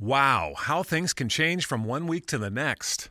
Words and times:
Wow, 0.00 0.54
how 0.56 0.82
things 0.82 1.12
can 1.12 1.28
change 1.28 1.66
from 1.66 1.84
one 1.84 2.06
week 2.06 2.24
to 2.28 2.38
the 2.38 2.48
next. 2.48 3.10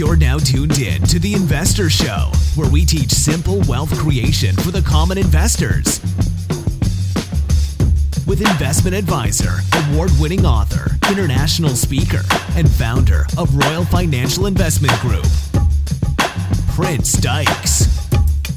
You're 0.00 0.16
now 0.16 0.38
tuned 0.38 0.78
in 0.78 1.02
to 1.08 1.18
The 1.18 1.34
Investor 1.34 1.90
Show, 1.90 2.32
where 2.56 2.70
we 2.70 2.86
teach 2.86 3.10
simple 3.10 3.60
wealth 3.68 3.94
creation 3.98 4.56
for 4.56 4.70
the 4.70 4.80
common 4.80 5.18
investors. 5.18 6.00
With 8.26 8.40
investment 8.40 8.96
advisor, 8.96 9.58
award 9.76 10.10
winning 10.18 10.46
author, 10.46 10.92
international 11.10 11.76
speaker, 11.76 12.22
and 12.56 12.66
founder 12.66 13.26
of 13.36 13.54
Royal 13.54 13.84
Financial 13.84 14.46
Investment 14.46 14.98
Group, 15.00 15.26
Prince 16.74 17.12
Dykes. 17.18 18.08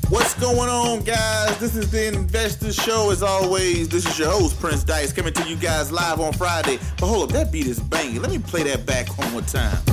What's 0.08 0.36
going 0.36 0.69
on, 0.69 1.03
guys? 1.03 1.58
This 1.58 1.75
is 1.75 1.91
the 1.91 2.08
Investor 2.08 2.71
Show. 2.71 3.11
As 3.11 3.21
always, 3.21 3.89
this 3.89 4.05
is 4.05 4.17
your 4.17 4.30
host, 4.30 4.58
Prince 4.61 4.86
Dykes, 4.86 5.11
coming 5.11 5.33
to 5.33 5.44
you 5.49 5.58
guys 5.58 5.91
live 5.91 6.21
on 6.21 6.31
Friday. 6.31 6.80
But 6.97 7.08
hold 7.08 7.23
up, 7.23 7.30
that 7.31 7.52
beat 7.52 7.67
is 7.67 7.81
banging. 7.81 8.21
Let 8.21 8.31
me 8.31 8.39
play 8.39 8.64
that 8.64 8.86
back 8.86 9.17
one 9.17 9.30
more 9.33 9.41
time. 9.41 9.92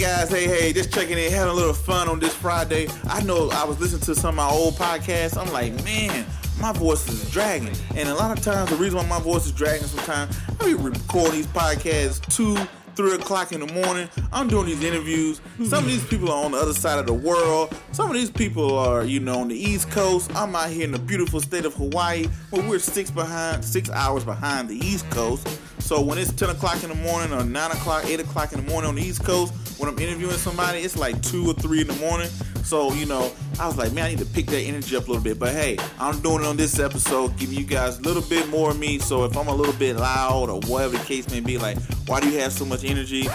Guys, 0.00 0.30
hey, 0.30 0.46
hey, 0.46 0.72
just 0.72 0.94
checking 0.94 1.18
in, 1.18 1.30
having 1.30 1.50
a 1.50 1.54
little 1.54 1.74
fun 1.74 2.08
on 2.08 2.18
this 2.18 2.34
Friday. 2.34 2.88
I 3.04 3.22
know 3.22 3.50
I 3.50 3.64
was 3.64 3.78
listening 3.80 4.00
to 4.02 4.14
some 4.14 4.30
of 4.30 4.34
my 4.36 4.48
old 4.48 4.74
podcasts. 4.76 5.36
I'm 5.36 5.52
like, 5.52 5.74
man, 5.84 6.24
my 6.58 6.72
voice 6.72 7.06
is 7.06 7.30
dragging. 7.30 7.76
And 7.94 8.08
a 8.08 8.14
lot 8.14 8.36
of 8.36 8.42
times, 8.42 8.70
the 8.70 8.76
reason 8.76 8.96
why 8.98 9.06
my 9.06 9.20
voice 9.20 9.44
is 9.44 9.52
dragging 9.52 9.86
sometimes, 9.86 10.38
I 10.58 10.64
be 10.64 10.72
recording 10.72 11.32
these 11.32 11.46
podcasts 11.48 12.18
two, 12.34 12.56
three 12.96 13.14
o'clock 13.14 13.52
in 13.52 13.60
the 13.60 13.70
morning. 13.74 14.08
I'm 14.32 14.48
doing 14.48 14.64
these 14.64 14.82
interviews. 14.82 15.42
Some 15.64 15.84
of 15.84 15.90
these 15.90 16.06
people 16.06 16.30
are 16.30 16.46
on 16.46 16.52
the 16.52 16.58
other 16.58 16.72
side 16.72 16.98
of 16.98 17.06
the 17.06 17.12
world. 17.12 17.76
Some 17.92 18.08
of 18.08 18.14
these 18.14 18.30
people 18.30 18.78
are, 18.78 19.04
you 19.04 19.20
know, 19.20 19.40
on 19.40 19.48
the 19.48 19.56
East 19.56 19.90
Coast. 19.90 20.34
I'm 20.34 20.56
out 20.56 20.70
here 20.70 20.84
in 20.84 20.92
the 20.92 20.98
beautiful 20.98 21.40
state 21.40 21.66
of 21.66 21.74
Hawaii, 21.74 22.26
where 22.48 22.66
we're 22.66 22.78
six 22.78 23.10
behind, 23.10 23.62
six 23.62 23.90
hours 23.90 24.24
behind 24.24 24.70
the 24.70 24.76
East 24.76 25.10
Coast. 25.10 25.46
So 25.80 26.00
when 26.00 26.18
it's 26.18 26.32
10 26.32 26.50
o'clock 26.50 26.82
in 26.82 26.88
the 26.88 26.94
morning 26.94 27.32
or 27.32 27.44
9 27.44 27.70
o'clock, 27.72 28.04
8 28.06 28.20
o'clock 28.20 28.52
in 28.52 28.64
the 28.64 28.70
morning 28.70 28.88
on 28.88 28.94
the 28.94 29.02
East 29.02 29.24
Coast, 29.24 29.52
when 29.78 29.88
I'm 29.88 29.98
interviewing 29.98 30.36
somebody, 30.36 30.80
it's 30.80 30.96
like 30.96 31.20
2 31.22 31.50
or 31.50 31.54
3 31.54 31.80
in 31.80 31.86
the 31.86 31.94
morning. 31.94 32.28
So, 32.62 32.92
you 32.92 33.06
know, 33.06 33.32
I 33.58 33.66
was 33.66 33.76
like, 33.76 33.92
man, 33.92 34.04
I 34.04 34.08
need 34.10 34.18
to 34.18 34.26
pick 34.26 34.46
that 34.46 34.60
energy 34.60 34.94
up 34.94 35.08
a 35.08 35.10
little 35.10 35.24
bit. 35.24 35.38
But 35.38 35.52
hey, 35.52 35.78
I'm 35.98 36.20
doing 36.20 36.42
it 36.42 36.46
on 36.46 36.56
this 36.56 36.78
episode, 36.78 37.36
giving 37.36 37.58
you 37.58 37.64
guys 37.64 37.98
a 37.98 38.02
little 38.02 38.22
bit 38.22 38.48
more 38.48 38.70
of 38.70 38.78
me. 38.78 38.98
So 38.98 39.24
if 39.24 39.36
I'm 39.36 39.48
a 39.48 39.54
little 39.54 39.72
bit 39.74 39.96
loud 39.96 40.50
or 40.50 40.60
whatever 40.60 40.96
the 40.96 41.04
case 41.04 41.28
may 41.30 41.40
be, 41.40 41.58
like, 41.58 41.78
why 42.06 42.20
do 42.20 42.30
you 42.30 42.38
have 42.38 42.52
so 42.52 42.64
much 42.64 42.84
energy? 42.84 43.26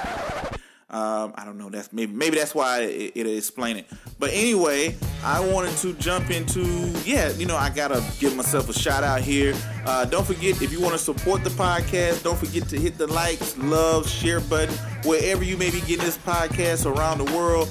Um, 0.96 1.34
I 1.36 1.44
don't 1.44 1.58
know. 1.58 1.70
That's 1.70 1.92
maybe 1.92 2.14
maybe 2.14 2.38
that's 2.38 2.56
why 2.56 2.84
it, 2.84 3.12
it'll 3.16 3.36
explain 3.36 3.76
it. 3.76 3.86
But 4.18 4.30
anyway, 4.32 4.96
I 5.26 5.42
wanted 5.42 5.76
to 5.80 5.94
jump 5.96 6.32
into 6.32 6.62
yeah. 7.04 7.32
You 7.32 7.46
know, 7.46 7.58
I 7.58 7.70
gotta 7.70 8.02
give 8.18 8.34
myself 8.34 8.70
a 8.70 8.74
shout 8.74 9.04
out 9.04 9.20
here. 9.20 9.54
Uh, 9.86 10.06
don't 10.06 10.26
forget 10.26 10.62
if 10.62 10.72
you 10.72 10.80
want 10.80 10.94
to 10.94 10.98
support 10.98 11.44
the 11.44 11.50
podcast, 11.50 12.24
don't 12.24 12.38
forget 12.38 12.70
to 12.70 12.80
hit 12.80 12.98
the 12.98 13.08
likes, 13.08 13.58
love, 13.58 14.08
share 14.08 14.40
button 14.40 14.74
wherever 15.04 15.44
you 15.44 15.58
may 15.58 15.70
be 15.70 15.82
getting 15.82 16.06
this 16.06 16.18
podcast 16.18 16.86
around 16.86 17.18
the 17.18 17.36
world. 17.36 17.70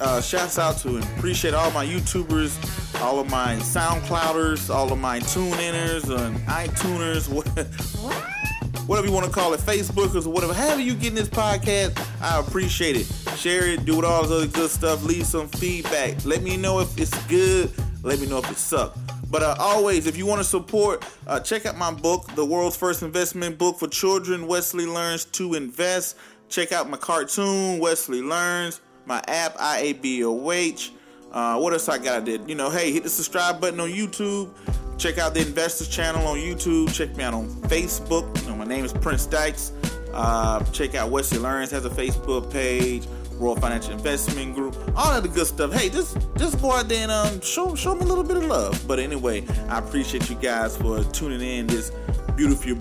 Uh, 0.00 0.20
shouts 0.20 0.58
out 0.58 0.76
to 0.78 0.96
and 0.96 1.04
appreciate 1.16 1.54
all 1.54 1.70
my 1.70 1.86
YouTubers, 1.86 3.00
all 3.00 3.20
of 3.20 3.30
my 3.30 3.54
SoundClouders, 3.58 4.68
all 4.68 4.92
of 4.92 4.98
my 4.98 5.20
tune-inners 5.20 6.10
and 6.10 6.36
iTuners. 6.48 7.30
whatever 8.86 9.06
you 9.06 9.12
want 9.12 9.26
to 9.26 9.32
call 9.32 9.52
it, 9.54 9.60
Facebookers 9.60 10.26
or 10.26 10.30
whatever, 10.30 10.52
however 10.52 10.80
you 10.80 10.94
getting 10.94 11.14
this 11.14 11.28
podcast, 11.28 11.98
I 12.20 12.40
appreciate 12.40 12.96
it. 12.96 13.06
Share 13.36 13.66
it, 13.66 13.84
do 13.84 13.98
it, 13.98 14.04
all 14.04 14.22
this 14.22 14.30
other 14.30 14.46
good 14.46 14.70
stuff. 14.70 15.04
Leave 15.04 15.26
some 15.26 15.48
feedback. 15.48 16.24
Let 16.24 16.42
me 16.42 16.56
know 16.56 16.80
if 16.80 16.96
it's 16.98 17.16
good. 17.26 17.70
Let 18.02 18.20
me 18.20 18.26
know 18.26 18.38
if 18.38 18.50
it 18.50 18.56
sucks. 18.56 18.98
But 19.30 19.42
uh, 19.42 19.56
always, 19.58 20.06
if 20.06 20.16
you 20.16 20.26
want 20.26 20.40
to 20.40 20.44
support, 20.44 21.04
uh, 21.26 21.40
check 21.40 21.66
out 21.66 21.76
my 21.76 21.90
book, 21.90 22.32
The 22.34 22.44
World's 22.44 22.76
First 22.76 23.02
Investment 23.02 23.58
Book 23.58 23.78
for 23.78 23.88
Children. 23.88 24.46
Wesley 24.46 24.86
Learns 24.86 25.24
to 25.24 25.54
Invest. 25.54 26.16
Check 26.48 26.72
out 26.72 26.88
my 26.88 26.96
cartoon, 26.96 27.80
Wesley 27.80 28.22
Learns. 28.22 28.80
My 29.06 29.22
app, 29.26 29.56
IABOH. 29.56 30.90
Uh, 31.32 31.58
what 31.58 31.72
else 31.72 31.88
I 31.88 31.98
got? 31.98 32.24
Did 32.24 32.48
you 32.48 32.54
know? 32.54 32.70
Hey, 32.70 32.92
hit 32.92 33.02
the 33.02 33.10
subscribe 33.10 33.60
button 33.60 33.80
on 33.80 33.88
YouTube. 33.88 34.54
Check 34.98 35.18
out 35.18 35.34
the 35.34 35.40
Investors 35.40 35.88
channel 35.88 36.26
on 36.26 36.38
YouTube. 36.38 36.92
Check 36.94 37.14
me 37.16 37.24
out 37.24 37.34
on 37.34 37.48
Facebook. 37.62 38.40
You 38.42 38.50
know, 38.50 38.56
my 38.56 38.64
name 38.64 38.84
is 38.84 38.92
Prince 38.92 39.26
Dykes. 39.26 39.72
Uh, 40.12 40.62
check 40.72 40.94
out 40.94 41.10
Wesley 41.10 41.38
Learns 41.38 41.70
has 41.72 41.84
a 41.84 41.90
Facebook 41.90 42.50
page. 42.50 43.06
Royal 43.34 43.56
Financial 43.56 43.92
Investment 43.92 44.54
Group, 44.54 44.76
all 44.96 45.10
of 45.10 45.24
the 45.24 45.28
good 45.28 45.46
stuff. 45.46 45.72
Hey, 45.72 45.88
just 45.88 46.16
just 46.36 46.60
go 46.62 46.70
out 46.70 46.88
there 46.88 47.02
and 47.02 47.10
um, 47.10 47.40
show 47.40 47.74
show 47.74 47.94
me 47.94 48.02
a 48.02 48.04
little 48.04 48.22
bit 48.22 48.36
of 48.36 48.44
love. 48.44 48.86
But 48.86 49.00
anyway, 49.00 49.44
I 49.68 49.80
appreciate 49.80 50.30
you 50.30 50.36
guys 50.36 50.76
for 50.76 51.02
tuning 51.04 51.40
in 51.40 51.66
this 51.66 51.90
beautiful 52.36 52.78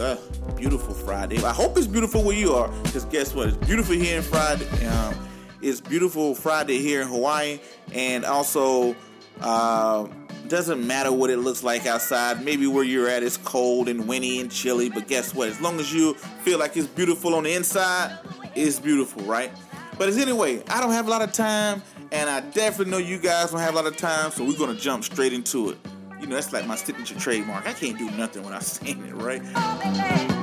uh, 0.00 0.16
beautiful 0.54 0.94
Friday. 0.94 1.42
I 1.42 1.52
hope 1.52 1.76
it's 1.76 1.88
beautiful 1.88 2.22
where 2.22 2.36
you 2.36 2.54
are, 2.54 2.68
because 2.84 3.04
guess 3.06 3.34
what? 3.34 3.48
It's 3.48 3.56
beautiful 3.56 3.96
here 3.96 4.18
in 4.18 4.22
Friday. 4.22 4.86
Um, 4.86 5.14
it's 5.60 5.80
beautiful 5.80 6.36
Friday 6.36 6.78
here 6.78 7.02
in 7.02 7.08
Hawaii, 7.08 7.58
and 7.92 8.24
also. 8.24 8.94
Uh, 9.40 10.06
doesn't 10.48 10.86
matter 10.86 11.12
what 11.12 11.30
it 11.30 11.38
looks 11.38 11.62
like 11.62 11.86
outside. 11.86 12.44
Maybe 12.44 12.66
where 12.66 12.84
you're 12.84 13.08
at 13.08 13.22
is 13.22 13.36
cold 13.36 13.88
and 13.88 14.06
windy 14.06 14.40
and 14.40 14.50
chilly, 14.50 14.88
but 14.90 15.08
guess 15.08 15.34
what? 15.34 15.48
As 15.48 15.60
long 15.60 15.80
as 15.80 15.92
you 15.92 16.14
feel 16.14 16.58
like 16.58 16.76
it's 16.76 16.86
beautiful 16.86 17.34
on 17.34 17.44
the 17.44 17.54
inside, 17.54 18.18
it's 18.54 18.78
beautiful, 18.78 19.22
right? 19.22 19.50
But 19.98 20.10
anyway, 20.10 20.62
I 20.68 20.80
don't 20.80 20.92
have 20.92 21.06
a 21.06 21.10
lot 21.10 21.22
of 21.22 21.32
time, 21.32 21.82
and 22.12 22.28
I 22.28 22.40
definitely 22.40 22.90
know 22.90 22.98
you 22.98 23.18
guys 23.18 23.50
don't 23.50 23.60
have 23.60 23.74
a 23.74 23.76
lot 23.76 23.86
of 23.86 23.96
time, 23.96 24.30
so 24.30 24.44
we're 24.44 24.58
gonna 24.58 24.74
jump 24.74 25.04
straight 25.04 25.32
into 25.32 25.70
it. 25.70 25.78
You 26.20 26.26
know, 26.26 26.34
that's 26.34 26.52
like 26.52 26.66
my 26.66 26.76
signature 26.76 27.18
trademark. 27.18 27.66
I 27.66 27.72
can't 27.72 27.98
do 27.98 28.10
nothing 28.10 28.42
when 28.42 28.52
I'm 28.52 28.60
saying 28.62 29.04
it, 29.06 29.14
right? 29.14 29.42
Oh, 29.54 30.35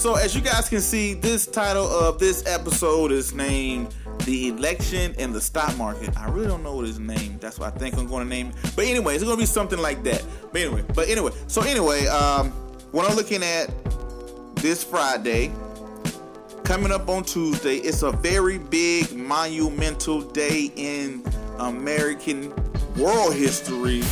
So, 0.00 0.14
as 0.14 0.34
you 0.34 0.40
guys 0.40 0.66
can 0.66 0.80
see, 0.80 1.12
this 1.12 1.46
title 1.46 1.86
of 1.86 2.18
this 2.18 2.42
episode 2.46 3.12
is 3.12 3.34
named 3.34 3.94
The 4.24 4.48
Election 4.48 5.14
and 5.18 5.34
the 5.34 5.42
Stock 5.42 5.76
Market. 5.76 6.16
I 6.16 6.30
really 6.30 6.46
don't 6.46 6.62
know 6.62 6.74
what 6.74 6.86
it's 6.88 6.96
named. 6.96 7.42
That's 7.42 7.58
what 7.58 7.74
I 7.74 7.78
think 7.78 7.98
I'm 7.98 8.06
going 8.06 8.24
to 8.24 8.28
name 8.30 8.46
it. 8.46 8.72
But 8.74 8.86
anyway, 8.86 9.14
it's 9.14 9.24
going 9.24 9.36
to 9.36 9.42
be 9.42 9.44
something 9.44 9.78
like 9.78 10.02
that. 10.04 10.24
But 10.52 10.62
anyway, 10.62 10.84
but 10.94 11.10
anyway, 11.10 11.32
so 11.48 11.60
anyway, 11.60 12.06
um, 12.06 12.50
what 12.92 13.10
I'm 13.10 13.14
looking 13.14 13.42
at 13.42 13.68
this 14.56 14.82
Friday, 14.82 15.52
coming 16.64 16.92
up 16.92 17.06
on 17.10 17.22
Tuesday, 17.22 17.76
it's 17.76 18.00
a 18.00 18.10
very 18.10 18.56
big, 18.56 19.14
monumental 19.14 20.22
day 20.22 20.72
in 20.76 21.22
American 21.58 22.54
world 22.96 23.34
history. 23.34 24.02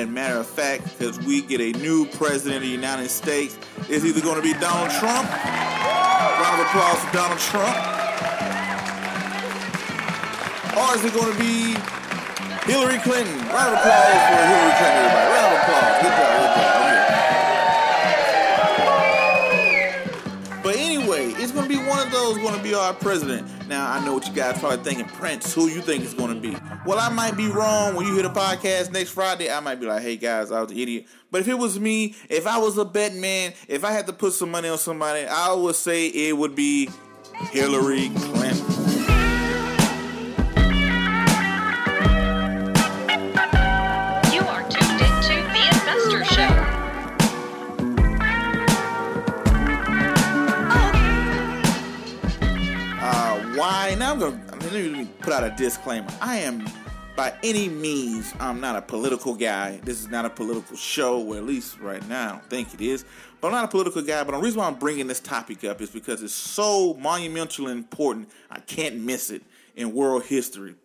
And 0.00 0.14
matter 0.14 0.38
of 0.38 0.46
fact, 0.46 0.96
because 0.96 1.20
we 1.20 1.42
get 1.42 1.60
a 1.60 1.76
new 1.78 2.06
president 2.06 2.56
of 2.56 2.62
the 2.62 2.68
United 2.68 3.10
States, 3.10 3.58
it's 3.90 4.02
either 4.02 4.22
going 4.22 4.36
to 4.36 4.42
be 4.42 4.54
Donald 4.54 4.88
Trump 4.96 5.28
Round 5.28 6.56
of 6.56 6.66
applause 6.66 7.04
for 7.04 7.12
Donald 7.12 7.38
Trump. 7.38 7.76
Or 10.72 10.96
is 10.96 11.04
it 11.04 11.12
going 11.12 11.30
to 11.30 11.38
be 11.38 11.76
Hillary 12.64 12.96
Clinton? 13.04 13.36
Round 13.52 13.76
of 13.76 13.84
applause 13.84 14.24
for 14.24 14.40
Hillary 14.40 14.72
Clinton, 14.80 15.04
everybody. 15.04 15.49
Our 22.90 22.96
president. 22.96 23.46
Now, 23.68 23.88
I 23.88 24.04
know 24.04 24.14
what 24.14 24.26
you 24.26 24.34
guys 24.34 24.58
probably 24.58 24.82
thinking, 24.82 25.06
Prince, 25.06 25.54
who 25.54 25.68
you 25.68 25.80
think 25.80 26.04
is 26.04 26.12
going 26.12 26.34
to 26.34 26.40
be? 26.40 26.56
Well, 26.84 26.98
I 26.98 27.08
might 27.08 27.36
be 27.36 27.46
wrong. 27.48 27.94
When 27.94 28.04
you 28.04 28.14
hear 28.14 28.24
the 28.24 28.30
podcast 28.30 28.90
next 28.90 29.10
Friday, 29.10 29.50
I 29.50 29.60
might 29.60 29.76
be 29.76 29.86
like, 29.86 30.02
hey, 30.02 30.16
guys, 30.16 30.50
I 30.50 30.60
was 30.60 30.72
an 30.72 30.78
idiot. 30.78 31.06
But 31.30 31.42
if 31.42 31.48
it 31.48 31.54
was 31.54 31.78
me, 31.78 32.16
if 32.28 32.48
I 32.48 32.58
was 32.58 32.78
a 32.78 32.84
bet 32.84 33.14
man, 33.14 33.52
if 33.68 33.84
I 33.84 33.92
had 33.92 34.08
to 34.08 34.12
put 34.12 34.32
some 34.32 34.50
money 34.50 34.68
on 34.68 34.78
somebody, 34.78 35.24
I 35.24 35.52
would 35.52 35.76
say 35.76 36.08
it 36.08 36.36
would 36.36 36.56
be 36.56 36.90
Hillary 37.52 38.08
Clinton. 38.08 38.79
Gonna 54.70 54.84
let 54.84 54.98
me 54.98 55.08
put 55.20 55.32
out 55.32 55.44
a 55.44 55.50
disclaimer. 55.50 56.08
I 56.20 56.36
am 56.38 56.64
by 57.16 57.34
any 57.42 57.68
means 57.68 58.32
I'm 58.38 58.60
not 58.60 58.76
a 58.76 58.82
political 58.82 59.34
guy. 59.34 59.80
This 59.84 60.00
is 60.00 60.08
not 60.08 60.24
a 60.24 60.30
political 60.30 60.76
show, 60.76 61.20
or 61.22 61.36
at 61.36 61.44
least 61.44 61.80
right 61.80 62.06
now 62.08 62.28
I 62.28 62.30
don't 62.32 62.50
think 62.50 62.74
it 62.74 62.80
is. 62.80 63.04
But 63.40 63.48
I'm 63.48 63.54
not 63.54 63.64
a 63.64 63.68
political 63.68 64.02
guy. 64.02 64.22
But 64.22 64.32
the 64.32 64.38
reason 64.38 64.60
why 64.60 64.66
I'm 64.66 64.78
bringing 64.78 65.06
this 65.06 65.20
topic 65.20 65.64
up 65.64 65.80
is 65.80 65.90
because 65.90 66.22
it's 66.22 66.34
so 66.34 66.94
monumentally 66.94 67.72
important. 67.72 68.28
I 68.50 68.60
can't 68.60 68.96
miss 68.96 69.30
it 69.30 69.42
in 69.74 69.92
world 69.92 70.24
history. 70.24 70.76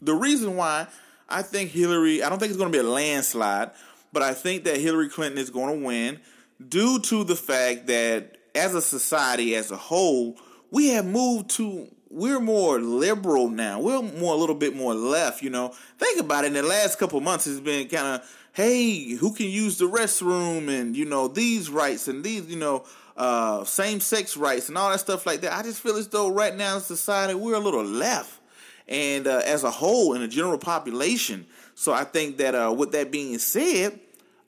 The 0.00 0.14
reason 0.14 0.56
why 0.56 0.86
I 1.28 1.42
think 1.42 1.70
Hillary, 1.70 2.22
I 2.22 2.28
don't 2.28 2.38
think 2.38 2.50
it's 2.50 2.58
going 2.58 2.70
to 2.70 2.78
be 2.78 2.84
a 2.84 2.88
landslide, 2.88 3.70
but 4.12 4.22
I 4.22 4.34
think 4.34 4.64
that 4.64 4.76
Hillary 4.76 5.08
Clinton 5.08 5.38
is 5.38 5.50
going 5.50 5.80
to 5.80 5.86
win 5.86 6.20
due 6.68 7.00
to 7.00 7.24
the 7.24 7.36
fact 7.36 7.88
that 7.88 8.36
as 8.54 8.74
a 8.74 8.82
society 8.82 9.56
as 9.56 9.70
a 9.70 9.76
whole, 9.76 10.36
we 10.70 10.88
have 10.90 11.06
moved 11.06 11.50
to 11.50 11.88
we're 12.14 12.38
more 12.38 12.78
liberal 12.80 13.48
now. 13.48 13.80
We're 13.80 14.00
more 14.00 14.34
a 14.34 14.36
little 14.36 14.54
bit 14.54 14.76
more 14.76 14.94
left, 14.94 15.42
you 15.42 15.50
know. 15.50 15.74
Think 15.98 16.20
about 16.20 16.44
it. 16.44 16.48
In 16.48 16.52
the 16.54 16.62
last 16.62 16.96
couple 16.96 17.20
months, 17.20 17.48
it's 17.48 17.58
been 17.58 17.88
kind 17.88 18.06
of, 18.06 18.36
hey, 18.52 19.14
who 19.16 19.34
can 19.34 19.48
use 19.48 19.78
the 19.78 19.86
restroom 19.86 20.68
and 20.68 20.96
you 20.96 21.06
know 21.06 21.26
these 21.26 21.68
rights 21.68 22.06
and 22.06 22.22
these, 22.22 22.46
you 22.46 22.56
know, 22.56 22.84
uh, 23.16 23.64
same 23.64 23.98
sex 23.98 24.36
rights 24.36 24.68
and 24.68 24.78
all 24.78 24.90
that 24.90 25.00
stuff 25.00 25.26
like 25.26 25.40
that. 25.40 25.52
I 25.52 25.62
just 25.62 25.80
feel 25.80 25.96
as 25.96 26.06
though 26.06 26.28
right 26.28 26.54
now 26.54 26.76
in 26.76 26.82
society 26.82 27.34
we're 27.34 27.54
a 27.54 27.58
little 27.58 27.84
left, 27.84 28.38
and 28.86 29.26
uh, 29.26 29.42
as 29.44 29.64
a 29.64 29.70
whole 29.70 30.14
in 30.14 30.20
the 30.20 30.28
general 30.28 30.58
population. 30.58 31.46
So 31.74 31.92
I 31.92 32.04
think 32.04 32.36
that 32.36 32.54
uh, 32.54 32.72
with 32.72 32.92
that 32.92 33.10
being 33.10 33.38
said, 33.38 33.98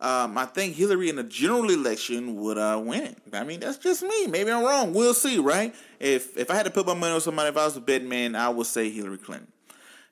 um, 0.00 0.37
I 0.37 0.44
think 0.44 0.75
Hillary 0.75 1.08
in 1.08 1.16
the 1.16 1.25
general 1.25 1.70
election 1.70 2.37
would 2.37 2.58
uh, 2.58 2.81
win 2.84 3.04
it. 3.04 3.19
I 3.32 3.44
mean, 3.44 3.60
that's 3.60 3.78
just 3.78 4.02
me. 4.02 4.26
Maybe 4.26 4.50
I'm 4.50 4.62
wrong. 4.62 4.93
We'll 4.93 5.14
see, 5.14 5.38
right? 5.38 5.75
If 5.98 6.37
if 6.37 6.50
I 6.50 6.54
had 6.54 6.66
to 6.66 6.70
put 6.70 6.87
my 6.87 6.94
money 6.94 7.14
on 7.14 7.20
somebody, 7.20 7.48
if 7.48 7.56
I 7.56 7.64
was 7.64 7.76
a 7.76 7.81
betting 7.81 8.08
man, 8.08 8.34
I 8.34 8.50
would 8.50 8.66
say 8.66 8.90
Hillary 8.90 9.19
Clinton. 9.19 9.48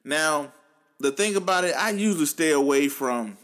Now, 0.03 0.53
the 0.99 1.11
thing 1.11 1.37
about 1.37 1.65
it, 1.65 1.75
I 1.77 1.91
usually 1.91 2.27
stay 2.27 2.53
away 2.53 2.89
from 2.89 3.37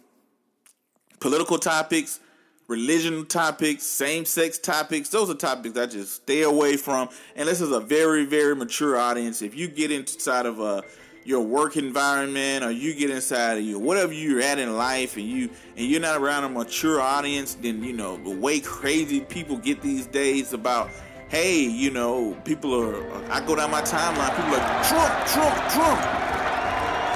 political 1.20 1.58
topics, 1.58 2.20
religion 2.68 3.26
topics, 3.26 3.82
same 3.82 4.24
sex 4.24 4.58
topics. 4.58 5.10
Those 5.10 5.28
are 5.28 5.34
topics 5.34 5.76
I 5.76 5.86
just 5.86 6.22
stay 6.22 6.42
away 6.42 6.76
from. 6.78 7.10
And 7.36 7.48
this 7.48 7.60
is 7.60 7.70
a 7.70 7.80
very, 7.80 8.24
very 8.24 8.56
mature 8.56 8.96
audience. 8.96 9.42
If 9.42 9.54
you 9.54 9.68
get 9.68 9.90
inside 9.90 10.46
of 10.46 10.60
a 10.60 10.82
your 11.30 11.40
work 11.40 11.76
environment 11.76 12.64
or 12.64 12.72
you 12.72 12.92
get 12.92 13.08
inside 13.08 13.56
of 13.56 13.64
you 13.64 13.78
whatever 13.78 14.12
you're 14.12 14.40
at 14.40 14.58
in 14.58 14.76
life 14.76 15.16
and 15.16 15.24
you 15.24 15.48
and 15.76 15.86
you're 15.86 16.00
not 16.00 16.20
around 16.20 16.42
a 16.42 16.48
mature 16.48 17.00
audience, 17.00 17.54
then 17.54 17.82
you 17.84 17.92
know 17.92 18.16
the 18.24 18.36
way 18.36 18.58
crazy 18.58 19.20
people 19.20 19.56
get 19.56 19.80
these 19.80 20.06
days 20.06 20.52
about 20.52 20.90
hey, 21.30 21.60
you 21.60 21.90
know, 21.92 22.34
people 22.44 22.74
are 22.74 23.30
I 23.30 23.40
go 23.46 23.54
down 23.54 23.70
my 23.70 23.80
timeline, 23.82 24.34
people 24.34 24.50
are 24.50 24.58
like 24.58 24.88
Trump, 24.88 25.26
Trump, 25.28 25.54
Trump. 25.70 26.00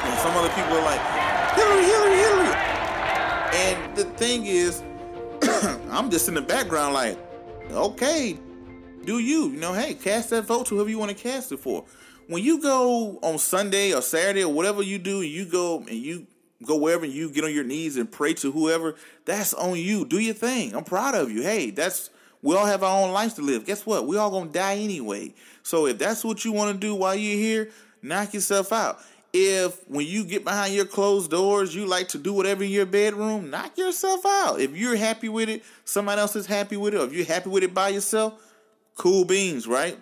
And 0.06 0.19
some 0.20 0.37
other 0.37 0.49
people 0.50 0.76
are 0.76 0.84
like, 0.84 1.00
Hillary, 1.56 1.84
Hillary, 1.84 2.17
Hillary. 2.17 2.55
And 3.55 3.96
the 3.96 4.05
thing 4.17 4.46
is, 4.46 4.82
I'm 5.90 6.10
just 6.10 6.28
in 6.28 6.34
the 6.34 6.43
background 6.43 6.94
like, 6.94 7.19
okay, 7.72 8.38
do 9.05 9.19
you. 9.19 9.49
You 9.49 9.58
know, 9.58 9.72
hey, 9.72 9.94
cast 9.94 10.31
that 10.31 10.44
vote 10.44 10.67
to 10.67 10.76
whoever 10.76 10.90
you 10.90 10.99
want 10.99 11.10
to 11.10 11.17
cast 11.17 11.50
it 11.50 11.58
for. 11.58 11.84
When 12.29 12.43
you 12.43 12.61
go 12.61 13.19
on 13.23 13.38
Sunday 13.38 13.93
or 13.93 14.03
Saturday 14.03 14.44
or 14.44 14.53
whatever 14.53 14.82
you 14.82 14.99
do, 14.99 15.23
you 15.23 15.44
go 15.44 15.79
and 15.79 15.91
you 15.91 16.26
go 16.65 16.76
wherever 16.76 17.05
you 17.05 17.31
get 17.31 17.44
on 17.44 17.53
your 17.53 17.65
knees 17.65 17.97
and 17.97 18.11
pray 18.11 18.35
to 18.35 18.50
whoever, 18.50 18.94
that's 19.25 19.53
on 19.53 19.76
you. 19.76 20.05
Do 20.05 20.19
your 20.19 20.35
thing. 20.35 20.75
I'm 20.75 20.85
proud 20.85 21.15
of 21.15 21.31
you. 21.31 21.43
Hey, 21.43 21.71
that's 21.71 22.11
we 22.43 22.55
all 22.56 22.67
have 22.67 22.82
our 22.82 23.05
own 23.05 23.12
lives 23.12 23.35
to 23.35 23.43
live. 23.43 23.65
Guess 23.65 23.87
what? 23.87 24.06
We 24.06 24.17
all 24.17 24.31
gonna 24.31 24.50
die 24.50 24.76
anyway. 24.76 25.35
So 25.62 25.87
if 25.87 25.99
that's 25.99 26.25
what 26.25 26.44
you 26.44 26.53
want 26.53 26.73
to 26.73 26.79
do 26.79 26.94
while 26.94 27.15
you're 27.15 27.38
here, 27.38 27.71
knock 28.03 28.35
yourself 28.35 28.73
out. 28.73 29.00
If 29.32 29.88
when 29.88 30.06
you 30.06 30.25
get 30.25 30.44
behind 30.44 30.75
your 30.75 30.85
closed 30.85 31.31
doors, 31.31 31.75
you 31.75 31.87
like 31.87 32.09
to 32.09 32.19
do 32.19 32.32
whatever 32.32 32.62
in 32.62 32.70
your 32.70 32.87
bedroom, 32.87 33.50
knock 33.50 33.77
yourself 33.77 34.25
out. 34.25 34.61
If 34.61 34.77
you're 34.77 34.97
happy 34.97 35.29
with 35.29 35.49
it, 35.49 35.65
somebody 35.85 36.20
else 36.20 36.37
is 36.37 36.47
happy 36.47 36.77
with 36.77 36.94
it, 36.94 36.99
or 37.00 37.05
if 37.06 37.12
you're 37.12 37.27
happy 37.27 37.50
with 37.50 37.65
it 37.65 37.75
by 37.75 37.88
yourself, 37.88 38.41
cool 38.94 39.25
beans, 39.25 39.67
right? 39.67 39.99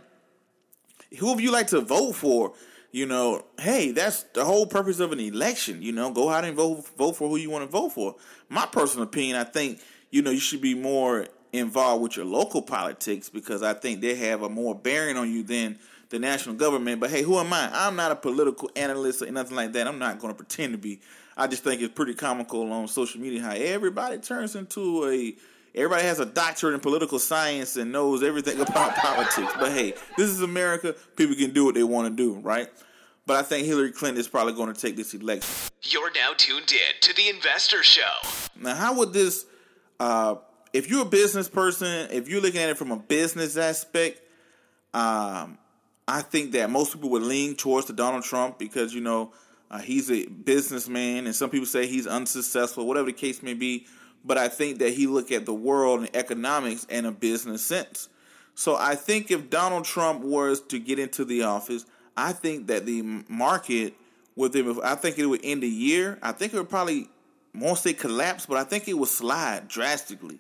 Whoever 1.19 1.41
you 1.41 1.53
like 1.53 1.69
to 1.69 1.81
vote 1.81 2.13
for, 2.13 2.55
you 2.91 3.07
know, 3.07 3.45
hey, 3.59 3.93
that's 3.93 4.25
the 4.35 4.45
whole 4.45 4.67
purpose 4.67 5.01
of 5.01 5.13
an 5.13 5.21
election. 5.21 5.83
You 5.83 5.93
know, 5.93 6.11
go 6.11 6.29
out 6.29 6.45
and 6.45 6.57
vote 6.57 6.87
vote 6.97 7.17
for 7.17 7.29
who 7.29 7.37
you 7.37 7.51
want 7.51 7.65
to 7.65 7.71
vote 7.71 7.91
for. 7.91 8.17
My 8.49 8.67
personal 8.67 9.05
opinion, 9.05 9.37
I 9.37 9.45
think, 9.45 9.81
you 10.11 10.23
know, 10.23 10.31
you 10.31 10.41
should 10.41 10.61
be 10.61 10.75
more 10.75 11.27
involved 11.53 12.03
with 12.03 12.17
your 12.17 12.25
local 12.25 12.63
politics 12.63 13.29
because 13.29 13.63
I 13.63 13.75
think 13.75 14.01
they 14.01 14.15
have 14.15 14.43
a 14.43 14.49
more 14.49 14.75
bearing 14.75 15.17
on 15.17 15.31
you 15.31 15.43
than 15.43 15.79
the 16.11 16.19
national 16.19 16.55
government. 16.55 17.01
But 17.01 17.11
hey, 17.11 17.23
who 17.23 17.39
am 17.39 17.53
I? 17.53 17.71
I'm 17.73 17.97
not 17.97 18.13
a 18.13 18.17
political 18.17 18.71
analyst 18.77 19.23
or 19.23 19.31
nothing 19.31 19.57
like 19.57 19.73
that. 19.73 19.87
I'm 19.87 19.99
not 19.99 20.19
going 20.19 20.33
to 20.33 20.37
pretend 20.37 20.73
to 20.73 20.79
be. 20.79 21.01
I 21.37 21.47
just 21.47 21.65
think 21.65 21.81
it's 21.81 21.95
pretty 21.95 22.15
comical 22.15 22.71
on 22.73 22.89
social 22.89 23.21
media 23.21 23.43
how 23.43 23.53
everybody 23.53 24.19
turns 24.19 24.55
into 24.55 25.09
a 25.09 25.35
everybody 25.75 26.03
has 26.05 26.21
a 26.21 26.27
doctorate 26.27 26.75
in 26.75 26.81
political 26.81 27.19
science 27.19 27.77
and 27.77 27.93
knows 27.93 28.23
everything 28.23 28.61
about 28.69 28.95
politics. 28.97 29.53
But 29.59 29.73
hey, 29.73 29.95
this 30.17 30.29
is 30.29 30.43
America. 30.43 30.95
People 31.17 31.37
can 31.37 31.53
do 31.53 31.65
what 31.65 31.75
they 31.75 31.85
want 31.85 32.09
to 32.09 32.17
do, 32.17 32.35
right? 32.41 32.69
But 33.27 33.37
I 33.37 33.43
think 33.43 33.67
Hillary 33.67 33.93
Clinton 33.93 34.21
is 34.21 34.27
probably 34.27 34.53
going 34.53 34.73
to 34.73 34.81
take 34.81 34.97
this 34.97 35.15
election. 35.15 35.71
You're 35.83 36.13
now 36.13 36.33
tuned 36.37 36.73
in 36.73 37.01
to 37.01 37.15
the 37.15 37.29
Investor 37.29 37.83
Show. 37.83 38.03
Now, 38.61 38.75
how 38.75 38.95
would 38.97 39.13
this, 39.13 39.47
uh, 40.01 40.37
if 40.73 40.91
you're 40.91 41.03
a 41.03 41.09
business 41.09 41.49
person, 41.49 42.09
if 42.11 42.29
you're 42.29 42.41
looking 42.41 42.61
at 42.61 42.71
it 42.71 42.79
from 42.79 42.91
a 42.91 42.97
business 42.97 43.57
aspect, 43.57 44.21
um, 44.93 45.59
I 46.09 46.23
think 46.23 46.53
that 46.53 46.69
most 46.69 46.93
people 46.93 47.11
would 47.11 47.23
lean 47.23 47.55
towards 47.55 47.87
the 47.87 47.93
Donald 47.93 48.25
Trump 48.25 48.59
because, 48.59 48.93
you 48.93 49.01
know, 49.01 49.33
uh, 49.71 49.79
he's 49.79 50.11
a 50.11 50.27
businessman 50.27 51.27
and 51.27 51.35
some 51.35 51.49
people 51.49 51.67
say 51.67 51.87
he's 51.87 52.07
unsuccessful, 52.07 52.87
whatever 52.87 53.07
the 53.07 53.13
case 53.13 53.43
may 53.43 53.55
be. 53.55 53.87
But 54.25 54.39
I 54.39 54.49
think 54.49 54.79
that 54.79 54.95
he 54.95 55.07
look 55.07 55.33
at 55.33 55.47
the 55.47 55.55
world 55.55 56.01
and 56.01 56.17
economics 56.17 56.85
in 56.85 57.07
a 57.07 57.13
business 57.13 57.65
sense. 57.65 58.09
So 58.55 58.77
I 58.77 58.95
think 58.95 59.31
if 59.31 59.51
Donald 59.51 59.85
Trump 59.85 60.23
was 60.23 60.61
to 60.69 60.79
get 60.79 60.99
into 60.99 61.25
the 61.25 61.43
office, 61.43 61.87
I 62.17 62.33
think 62.33 62.67
that 62.69 62.87
the 62.87 63.03
market 63.29 63.95
with 64.37 64.55
him, 64.55 64.81
I 64.85 64.95
think 64.95 65.19
it 65.19 65.27
would 65.27 65.41
end 65.43 65.63
the 65.63 65.69
year. 65.69 66.19
I 66.23 66.33
think 66.33 66.53
it 66.53 66.59
would 66.59 66.71
probably, 66.71 67.09
won't 67.55 67.79
say 67.79 67.93
collapse, 67.93 68.47
but 68.47 68.59
I 68.59 68.65
think 68.65 68.89
it 68.89 68.95
would 68.95 69.09
slide 69.09 69.69
drastically. 69.69 70.39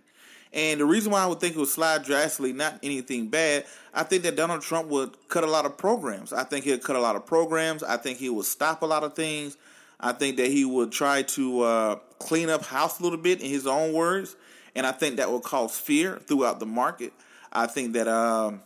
And 0.53 0.81
the 0.81 0.85
reason 0.85 1.13
why 1.13 1.23
I 1.23 1.27
would 1.27 1.41
think 1.41 1.57
it 1.57 1.59
would 1.59 1.69
slide 1.69 2.05
drastically, 2.05 2.53
not 2.53 2.79
anything 2.83 3.29
bad, 3.29 3.65
I 3.95 4.03
think 4.03 4.23
that 4.25 4.37
Donald 4.37 4.61
Trump 4.61 4.89
would 4.89 5.17
cut 5.29 5.45
a 5.45 5.47
lot 5.47 5.65
of 5.65 5.79
programs. 5.79 6.33
I 6.33 6.45
think 6.45 6.65
he'll 6.65 6.79
cut 6.79 6.97
a 6.97 7.01
lot 7.01 7.17
of 7.17 7.25
programs. 7.25 7.83
I 7.83 7.97
think 7.97 8.19
he 8.19 8.29
would 8.29 8.45
stop 8.45 8.83
a 8.83 8.87
lot 8.87 9.03
of 9.03 9.15
things. 9.15 9.57
I 10.03 10.13
think 10.13 10.37
that 10.39 10.49
he 10.49 10.65
will 10.65 10.89
try 10.89 11.23
to 11.23 11.61
uh, 11.63 11.95
clean 12.19 12.51
up 12.51 12.65
house 12.65 12.99
a 12.99 13.03
little 13.03 13.19
bit 13.19 13.41
in 13.41 13.49
his 13.49 13.67
own 13.67 13.93
words. 13.93 14.37
And 14.75 14.87
I 14.87 14.93
think 14.93 15.17
that 15.17 15.31
will 15.31 15.41
cause 15.41 15.79
fear 15.79 16.19
throughout 16.19 16.59
the 16.59 16.67
market. 16.67 17.13
I 17.53 17.67
think 17.67 17.93
that, 17.93 18.09
um, 18.09 18.63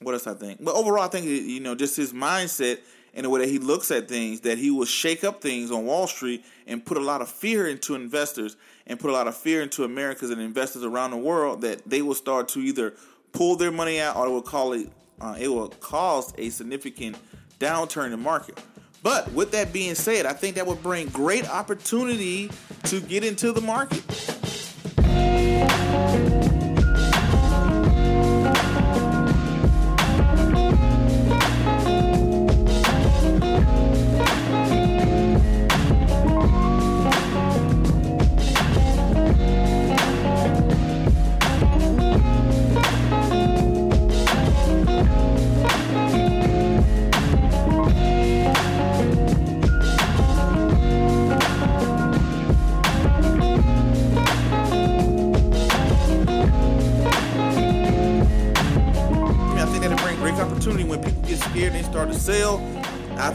what 0.00 0.12
else 0.12 0.26
I 0.26 0.34
think? 0.34 0.64
But 0.64 0.74
overall, 0.74 1.04
I 1.04 1.08
think, 1.08 1.26
you 1.26 1.60
know, 1.60 1.74
just 1.74 1.96
his 1.96 2.12
mindset 2.12 2.80
and 3.14 3.24
the 3.24 3.30
way 3.30 3.40
that 3.40 3.48
he 3.48 3.58
looks 3.58 3.90
at 3.90 4.08
things, 4.08 4.40
that 4.40 4.58
he 4.58 4.70
will 4.70 4.86
shake 4.86 5.22
up 5.22 5.42
things 5.42 5.70
on 5.70 5.84
Wall 5.84 6.06
Street 6.06 6.44
and 6.66 6.84
put 6.84 6.96
a 6.96 7.00
lot 7.00 7.20
of 7.20 7.28
fear 7.28 7.68
into 7.68 7.94
investors 7.94 8.56
and 8.86 8.98
put 8.98 9.10
a 9.10 9.12
lot 9.12 9.28
of 9.28 9.36
fear 9.36 9.62
into 9.62 9.84
Americans 9.84 10.30
and 10.30 10.40
investors 10.40 10.82
around 10.82 11.10
the 11.10 11.16
world 11.18 11.60
that 11.60 11.88
they 11.88 12.00
will 12.00 12.14
start 12.14 12.48
to 12.48 12.60
either 12.60 12.94
pull 13.32 13.56
their 13.56 13.70
money 13.70 14.00
out 14.00 14.16
or 14.16 14.26
it 14.26 14.30
will 14.30 14.42
call 14.42 14.72
it 14.72 14.88
uh, 15.20 15.36
it 15.38 15.48
will 15.48 15.68
cause 15.68 16.32
a 16.36 16.48
significant 16.50 17.16
downturn 17.60 18.06
in 18.06 18.10
the 18.10 18.16
market. 18.16 18.58
But 19.02 19.32
with 19.32 19.50
that 19.52 19.72
being 19.72 19.94
said, 19.94 20.26
I 20.26 20.32
think 20.32 20.56
that 20.56 20.66
would 20.66 20.82
bring 20.82 21.08
great 21.08 21.48
opportunity 21.48 22.50
to 22.84 23.00
get 23.00 23.24
into 23.24 23.52
the 23.52 23.60
market. 23.60 24.02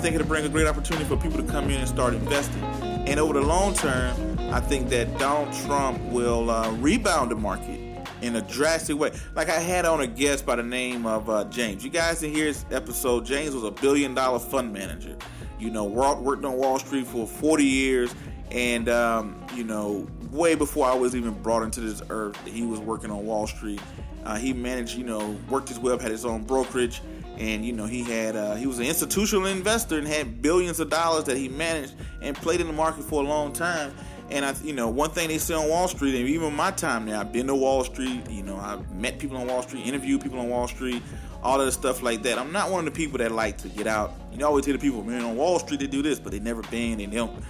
Think 0.07 0.21
it'll 0.21 0.29
bring 0.29 0.45
a 0.45 0.49
great 0.49 0.67
opportunity 0.67 1.03
for 1.03 1.17
people 1.17 1.35
to 1.35 1.51
come 1.51 1.65
in 1.65 1.81
and 1.81 1.87
start 1.89 2.13
investing. 2.13 2.63
And 2.63 3.19
over 3.19 3.33
the 3.33 3.41
long 3.41 3.73
term, 3.73 4.39
I 4.53 4.61
think 4.61 4.87
that 4.87 5.17
Donald 5.17 5.53
Trump 5.65 6.01
will 6.03 6.49
uh, 6.49 6.71
rebound 6.75 7.29
the 7.29 7.35
market 7.35 7.77
in 8.21 8.37
a 8.37 8.41
drastic 8.43 8.97
way. 8.97 9.11
Like 9.35 9.49
I 9.49 9.59
had 9.59 9.83
on 9.83 9.99
a 9.99 10.07
guest 10.07 10.45
by 10.45 10.55
the 10.55 10.63
name 10.63 11.05
of 11.05 11.29
uh, 11.29 11.43
James. 11.49 11.83
You 11.83 11.89
guys 11.89 12.21
didn't 12.21 12.37
hear 12.37 12.45
his 12.45 12.63
episode. 12.71 13.25
James 13.25 13.53
was 13.53 13.65
a 13.65 13.71
billion 13.71 14.13
dollar 14.13 14.39
fund 14.39 14.71
manager. 14.71 15.17
You 15.59 15.71
know, 15.71 15.83
worked 15.83 16.45
on 16.45 16.53
Wall 16.53 16.79
Street 16.79 17.05
for 17.05 17.27
40 17.27 17.65
years, 17.65 18.15
and 18.49 18.87
um, 18.87 19.45
you 19.55 19.65
know, 19.65 20.07
way 20.31 20.55
before 20.55 20.87
I 20.87 20.95
was 20.95 21.17
even 21.17 21.33
brought 21.33 21.63
into 21.63 21.81
this 21.81 22.01
earth, 22.09 22.37
he 22.47 22.63
was 22.63 22.79
working 22.79 23.11
on 23.11 23.25
Wall 23.25 23.45
Street. 23.45 23.81
Uh, 24.23 24.37
he 24.37 24.53
managed, 24.53 24.97
you 24.97 25.03
know, 25.03 25.37
worked 25.49 25.67
his 25.67 25.79
up, 25.79 25.99
had 25.99 26.11
his 26.11 26.23
own 26.23 26.43
brokerage, 26.43 27.01
and 27.37 27.63
you 27.63 27.73
know, 27.73 27.85
he 27.85 28.03
had 28.03 28.35
uh, 28.35 28.55
he 28.55 28.67
was 28.67 28.79
an 28.79 28.85
institutional 28.85 29.45
investor 29.45 29.97
and 29.97 30.07
had 30.07 30.41
billions 30.41 30.79
of 30.79 30.89
dollars 30.89 31.25
that 31.25 31.37
he 31.37 31.47
managed 31.47 31.93
and 32.21 32.35
played 32.35 32.61
in 32.61 32.67
the 32.67 32.73
market 32.73 33.03
for 33.03 33.23
a 33.23 33.27
long 33.27 33.53
time. 33.53 33.93
And 34.29 34.43
I, 34.43 34.53
you 34.61 34.73
know, 34.73 34.89
one 34.89 35.11
thing 35.11 35.29
they 35.29 35.37
say 35.37 35.53
on 35.53 35.69
Wall 35.69 35.87
Street, 35.87 36.15
and 36.15 36.27
even 36.27 36.53
my 36.53 36.71
time 36.71 37.05
now, 37.05 37.21
I've 37.21 37.31
been 37.31 37.47
to 37.47 37.55
Wall 37.55 37.83
Street. 37.85 38.29
You 38.29 38.43
know, 38.43 38.57
I've 38.57 38.91
met 38.93 39.19
people 39.19 39.37
on 39.37 39.47
Wall 39.47 39.61
Street, 39.61 39.85
interviewed 39.85 40.21
people 40.21 40.39
on 40.39 40.49
Wall 40.49 40.67
Street, 40.67 41.01
all 41.43 41.59
of 41.59 41.65
the 41.65 41.71
stuff 41.71 42.01
like 42.03 42.23
that. 42.23 42.37
I'm 42.37 42.51
not 42.51 42.69
one 42.69 42.85
of 42.85 42.93
the 42.93 42.97
people 42.97 43.19
that 43.19 43.31
like 43.31 43.57
to 43.59 43.69
get 43.69 43.87
out. 43.87 44.13
You 44.31 44.39
know, 44.39 44.47
always 44.47 44.65
hear 44.65 44.73
the 44.73 44.81
people, 44.81 45.03
man, 45.03 45.23
on 45.23 45.37
Wall 45.37 45.59
Street 45.59 45.79
they 45.79 45.87
do 45.87 46.01
this, 46.01 46.19
but 46.19 46.31
they 46.31 46.39
never 46.39 46.61
been 46.63 46.99
and 46.99 47.13
they 47.13 47.17
don't, 47.17 47.41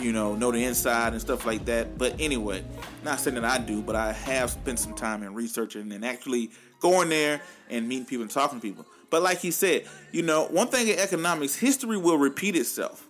you 0.00 0.12
know, 0.12 0.34
know 0.34 0.50
the 0.50 0.64
inside 0.64 1.12
and 1.12 1.20
stuff 1.20 1.46
like 1.46 1.64
that. 1.66 1.96
But 1.98 2.16
anyway, 2.18 2.64
not 3.04 3.20
saying 3.20 3.36
that 3.36 3.44
I 3.44 3.58
do, 3.58 3.80
but 3.80 3.94
I 3.94 4.12
have 4.12 4.50
spent 4.50 4.80
some 4.80 4.94
time 4.94 5.22
in 5.22 5.34
researching 5.34 5.92
and 5.92 6.04
actually 6.04 6.50
going 6.80 7.10
there 7.10 7.40
and 7.70 7.88
meeting 7.88 8.06
people 8.06 8.22
and 8.22 8.30
talking 8.30 8.60
to 8.60 8.62
people. 8.62 8.86
But 9.10 9.22
like 9.22 9.38
he 9.38 9.50
said, 9.50 9.86
you 10.12 10.22
know, 10.22 10.46
one 10.46 10.68
thing 10.68 10.88
in 10.88 10.98
economics, 10.98 11.54
history 11.54 11.96
will 11.96 12.18
repeat 12.18 12.56
itself. 12.56 13.06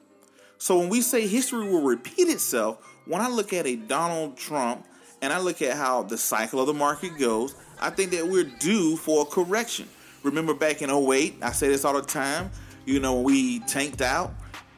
So 0.59 0.79
when 0.79 0.89
we 0.89 1.01
say 1.01 1.27
history 1.27 1.69
will 1.69 1.83
repeat 1.83 2.29
itself, 2.29 2.85
when 3.07 3.21
I 3.21 3.29
look 3.29 3.53
at 3.53 3.67
a 3.67 3.77
Donald 3.77 4.37
Trump 4.37 4.87
and 5.23 5.33
I 5.33 5.41
look 5.41 5.63
at 5.63 5.77
how 5.77 6.03
the 6.03 6.19
cycle 6.19 6.61
of 6.61 6.67
the 6.67 6.75
market 6.75 7.19
goes, 7.19 7.55
I 7.81 7.91
think 7.91 8.11
that 8.13 8.27
we're 8.27 8.45
due 8.45 8.97
for 8.97 9.23
a 9.23 9.25
correction. 9.25 9.89
Remember 10.23 10.55
back 10.55 10.83
in 10.83 10.91
08, 10.91 11.37
I 11.43 11.53
say 11.53 11.69
this 11.69 11.85
all 11.85 11.95
the 11.95 12.03
time, 12.03 12.51
you 12.87 13.01
know, 13.01 13.21
we 13.21 13.61
tanked 13.61 14.03
out, 14.03 14.35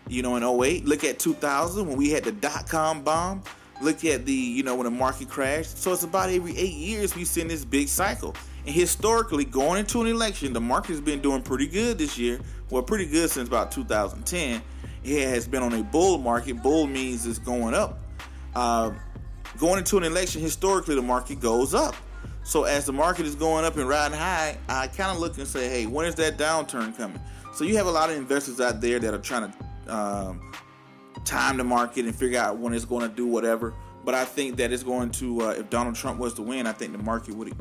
you 0.09 0.23
know, 0.23 0.37
in 0.37 0.45
08, 0.45 0.85
look 0.85 1.05
at 1.05 1.19
2000 1.19 1.87
when 1.87 1.97
we 1.97 2.11
had 2.11 2.25
the 2.25 2.33
dot 2.33 2.69
com 2.69 3.03
bomb, 3.03 3.43
look 3.81 4.05
at 4.05 4.27
the, 4.27 4.33
you 4.33 4.63
know, 4.63 4.75
when 4.75 4.85
the 4.85 4.91
market 4.91 5.29
crashed. 5.29 5.79
So 5.79 5.93
it's 5.93 6.03
about 6.03 6.29
every 6.31 6.57
eight 6.59 6.75
years 6.75 7.17
we 7.17 7.25
see 7.25 7.43
this 7.45 7.65
big 7.65 7.89
cycle. 7.89 8.35
And 8.67 8.75
historically, 8.75 9.45
going 9.45 9.81
into 9.81 10.01
an 10.01 10.07
election, 10.07 10.53
the 10.53 10.61
market 10.61 10.91
has 10.91 11.01
been 11.01 11.21
doing 11.21 11.43
pretty 11.43 11.67
good 11.67 11.99
this 11.99 12.19
year. 12.19 12.41
Well, 12.71 12.83
pretty 12.83 13.07
good 13.07 13.31
since 13.31 13.49
about 13.49 13.73
2010. 13.73 14.63
It 15.03 15.29
has 15.29 15.49
been 15.49 15.63
on 15.63 15.73
a 15.73 15.83
bull 15.83 16.19
market. 16.19 16.63
Bull 16.63 16.87
means 16.87 17.27
it's 17.27 17.39
going 17.39 17.75
up 17.75 17.99
uh, 18.55 18.93
going 19.59 19.79
into 19.79 19.97
an 19.97 20.05
election, 20.05 20.41
historically, 20.41 20.95
the 20.95 21.03
market 21.03 21.41
goes 21.41 21.75
up. 21.75 21.95
So 22.43 22.65
as 22.65 22.87
the 22.87 22.93
market 22.93 23.27
is 23.27 23.35
going 23.35 23.65
up 23.65 23.77
and 23.77 23.89
riding 23.89 24.19
high, 24.19 24.57
I 24.69 24.87
kind 24.89 25.11
of 25.11 25.19
look 25.19 25.37
and 25.39 25.47
say, 25.47 25.69
hey, 25.69 25.87
when 25.87 26.07
is 26.07 26.15
that 26.17 26.39
downturn 26.39 26.97
coming? 26.97 27.21
So 27.55 27.65
you 27.65 27.77
have 27.77 27.87
a 27.87 27.91
lot 27.91 28.11
of 28.11 28.17
investors 28.17 28.61
out 28.61 28.81
there 28.81 28.99
that 28.99 29.13
are 29.13 29.19
trying 29.19 29.53
to 29.53 29.95
um, 29.95 30.53
time 31.25 31.59
the 31.59 31.65
market 31.65 32.07
and 32.07 32.15
figure 32.15 32.41
out 32.41 32.57
when 32.57 32.73
it's 32.73 32.85
going 32.85 33.09
to 33.09 33.15
do 33.15 33.27
whatever. 33.27 33.75
But 34.05 34.15
I 34.15 34.25
think 34.25 34.57
that 34.57 34.73
it's 34.73 34.83
going 34.83 35.11
to, 35.13 35.43
uh, 35.43 35.49
if 35.51 35.69
Donald 35.69 35.95
Trump 35.95 36.19
was 36.19 36.33
to 36.35 36.43
win, 36.43 36.67
I 36.67 36.73
think 36.73 36.93
the 36.93 37.03
market 37.03 37.35
would 37.35 37.53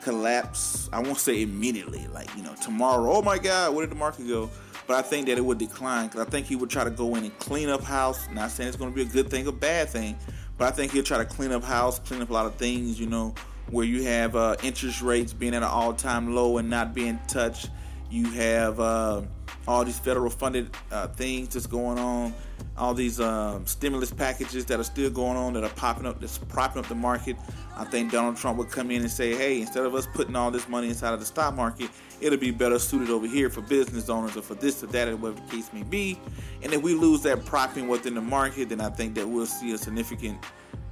collapse. 0.00 0.88
I 0.92 1.00
won't 1.00 1.18
say 1.18 1.42
immediately, 1.42 2.06
like, 2.08 2.34
you 2.36 2.42
know, 2.42 2.54
tomorrow, 2.62 3.12
oh 3.12 3.22
my 3.22 3.38
God, 3.38 3.74
where 3.74 3.86
did 3.86 3.90
the 3.90 3.98
market 3.98 4.26
go? 4.26 4.50
But 4.86 4.96
I 4.96 5.02
think 5.02 5.28
that 5.28 5.38
it 5.38 5.44
would 5.44 5.58
decline 5.58 6.08
because 6.08 6.26
I 6.26 6.28
think 6.28 6.46
he 6.46 6.56
would 6.56 6.70
try 6.70 6.84
to 6.84 6.90
go 6.90 7.14
in 7.14 7.24
and 7.24 7.38
clean 7.38 7.68
up 7.68 7.82
house. 7.82 8.28
Not 8.32 8.50
saying 8.50 8.68
it's 8.68 8.76
going 8.76 8.90
to 8.90 8.96
be 8.96 9.02
a 9.02 9.12
good 9.12 9.30
thing 9.30 9.46
or 9.46 9.52
bad 9.52 9.88
thing, 9.88 10.18
but 10.58 10.66
I 10.66 10.72
think 10.72 10.92
he'll 10.92 11.04
try 11.04 11.18
to 11.18 11.24
clean 11.24 11.52
up 11.52 11.62
house, 11.62 11.98
clean 12.00 12.22
up 12.22 12.30
a 12.30 12.32
lot 12.32 12.46
of 12.46 12.56
things, 12.56 12.98
you 12.98 13.06
know, 13.06 13.34
where 13.70 13.86
you 13.86 14.02
have 14.02 14.34
uh, 14.34 14.56
interest 14.62 15.00
rates 15.00 15.32
being 15.32 15.54
at 15.54 15.62
an 15.62 15.68
all 15.68 15.92
time 15.92 16.34
low 16.34 16.58
and 16.58 16.68
not 16.68 16.92
being 16.92 17.20
touched. 17.28 17.70
You 18.10 18.26
have 18.30 18.80
uh, 18.80 19.22
all 19.68 19.84
these 19.84 19.98
federal 19.98 20.30
funded 20.30 20.70
uh, 20.90 21.06
things 21.08 21.54
that's 21.54 21.66
going 21.66 21.98
on, 21.98 22.34
all 22.76 22.92
these 22.92 23.20
um, 23.20 23.64
stimulus 23.66 24.12
packages 24.12 24.64
that 24.66 24.80
are 24.80 24.84
still 24.84 25.10
going 25.10 25.36
on 25.36 25.52
that 25.52 25.62
are 25.62 25.70
popping 25.70 26.06
up, 26.06 26.20
that's 26.20 26.38
propping 26.38 26.82
up 26.82 26.88
the 26.88 26.94
market. 26.96 27.36
I 27.76 27.84
think 27.84 28.12
Donald 28.12 28.36
Trump 28.36 28.58
would 28.58 28.70
come 28.70 28.90
in 28.90 29.02
and 29.02 29.10
say, 29.10 29.34
hey, 29.34 29.60
instead 29.60 29.84
of 29.84 29.94
us 29.94 30.06
putting 30.06 30.36
all 30.36 30.50
this 30.50 30.68
money 30.68 30.88
inside 30.88 31.14
of 31.14 31.20
the 31.20 31.26
stock 31.26 31.54
market, 31.54 31.90
it'll 32.20 32.38
be 32.38 32.50
better 32.50 32.78
suited 32.78 33.10
over 33.10 33.26
here 33.26 33.48
for 33.48 33.62
business 33.62 34.08
owners 34.08 34.36
or 34.36 34.42
for 34.42 34.54
this 34.54 34.82
or 34.82 34.86
that 34.88 35.08
or 35.08 35.16
whatever 35.16 35.40
the 35.40 35.56
case 35.56 35.72
may 35.72 35.82
be. 35.82 36.18
And 36.62 36.72
if 36.72 36.82
we 36.82 36.94
lose 36.94 37.22
that 37.22 37.44
propping 37.44 37.88
within 37.88 38.14
the 38.14 38.20
market, 38.20 38.68
then 38.68 38.80
I 38.80 38.90
think 38.90 39.14
that 39.14 39.28
we'll 39.28 39.46
see 39.46 39.72
a 39.72 39.78
significant 39.78 40.44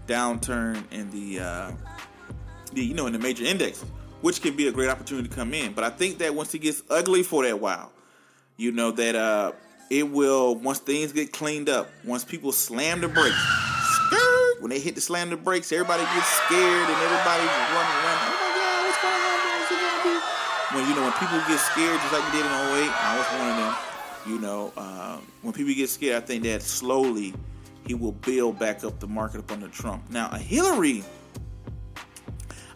downturn 0.07 0.91
in 0.91 1.11
the, 1.11 1.41
uh, 1.41 1.73
the 2.73 2.85
you 2.85 2.95
know, 2.95 3.07
in 3.07 3.13
the 3.13 3.19
major 3.19 3.45
indexes, 3.45 3.85
which 4.23 4.41
can 4.41 4.57
be 4.57 4.69
a 4.69 4.73
great 4.73 4.89
opportunity 4.89 5.29
to 5.29 5.35
come 5.35 5.53
in. 5.53 5.73
But 5.73 5.85
I 5.85 5.91
think 5.91 6.19
that 6.19 6.35
once 6.35 6.55
it 6.55 6.61
gets 6.61 6.83
ugly 6.89 7.23
for 7.23 7.45
that 7.45 7.61
while, 7.61 7.93
you 8.57 8.73
know 8.73 8.91
that 8.93 9.15
uh, 9.15 9.53
it 9.91 10.11
will 10.11 10.55
once 10.55 10.79
things 10.79 11.13
get 11.13 11.33
cleaned 11.33 11.69
up, 11.69 11.89
once 12.05 12.25
people 12.25 12.53
slam 12.53 13.01
the 13.01 13.09
brakes, 13.09 13.68
when 14.61 14.71
they 14.71 14.81
hit 14.81 14.95
the 14.95 15.01
slam 15.01 15.31
the 15.31 15.37
brakes, 15.37 15.71
everybody 15.73 16.03
gets 16.03 16.27
scared 16.27 16.89
and 16.89 16.99
everybody's 16.99 17.53
running 17.75 17.97
around. 18.03 18.21
Oh 18.25 18.39
my 18.39 18.51
God, 18.55 18.79
what's 18.85 19.01
going 19.03 19.23
on? 19.23 19.39
What's 19.59 19.73
it 19.73 19.81
gonna 19.81 20.03
be? 20.05 20.15
When 20.75 20.83
you 20.89 20.95
know 20.95 21.03
when 21.03 21.17
people 21.19 21.39
get 21.49 21.61
scared, 21.61 22.01
just 22.01 22.13
like 22.13 22.25
we 22.27 22.39
did 22.39 22.47
in 22.47 22.53
08, 22.53 22.91
I 22.91 23.17
was 23.17 23.27
one 23.39 23.51
of 23.51 23.57
them. 23.57 23.75
You 24.27 24.39
know, 24.41 24.73
um, 24.77 25.27
when 25.43 25.53
people 25.53 25.75
get 25.75 25.89
scared, 25.89 26.23
I 26.23 26.27
think 26.27 26.43
that 26.45 26.63
slowly 26.63 27.35
he 27.87 27.95
will 27.95 28.13
build 28.13 28.59
back 28.59 28.85
up 28.85 29.01
the 29.01 29.07
market 29.07 29.39
up 29.39 29.51
under 29.51 29.69
Trump. 29.69 30.11
Now, 30.11 30.29
a 30.31 30.39
Hillary. 30.39 31.05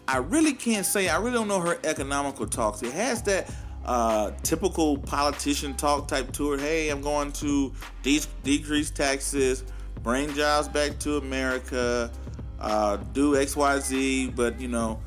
I 0.07 0.17
really 0.17 0.53
can't 0.53 0.85
say. 0.85 1.07
I 1.07 1.17
really 1.17 1.33
don't 1.33 1.47
know 1.47 1.59
her 1.59 1.77
economical 1.83 2.47
talks. 2.47 2.81
It 2.81 2.91
has 2.91 3.21
that 3.23 3.49
uh, 3.85 4.31
typical 4.41 4.97
politician 4.97 5.75
talk 5.75 6.07
type 6.07 6.31
tour. 6.31 6.57
Hey, 6.57 6.89
I'm 6.89 7.01
going 7.01 7.31
to 7.33 7.71
de- 8.01 8.21
decrease 8.43 8.89
taxes, 8.89 9.63
bring 10.01 10.33
jobs 10.33 10.67
back 10.67 10.99
to 10.99 11.17
America, 11.17 12.11
uh, 12.59 12.97
do 13.13 13.35
X, 13.35 13.55
Y, 13.55 13.79
Z. 13.79 14.33
But 14.35 14.59
you 14.59 14.67
know, 14.67 14.99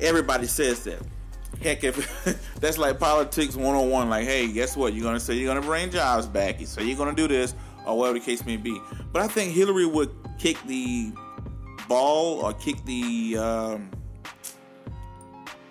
everybody 0.00 0.46
says 0.46 0.84
that. 0.84 1.02
Heck, 1.62 1.84
if 1.84 2.54
that's 2.60 2.78
like 2.78 2.98
politics 2.98 3.54
101, 3.54 4.08
like, 4.08 4.24
hey, 4.24 4.50
guess 4.50 4.76
what? 4.76 4.94
You're 4.94 5.04
gonna 5.04 5.20
say 5.20 5.34
you're 5.34 5.52
gonna 5.52 5.66
bring 5.66 5.90
jobs 5.90 6.26
back. 6.26 6.60
You 6.60 6.66
say 6.66 6.84
you're 6.84 6.96
gonna 6.96 7.14
do 7.14 7.28
this, 7.28 7.54
or 7.86 7.98
whatever 7.98 8.18
the 8.18 8.24
case 8.24 8.44
may 8.46 8.56
be. 8.56 8.80
But 9.12 9.22
I 9.22 9.28
think 9.28 9.52
Hillary 9.52 9.86
would 9.86 10.10
kick 10.38 10.56
the 10.66 11.12
ball 11.88 12.40
or 12.40 12.52
kick 12.54 12.82
the 12.84 13.36
um, 13.36 13.90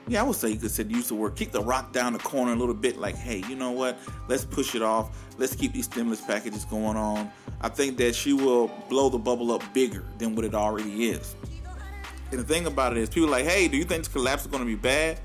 yeah, 0.09 0.21
I 0.21 0.23
would 0.23 0.35
say 0.35 0.49
you 0.49 0.57
could 0.57 0.71
say 0.71 0.83
use 0.83 1.07
the 1.07 1.15
word 1.15 1.35
kick 1.35 1.51
the 1.51 1.61
rock 1.61 1.93
down 1.93 2.13
the 2.13 2.19
corner 2.19 2.53
a 2.53 2.55
little 2.55 2.73
bit. 2.73 2.97
Like, 2.97 3.15
hey, 3.15 3.43
you 3.47 3.55
know 3.55 3.71
what? 3.71 3.97
Let's 4.27 4.43
push 4.43 4.73
it 4.75 4.81
off. 4.81 5.15
Let's 5.37 5.55
keep 5.55 5.73
these 5.73 5.85
stimulus 5.85 6.21
packages 6.21 6.65
going 6.65 6.97
on. 6.97 7.31
I 7.61 7.69
think 7.69 7.97
that 7.97 8.15
she 8.15 8.33
will 8.33 8.69
blow 8.89 9.09
the 9.09 9.19
bubble 9.19 9.51
up 9.51 9.63
bigger 9.73 10.03
than 10.17 10.35
what 10.35 10.45
it 10.45 10.55
already 10.55 11.09
is. 11.09 11.35
And 12.31 12.39
the 12.39 12.43
thing 12.43 12.65
about 12.65 12.95
it 12.95 12.99
is, 12.99 13.09
people 13.09 13.29
like, 13.29 13.45
hey, 13.45 13.67
do 13.67 13.77
you 13.77 13.83
think 13.83 14.03
this 14.03 14.11
collapse 14.11 14.43
is 14.43 14.47
going 14.47 14.61
to 14.61 14.67
be 14.67 14.75
bad? 14.75 15.19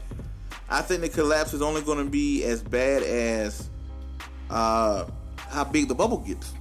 I 0.69 0.83
think 0.83 1.03
the 1.03 1.09
collapse 1.09 1.53
is 1.55 1.63
only 1.63 1.83
going 1.83 1.99
to 1.99 2.11
be 2.11 2.45
as 2.45 2.63
bad 2.63 3.03
as 3.03 3.69
uh, 4.51 5.05
how 5.37 5.65
big 5.65 5.89
the 5.89 5.95
bubble 5.95 6.19
gets. 6.19 6.53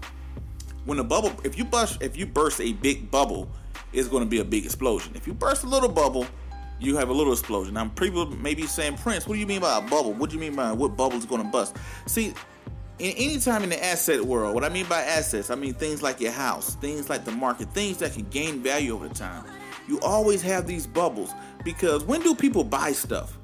When 0.85 0.97
the 0.97 1.03
bubble, 1.03 1.31
if 1.43 1.57
you 1.57 1.63
burst, 1.63 2.01
if 2.01 2.17
you 2.17 2.25
burst 2.25 2.59
a 2.59 2.73
big 2.73 3.09
bubble, 3.09 3.49
it's 3.93 4.07
going 4.07 4.23
to 4.23 4.29
be 4.29 4.39
a 4.39 4.45
big 4.45 4.65
explosion. 4.65 5.13
If 5.15 5.27
you 5.27 5.33
burst 5.33 5.63
a 5.63 5.67
little 5.67 5.89
bubble, 5.89 6.27
you 6.83 6.97
have 6.97 7.09
a 7.09 7.13
little 7.13 7.33
explosion. 7.33 7.73
Now, 7.73 7.87
people 7.89 8.25
may 8.25 8.53
be 8.53 8.67
saying, 8.67 8.97
Prince, 8.97 9.27
what 9.27 9.35
do 9.35 9.39
you 9.39 9.47
mean 9.47 9.61
by 9.61 9.77
a 9.77 9.81
bubble? 9.81 10.13
What 10.13 10.29
do 10.29 10.35
you 10.35 10.39
mean 10.39 10.55
by 10.55 10.71
what 10.71 10.97
bubble 10.97 11.17
is 11.17 11.25
going 11.25 11.41
to 11.41 11.47
bust? 11.47 11.75
See, 12.05 12.33
in 12.99 13.11
any 13.17 13.39
time 13.39 13.63
in 13.63 13.69
the 13.69 13.83
asset 13.83 14.21
world, 14.21 14.53
what 14.53 14.63
I 14.63 14.69
mean 14.69 14.85
by 14.87 15.01
assets, 15.01 15.49
I 15.49 15.55
mean 15.55 15.73
things 15.73 16.01
like 16.01 16.19
your 16.19 16.31
house, 16.31 16.75
things 16.75 17.09
like 17.09 17.25
the 17.25 17.31
market, 17.31 17.69
things 17.73 17.97
that 17.97 18.13
can 18.13 18.23
gain 18.29 18.61
value 18.61 18.93
over 18.93 19.09
time. 19.09 19.45
You 19.87 19.99
always 20.01 20.41
have 20.41 20.67
these 20.67 20.87
bubbles 20.87 21.31
because 21.63 22.03
when 22.03 22.21
do 22.21 22.35
people 22.35 22.63
buy 22.63 22.91
stuff? 22.91 23.37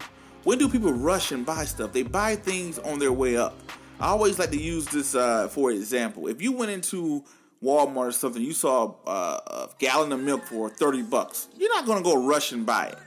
When 0.44 0.58
do 0.58 0.70
people 0.70 0.94
rush 0.94 1.32
and 1.32 1.46
buy 1.46 1.66
stuff? 1.66 1.92
They 1.92 2.04
buy 2.04 2.36
things 2.36 2.80
on 2.80 3.00
their 3.00 3.12
way 3.12 3.36
up. 3.36 3.60
I 4.00 4.08
always 4.08 4.40
like 4.40 4.52
to 4.52 4.62
use 4.62 4.86
this 4.86 5.16
uh, 5.16 5.50
for 5.50 5.72
example. 5.72 6.28
If 6.28 6.42
you 6.42 6.54
went 6.54 6.72
into 6.72 7.24
Walmart 7.62 7.98
or 7.98 8.12
something, 8.14 8.42
you 8.42 8.54
saw 8.54 8.96
uh, 9.06 9.40
a 9.48 9.70
gallon 9.80 10.14
of 10.14 10.22
milk 10.22 10.46
for 10.46 10.70
30 10.70 11.04
bucks, 11.04 11.50
you're 11.58 11.74
not 11.76 11.86
going 11.86 11.98
to 11.98 12.04
go 12.04 12.26
rush 12.26 12.54
and 12.54 12.66
buy 12.66 12.86
it. 12.86 12.98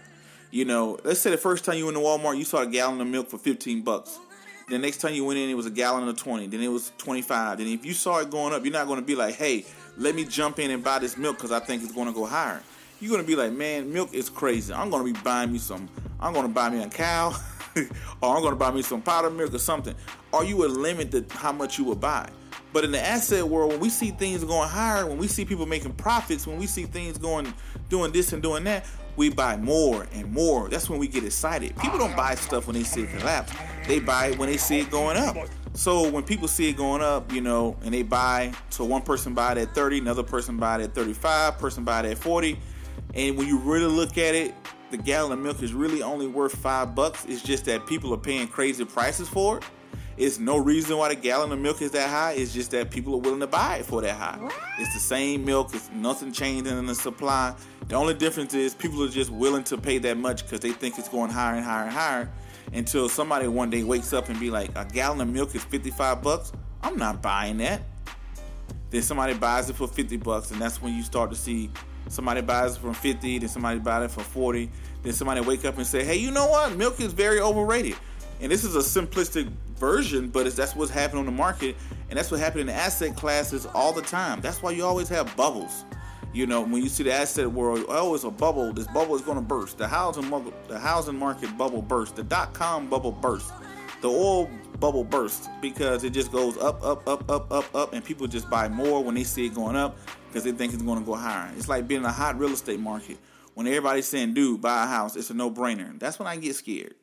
You 0.53 0.67
know, 0.67 0.99
let's 1.03 1.19
say 1.19 1.31
the 1.31 1.39
first 1.39 1.65
time 1.65 1.79
you 1.79 1.87
went 1.87 1.97
to 1.97 2.03
Walmart, 2.03 2.37
you 2.37 2.45
saw 2.45 2.61
a 2.61 2.67
gallon 2.67 3.01
of 3.01 3.07
milk 3.07 3.31
for 3.31 3.39
15 3.39 3.81
bucks. 3.81 4.19
The 4.69 4.79
next 4.79 4.99
time 4.99 5.15
you 5.15 5.25
went 5.25 5.39
in, 5.39 5.49
it 5.49 5.55
was 5.55 5.65
a 5.65 5.71
gallon 5.71 6.07
of 6.07 6.17
20. 6.19 6.47
Then 6.49 6.61
it 6.61 6.69
was 6.69 6.93
25. 6.99 7.57
Then 7.57 7.67
if 7.69 7.87
you 7.87 7.95
saw 7.95 8.19
it 8.19 8.31
going 8.31 8.53
up, 8.53 8.63
you're 8.63 8.73
not 8.73 8.87
going 8.87 9.01
to 9.01 9.05
be 9.05 9.15
like, 9.15 9.35
hey, 9.35 9.65
let 9.97 10.15
me 10.15 10.27
jump 10.27 10.59
in 10.59 10.71
and 10.71 10.85
buy 10.85 10.99
this 10.99 11.17
milk 11.17 11.39
because 11.39 11.53
I 11.53 11.59
think 11.59 11.83
it's 11.83 11.93
going 11.93 12.07
to 12.07 12.13
go 12.13 12.27
higher. 12.27 12.63
You're 13.01 13.11
going 13.11 13.23
to 13.23 13.27
be 13.27 13.35
like, 13.35 13.53
man, 13.53 13.91
milk 13.91 14.13
is 14.13 14.29
crazy. 14.29 14.75
I'm 14.75 14.91
going 14.91 15.07
to 15.07 15.11
be 15.11 15.19
buying 15.25 15.51
me 15.51 15.59
some. 15.59 15.89
I'm 16.21 16.35
going 16.35 16.47
to 16.47 16.53
buy 16.53 16.69
me 16.69 16.83
a 16.83 16.89
cow. 16.89 17.35
or 18.21 18.37
I'm 18.37 18.43
gonna 18.43 18.57
buy 18.57 18.71
me 18.71 18.83
some 18.83 19.01
powdered 19.03 19.31
milk 19.31 19.55
or 19.55 19.59
something. 19.59 19.95
Or 20.33 20.45
you 20.45 20.57
would 20.59 20.73
limit 20.73 21.11
the, 21.11 21.25
how 21.31 21.53
much 21.53 21.79
you 21.79 21.85
would 21.85 22.01
buy. 22.01 22.29
But 22.73 22.85
in 22.85 22.93
the 22.93 23.01
asset 23.01 23.47
world, 23.47 23.73
when 23.73 23.81
we 23.81 23.91
see 23.91 24.11
things 24.11 24.45
going 24.45 24.69
higher, 24.69 25.07
when 25.07 25.19
we 25.19 25.27
see 25.27 25.45
people 25.45 25.67
making 25.67 25.93
profits, 25.93 26.47
when 26.47 26.59
we 26.59 26.67
see 26.67 26.85
things 26.85 27.19
going, 27.19 27.53
doing 27.91 28.13
this 28.13 28.33
and 28.33 28.43
doing 28.43 28.65
that, 28.65 28.87
we 29.17 29.29
buy 29.29 29.57
more 29.57 30.07
and 30.13 30.33
more. 30.33 30.69
That's 30.69 30.89
when 30.89 30.99
we 30.99 31.09
get 31.09 31.25
excited. 31.25 31.77
People 31.77 31.99
don't 31.99 32.17
buy 32.17 32.35
stuff 32.35 32.67
when 32.67 32.75
they 32.75 32.83
see 32.83 33.03
it 33.03 33.11
collapse. 33.19 33.53
They 33.87 34.01
buy 34.01 34.29
it 34.29 34.39
when 34.39 34.49
they 34.49 34.57
see 34.57 34.81
it 34.81 34.91
going 34.91 35.17
up. 35.17 35.37
So 35.75 36.09
when 36.09 36.23
people 36.23 36.49
see 36.49 36.69
it 36.69 36.77
going 36.77 37.03
up, 37.03 37.33
you 37.33 37.41
know, 37.41 37.77
and 37.83 37.95
they 37.95 38.03
buy, 38.03 38.53
so 38.71 38.85
one 38.85 39.03
person 39.03 39.35
buy 39.35 39.53
it 39.53 39.59
at 39.59 39.75
30, 39.75 39.99
another 39.99 40.23
person 40.23 40.59
buy 40.59 40.81
it 40.81 40.83
at 40.83 40.95
35, 40.95 41.59
person 41.59 41.85
buy 41.85 42.01
it 42.01 42.07
at 42.07 42.19
40. 42.19 42.59
And 43.15 43.37
when 43.37 43.49
you 43.49 43.59
really 43.59 43.87
look 43.87 44.19
at 44.19 44.35
it, 44.35 44.55
the 44.91 44.99
gallon 44.99 45.33
of 45.33 45.39
milk 45.39 45.63
is 45.63 45.73
really 45.73 46.03
only 46.03 46.27
worth 46.27 46.55
five 46.55 46.95
bucks. 46.95 47.25
It's 47.27 47.43
just 47.43 47.65
that 47.65 47.87
people 47.87 48.13
are 48.13 48.19
paying 48.19 48.49
crazy 48.49 48.85
prices 48.85 49.29
for 49.29 49.59
it. 49.59 49.65
It's 50.19 50.39
no 50.39 50.59
reason 50.59 50.99
why 50.99 51.09
the 51.09 51.15
gallon 51.15 51.51
of 51.53 51.59
milk 51.59 51.81
is 51.81 51.91
that 51.93 52.11
high. 52.11 52.33
It's 52.33 52.53
just 52.53 52.71
that 52.73 52.91
people 52.91 53.15
are 53.15 53.19
willing 53.19 53.41
to 53.41 53.47
buy 53.47 53.79
it 53.79 53.87
for 53.87 54.03
that 54.03 54.15
high. 54.15 54.39
It's 54.79 54.93
the 54.93 55.01
same 55.01 55.45
milk. 55.45 55.75
It's 55.75 55.91
nothing 55.95 56.33
changing 56.33 56.77
in 56.79 56.85
the 56.87 56.95
supply. 56.95 57.55
The 57.89 57.95
only 57.95 58.15
difference 58.15 58.55
is 58.55 58.75
people 58.75 59.03
are 59.03 59.09
just 59.09 59.31
willing 59.31 59.65
to 59.65 59.77
pay 59.77 59.99
that 59.99 60.17
much 60.17 60.45
because 60.45 60.61
they 60.61 60.73
think 60.73 60.99
it's 60.99 61.09
going 61.09 61.31
higher 61.31 61.57
and 61.57 61.65
higher 61.65 61.85
and 61.85 61.93
higher. 61.93 62.31
Until 62.73 63.09
somebody 63.09 63.49
one 63.49 63.71
day 63.71 63.83
wakes 63.83 64.13
up 64.13 64.29
and 64.29 64.39
be 64.41 64.51
like, 64.51 64.71
a 64.77 64.85
gallon 64.85 65.21
of 65.21 65.29
milk 65.29 65.55
is 65.55 65.65
55 65.65 66.23
bucks. 66.23 66.53
I'm 66.83 66.97
not 66.97 67.21
buying 67.21 67.59
that. 67.59 67.83
Then 68.91 69.03
somebody 69.03 69.35
buys 69.35 69.69
it 69.69 69.77
for 69.77 69.89
50 69.89 70.17
bucks, 70.19 70.51
and 70.51 70.61
that's 70.61 70.81
when 70.81 70.95
you 70.95 71.03
start 71.03 71.31
to 71.31 71.37
see 71.37 71.71
somebody 72.09 72.41
buys 72.41 72.77
it 72.77 72.81
for 72.81 72.93
50, 72.93 73.39
then 73.39 73.49
somebody 73.49 73.79
buys 73.79 74.05
it 74.05 74.11
for 74.11 74.23
40, 74.23 74.71
then 75.03 75.13
somebody 75.13 75.41
wake 75.41 75.65
up 75.65 75.79
and 75.79 75.87
say, 75.87 76.05
hey, 76.05 76.17
you 76.17 76.31
know 76.31 76.47
what? 76.47 76.77
Milk 76.77 77.01
is 77.01 77.13
very 77.13 77.41
overrated. 77.41 77.97
And 78.41 78.51
this 78.51 78.65
is 78.65 78.77
a 78.77 78.81
simplistic 78.81 79.51
version, 79.77 80.29
but 80.29 80.45
that's 80.55 80.77
what's 80.77 80.91
happening 80.91 81.21
on 81.21 81.27
the 81.27 81.33
market, 81.33 81.77
and 82.11 82.19
that's 82.19 82.31
what 82.31 82.41
happened 82.41 82.63
in 82.63 82.69
asset 82.69 83.17
classes 83.17 83.67
all 83.67 83.93
the 83.93 84.03
time. 84.03 84.41
That's 84.41 84.63
why 84.63 84.73
you 84.73 84.85
always 84.85 85.09
have 85.09 85.35
bubbles. 85.37 85.85
You 86.33 86.47
know, 86.47 86.63
when 86.63 86.83
you 86.83 86.89
see 86.89 87.03
the 87.03 87.13
asset 87.13 87.51
world, 87.51 87.85
oh, 87.89 88.15
it's 88.15 88.25
a 88.25 88.31
bubble. 88.31 88.73
This 88.73 88.87
bubble 88.87 89.15
is 89.15 89.21
going 89.21 89.37
to 89.37 89.43
burst. 89.43 89.77
The 89.77 89.87
housing, 89.87 90.31
the 90.67 90.79
housing 90.79 91.19
market 91.19 91.57
bubble 91.59 91.83
burst. 91.83 92.17
The 92.17 92.23
dot 92.23 92.55
com 92.55 92.89
bubble 92.89 93.13
burst. 93.13 93.53
The 94.01 94.09
oil 94.09 94.49
bubble 94.81 95.05
burst 95.05 95.49
because 95.61 96.05
it 96.05 96.11
just 96.11 96.33
goes 96.33 96.57
up, 96.57 96.83
up, 96.83 97.07
up, 97.07 97.31
up, 97.31 97.53
up, 97.53 97.75
up, 97.75 97.93
and 97.93 98.05
people 98.05 98.27
just 98.27 98.49
buy 98.49 98.69
more 98.69 99.05
when 99.05 99.15
they 99.15 99.25
see 99.25 99.47
it 99.47 99.55
going 99.55 99.77
up 99.77 99.97
because 100.27 100.43
they 100.43 100.53
think 100.53 100.73
it's 100.73 100.83
going 100.83 100.99
to 100.99 101.05
go 101.05 101.15
higher. 101.15 101.53
It's 101.57 101.69
like 101.69 101.87
being 101.87 102.01
in 102.01 102.07
a 102.07 102.13
hot 102.13 102.39
real 102.39 102.51
estate 102.51 102.81
market. 102.81 103.19
When 103.55 103.67
everybody's 103.67 104.07
saying, 104.07 104.33
dude, 104.33 104.63
buy 104.63 104.85
a 104.85 104.87
house, 104.87 105.15
it's 105.15 105.29
a 105.29 105.35
no 105.35 105.51
brainer. 105.51 105.99
That's 106.01 106.19
when 106.19 106.27
I 106.27 106.37
get 106.37 106.57
scared. 106.57 106.95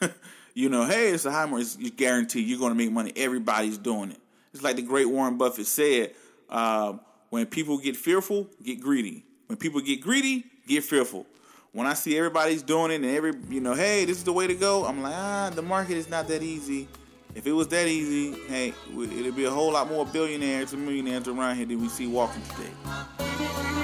you 0.54 0.68
know, 0.68 0.84
hey, 0.84 1.08
it's 1.08 1.24
a 1.24 1.32
high 1.32 1.46
market. 1.46 1.76
You 1.78 1.90
guarantee 1.90 2.42
you're 2.42 2.58
going 2.58 2.72
to 2.72 2.76
make 2.76 2.92
money. 2.92 3.12
Everybody's 3.16 3.78
doing 3.78 4.10
it. 4.10 4.20
It's 4.52 4.62
like 4.62 4.76
the 4.76 4.82
great 4.82 5.08
Warren 5.08 5.38
Buffett 5.38 5.66
said. 5.66 6.14
Uh, 6.50 6.98
when 7.34 7.46
people 7.46 7.78
get 7.78 7.96
fearful, 7.96 8.48
get 8.62 8.80
greedy. 8.80 9.24
When 9.48 9.58
people 9.58 9.80
get 9.80 10.00
greedy, 10.00 10.44
get 10.68 10.84
fearful. 10.84 11.26
When 11.72 11.84
I 11.84 11.94
see 11.94 12.16
everybody's 12.16 12.62
doing 12.62 12.92
it 12.92 12.94
and 12.94 13.06
every, 13.06 13.32
you 13.50 13.60
know, 13.60 13.74
hey, 13.74 14.04
this 14.04 14.18
is 14.18 14.22
the 14.22 14.32
way 14.32 14.46
to 14.46 14.54
go, 14.54 14.84
I'm 14.84 15.02
like, 15.02 15.14
ah, 15.16 15.50
the 15.52 15.60
market 15.60 15.96
is 15.96 16.08
not 16.08 16.28
that 16.28 16.44
easy. 16.44 16.86
If 17.34 17.48
it 17.48 17.52
was 17.52 17.66
that 17.68 17.88
easy, 17.88 18.38
hey, 18.46 18.72
it'd 18.96 19.34
be 19.34 19.46
a 19.46 19.50
whole 19.50 19.72
lot 19.72 19.90
more 19.90 20.06
billionaires 20.06 20.74
and 20.74 20.86
millionaires 20.86 21.26
around 21.26 21.56
here 21.56 21.66
than 21.66 21.82
we 21.82 21.88
see 21.88 22.06
walking 22.06 22.42
today. 22.42 23.83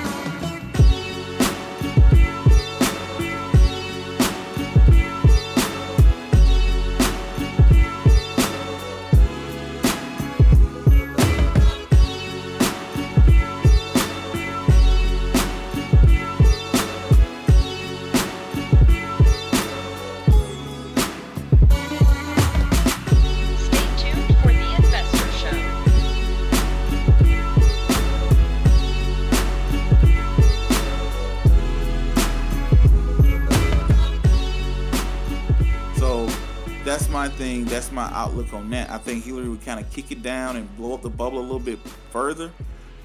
Thing. 37.51 37.65
That's 37.65 37.91
my 37.91 38.09
outlook 38.13 38.53
on 38.53 38.71
that. 38.71 38.91
I 38.91 38.99
think 38.99 39.25
Hillary 39.25 39.49
would 39.49 39.65
kind 39.65 39.81
of 39.81 39.91
kick 39.91 40.13
it 40.13 40.23
down 40.23 40.57
and 40.57 40.77
blow 40.77 40.95
up 40.95 41.03
the 41.03 41.11
bubble 41.11 41.39
a 41.39 41.43
little 41.43 41.59
bit 41.59 41.79
further. 42.11 42.51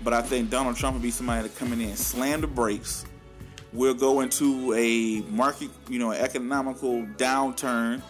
But 0.04 0.14
I 0.14 0.22
think 0.22 0.50
Donald 0.52 0.76
Trump 0.76 0.96
would 0.96 1.02
be 1.02 1.12
somebody 1.12 1.48
to 1.48 1.56
come 1.56 1.74
in 1.74 1.82
and 1.82 1.98
slam 1.98 2.42
the 2.42 2.48
brakes. 2.48 3.06
We'll 3.74 3.96
go 3.96 4.22
into 4.22 4.74
a 4.74 5.22
market, 5.32 5.70
you 5.90 6.00
know, 6.00 6.12
economical 6.12 7.04
downturn 7.18 8.02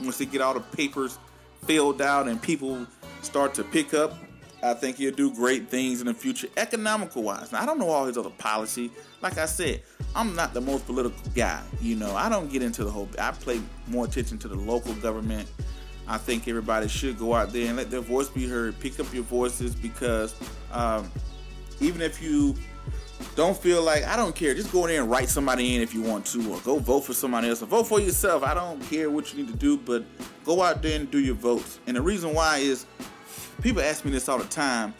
once 0.00 0.18
they 0.18 0.24
get 0.24 0.40
all 0.40 0.54
the 0.54 0.60
papers 0.60 1.18
filled 1.64 2.00
out 2.00 2.28
and 2.28 2.40
people 2.40 2.86
start 3.20 3.54
to 3.54 3.64
pick 3.64 3.92
up. 3.92 4.14
I 4.66 4.74
think 4.74 4.96
he'll 4.96 5.14
do 5.14 5.32
great 5.32 5.68
things 5.68 6.00
in 6.00 6.06
the 6.06 6.14
future, 6.14 6.48
economical 6.56 7.22
wise. 7.22 7.52
Now, 7.52 7.62
I 7.62 7.66
don't 7.66 7.78
know 7.78 7.88
all 7.88 8.06
his 8.06 8.18
other 8.18 8.30
policy. 8.30 8.90
Like 9.22 9.38
I 9.38 9.46
said, 9.46 9.82
I'm 10.14 10.34
not 10.34 10.54
the 10.54 10.60
most 10.60 10.86
political 10.86 11.18
guy. 11.34 11.62
You 11.80 11.96
know, 11.96 12.14
I 12.16 12.28
don't 12.28 12.50
get 12.50 12.62
into 12.62 12.84
the 12.84 12.90
whole. 12.90 13.08
I 13.18 13.30
play 13.30 13.60
more 13.86 14.06
attention 14.06 14.38
to 14.38 14.48
the 14.48 14.56
local 14.56 14.94
government. 14.94 15.48
I 16.08 16.18
think 16.18 16.48
everybody 16.48 16.88
should 16.88 17.18
go 17.18 17.34
out 17.34 17.52
there 17.52 17.68
and 17.68 17.76
let 17.76 17.90
their 17.90 18.00
voice 18.00 18.28
be 18.28 18.48
heard. 18.48 18.78
Pick 18.80 18.98
up 19.00 19.12
your 19.12 19.24
voices 19.24 19.74
because 19.74 20.34
um, 20.72 21.10
even 21.80 22.00
if 22.00 22.22
you 22.22 22.54
don't 23.34 23.56
feel 23.56 23.82
like 23.82 24.04
I 24.04 24.16
don't 24.16 24.34
care, 24.34 24.54
just 24.54 24.72
go 24.72 24.84
in 24.84 24.90
there 24.90 25.02
and 25.02 25.10
write 25.10 25.28
somebody 25.28 25.76
in 25.76 25.82
if 25.82 25.94
you 25.94 26.02
want 26.02 26.26
to, 26.26 26.52
or 26.52 26.60
go 26.60 26.78
vote 26.78 27.00
for 27.00 27.12
somebody 27.12 27.48
else, 27.48 27.62
or 27.62 27.66
vote 27.66 27.84
for 27.84 28.00
yourself. 28.00 28.42
I 28.42 28.54
don't 28.54 28.80
care 28.82 29.10
what 29.10 29.32
you 29.32 29.42
need 29.42 29.52
to 29.52 29.58
do, 29.58 29.76
but 29.76 30.04
go 30.44 30.62
out 30.62 30.82
there 30.82 30.98
and 30.98 31.10
do 31.10 31.18
your 31.18 31.34
votes. 31.34 31.80
And 31.86 31.96
the 31.96 32.02
reason 32.02 32.34
why 32.34 32.58
is 32.58 32.86
people 33.62 33.82
ask 33.82 34.04
me 34.04 34.10
this 34.10 34.28
all 34.28 34.38
the 34.38 34.44
time. 34.44 34.94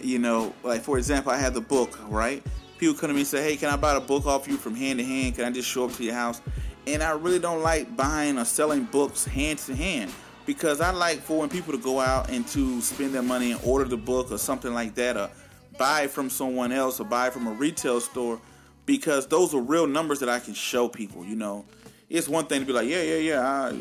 You 0.00 0.18
know, 0.18 0.54
like 0.62 0.82
for 0.82 0.98
example, 0.98 1.32
I 1.32 1.36
have 1.36 1.54
the 1.54 1.60
book, 1.60 1.98
right? 2.08 2.42
people 2.80 2.94
come 2.94 3.08
to 3.08 3.14
me 3.14 3.20
and 3.20 3.28
say, 3.28 3.42
"Hey, 3.42 3.56
can 3.56 3.68
I 3.68 3.76
buy 3.76 3.94
a 3.94 4.00
book 4.00 4.26
off 4.26 4.48
you 4.48 4.56
from 4.56 4.74
hand 4.74 4.98
to 4.98 5.04
hand? 5.04 5.36
Can 5.36 5.44
I 5.44 5.50
just 5.50 5.68
show 5.68 5.84
up 5.84 5.92
to 5.96 6.02
your 6.02 6.14
house?" 6.14 6.40
And 6.86 7.02
I 7.02 7.10
really 7.10 7.38
don't 7.38 7.62
like 7.62 7.94
buying 7.94 8.38
or 8.38 8.44
selling 8.46 8.84
books 8.84 9.24
hand 9.26 9.58
to 9.60 9.76
hand 9.76 10.10
because 10.46 10.80
I 10.80 10.90
like 10.90 11.20
for 11.20 11.38
when 11.40 11.50
people 11.50 11.72
to 11.72 11.78
go 11.78 12.00
out 12.00 12.30
and 12.30 12.46
to 12.48 12.80
spend 12.80 13.14
their 13.14 13.22
money 13.22 13.52
and 13.52 13.60
order 13.62 13.84
the 13.84 13.98
book 13.98 14.32
or 14.32 14.38
something 14.38 14.72
like 14.72 14.94
that, 14.94 15.16
or 15.16 15.30
buy 15.78 16.06
from 16.06 16.30
someone 16.30 16.72
else 16.72 16.98
or 17.00 17.04
buy 17.04 17.28
from 17.28 17.46
a 17.46 17.52
retail 17.52 18.00
store 18.00 18.40
because 18.86 19.26
those 19.26 19.54
are 19.54 19.60
real 19.60 19.86
numbers 19.86 20.18
that 20.20 20.30
I 20.30 20.40
can 20.40 20.54
show 20.54 20.88
people. 20.88 21.24
You 21.24 21.36
know, 21.36 21.66
it's 22.08 22.28
one 22.28 22.46
thing 22.46 22.60
to 22.60 22.66
be 22.66 22.72
like, 22.72 22.88
"Yeah, 22.88 23.02
yeah, 23.02 23.16
yeah, 23.16 23.40
I 23.46 23.78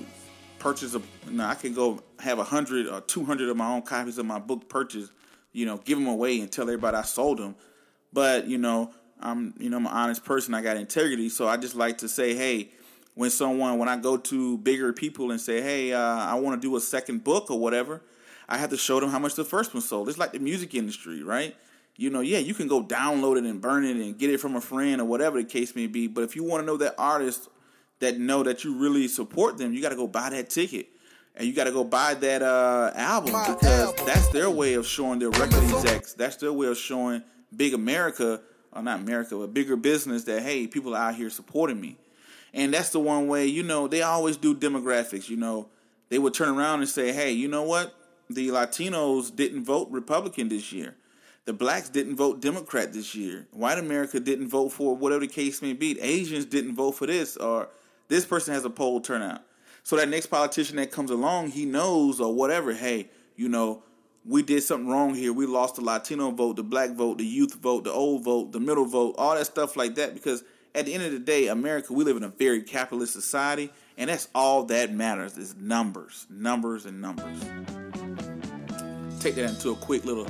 purchase 0.60 0.96
a." 0.96 1.02
No, 1.30 1.46
I 1.46 1.56
can 1.56 1.74
go 1.74 2.04
have 2.20 2.40
a 2.40 2.44
hundred 2.44 2.88
or 2.88 3.02
two 3.02 3.26
hundred 3.26 3.50
of 3.50 3.58
my 3.58 3.72
own 3.72 3.82
copies 3.82 4.18
of 4.18 4.26
my 4.26 4.40
book 4.40 4.70
purchased. 4.70 5.12
You 5.52 5.66
know, 5.66 5.78
give 5.78 5.98
them 5.98 6.08
away 6.08 6.40
and 6.40 6.52
tell 6.52 6.66
everybody 6.66 6.96
I 6.96 7.02
sold 7.02 7.40
them 7.40 7.56
but 8.12 8.48
you 8.48 8.58
know, 8.58 8.92
I'm 9.20 9.54
you 9.60 9.70
know 9.70 9.78
I'm 9.78 9.86
an 9.86 9.92
honest 9.94 10.24
person. 10.26 10.54
I 10.54 10.62
got 10.62 10.78
integrity, 10.78 11.30
so 11.30 11.48
I 11.48 11.58
just 11.58 11.76
like 11.76 12.00
to 12.00 12.10
say, 12.10 12.36
hey, 12.36 12.70
when 13.16 13.30
someone 13.30 13.78
when 13.78 13.90
I 13.90 13.98
go 13.98 14.18
to 14.18 14.58
bigger 14.58 14.94
people 14.94 15.32
and 15.32 15.40
say, 15.40 15.62
hey, 15.62 15.94
uh, 15.94 16.00
I 16.00 16.36
want 16.36 16.62
to 16.62 16.68
do 16.68 16.76
a 16.76 16.82
second 16.82 17.24
book 17.24 17.52
or 17.52 17.60
whatever, 17.60 18.02
I 18.48 18.58
have 18.58 18.70
to 18.72 18.78
show 18.78 19.00
them 19.00 19.10
how 19.10 19.20
much 19.20 19.36
the 19.36 19.46
first 19.46 19.74
one 19.74 19.82
sold. 19.82 20.10
It's 20.10 20.18
like 20.18 20.34
the 20.34 20.40
music 20.40 20.74
industry, 20.74 21.24
right? 21.24 21.56
You 21.98 22.10
know, 22.10 22.22
yeah, 22.22 22.38
you 22.38 22.54
can 22.54 22.68
go 22.68 22.82
download 22.82 23.38
it 23.38 23.44
and 23.44 23.60
burn 23.60 23.84
it 23.84 23.98
and 23.98 24.18
get 24.18 24.30
it 24.30 24.40
from 24.40 24.56
a 24.56 24.62
friend 24.62 25.02
or 25.02 25.06
whatever 25.06 25.38
the 25.38 25.48
case 25.48 25.76
may 25.76 25.88
be. 25.88 26.08
But 26.08 26.24
if 26.24 26.36
you 26.36 26.44
want 26.46 26.62
to 26.62 26.66
know 26.66 26.78
that 26.78 26.96
artist 26.98 27.50
that 28.00 28.18
know 28.18 28.44
that 28.44 28.64
you 28.64 28.76
really 28.76 29.08
support 29.08 29.58
them, 29.58 29.74
you 29.74 29.82
got 29.82 29.90
to 29.90 29.96
go 29.96 30.08
buy 30.08 30.30
that 30.30 30.50
ticket 30.50 30.90
and 31.36 31.48
you 31.48 31.54
got 31.54 31.64
to 31.66 31.72
go 31.72 31.84
buy 31.84 32.14
that 32.16 32.42
uh, 32.42 32.92
album 32.96 33.34
because 33.48 33.94
that's 34.06 34.28
their 34.30 34.50
way 34.50 34.74
of 34.74 34.86
showing 34.86 35.20
their 35.20 35.30
record 35.30 35.64
execs. 35.64 36.14
That's 36.14 36.36
their 36.36 36.52
way 36.52 36.68
of 36.68 36.78
showing 36.78 37.24
big 37.56 37.74
America, 37.74 38.42
or 38.74 38.84
not 38.84 39.00
America, 39.00 39.38
but 39.38 39.54
bigger 39.54 39.78
business 39.78 40.26
that 40.26 40.42
hey, 40.42 40.68
people 40.68 40.96
are 40.96 41.10
out 41.10 41.16
here 41.16 41.30
supporting 41.30 41.80
me. 41.80 41.98
And 42.54 42.74
that's 42.74 42.90
the 42.90 43.00
one 43.00 43.28
way, 43.28 43.46
you 43.46 43.64
know, 43.64 43.88
they 43.88 44.02
always 44.02 44.36
do 44.36 44.56
demographics, 44.56 45.30
you 45.30 45.38
know. 45.38 45.70
They 46.10 46.18
would 46.18 46.34
turn 46.34 46.50
around 46.50 46.80
and 46.80 46.90
say, 46.90 47.12
"Hey, 47.12 47.32
you 47.32 47.48
know 47.48 47.64
what? 47.64 47.94
The 48.30 48.48
Latinos 48.50 49.34
didn't 49.34 49.64
vote 49.64 49.88
Republican 49.92 50.50
this 50.50 50.72
year. 50.74 50.96
The 51.46 51.54
blacks 51.54 51.90
didn't 51.90 52.16
vote 52.16 52.42
Democrat 52.42 52.92
this 52.92 53.16
year. 53.16 53.48
White 53.52 53.78
America 53.78 54.20
didn't 54.20 54.50
vote 54.50 54.70
for 54.70 54.96
whatever 54.96 55.22
the 55.22 55.28
case 55.28 55.62
may 55.62 55.74
be. 55.74 56.00
Asians 56.02 56.46
didn't 56.46 56.76
vote 56.76 56.92
for 56.92 57.08
this 57.08 57.38
or 57.38 57.70
this 58.10 58.26
person 58.26 58.54
has 58.54 58.66
a 58.66 58.70
poll 58.70 59.00
turnout." 59.00 59.42
So 59.84 59.96
that 59.96 60.10
next 60.10 60.28
politician 60.28 60.76
that 60.76 60.92
comes 60.92 61.10
along, 61.10 61.52
he 61.52 61.66
knows 61.66 62.20
or 62.20 62.34
whatever, 62.34 62.74
hey, 62.74 63.10
you 63.36 63.48
know, 63.50 63.82
we 64.26 64.44
did 64.44 64.62
something 64.62 64.90
wrong 64.90 65.16
here. 65.16 65.32
We 65.32 65.46
lost 65.46 65.76
the 65.76 65.82
Latino 65.82 66.30
vote, 66.30 66.58
the 66.58 66.64
black 66.64 66.92
vote, 66.92 67.18
the 67.18 67.26
youth 67.26 67.56
vote, 67.56 67.86
the 67.86 67.92
old 67.92 68.24
vote, 68.24 68.52
the 68.52 68.60
middle 68.60 68.86
vote, 68.86 69.16
all 69.18 69.34
that 69.34 69.46
stuff 69.46 69.78
like 69.78 69.96
that. 69.96 70.14
Because 70.14 70.44
at 70.76 70.86
the 70.86 70.94
end 70.94 71.04
of 71.04 71.12
the 71.12 71.20
day, 71.20 71.48
America, 71.48 71.94
we 71.94 72.04
live 72.04 72.18
in 72.18 72.24
a 72.24 72.30
very 72.30 72.62
capitalist 72.62 73.14
society, 73.14 73.72
And 74.00 74.10
that's 74.10 74.30
all 74.34 74.64
that 74.64 74.94
matters 74.94 75.38
is 75.38 75.58
numbers, 75.58 76.26
numbers, 76.30 76.86
and 76.86 77.02
numbers. 77.02 77.38
Take 79.20 79.36
that 79.36 79.50
into 79.50 79.72
a 79.72 79.76
quick 79.76 80.06
little 80.06 80.26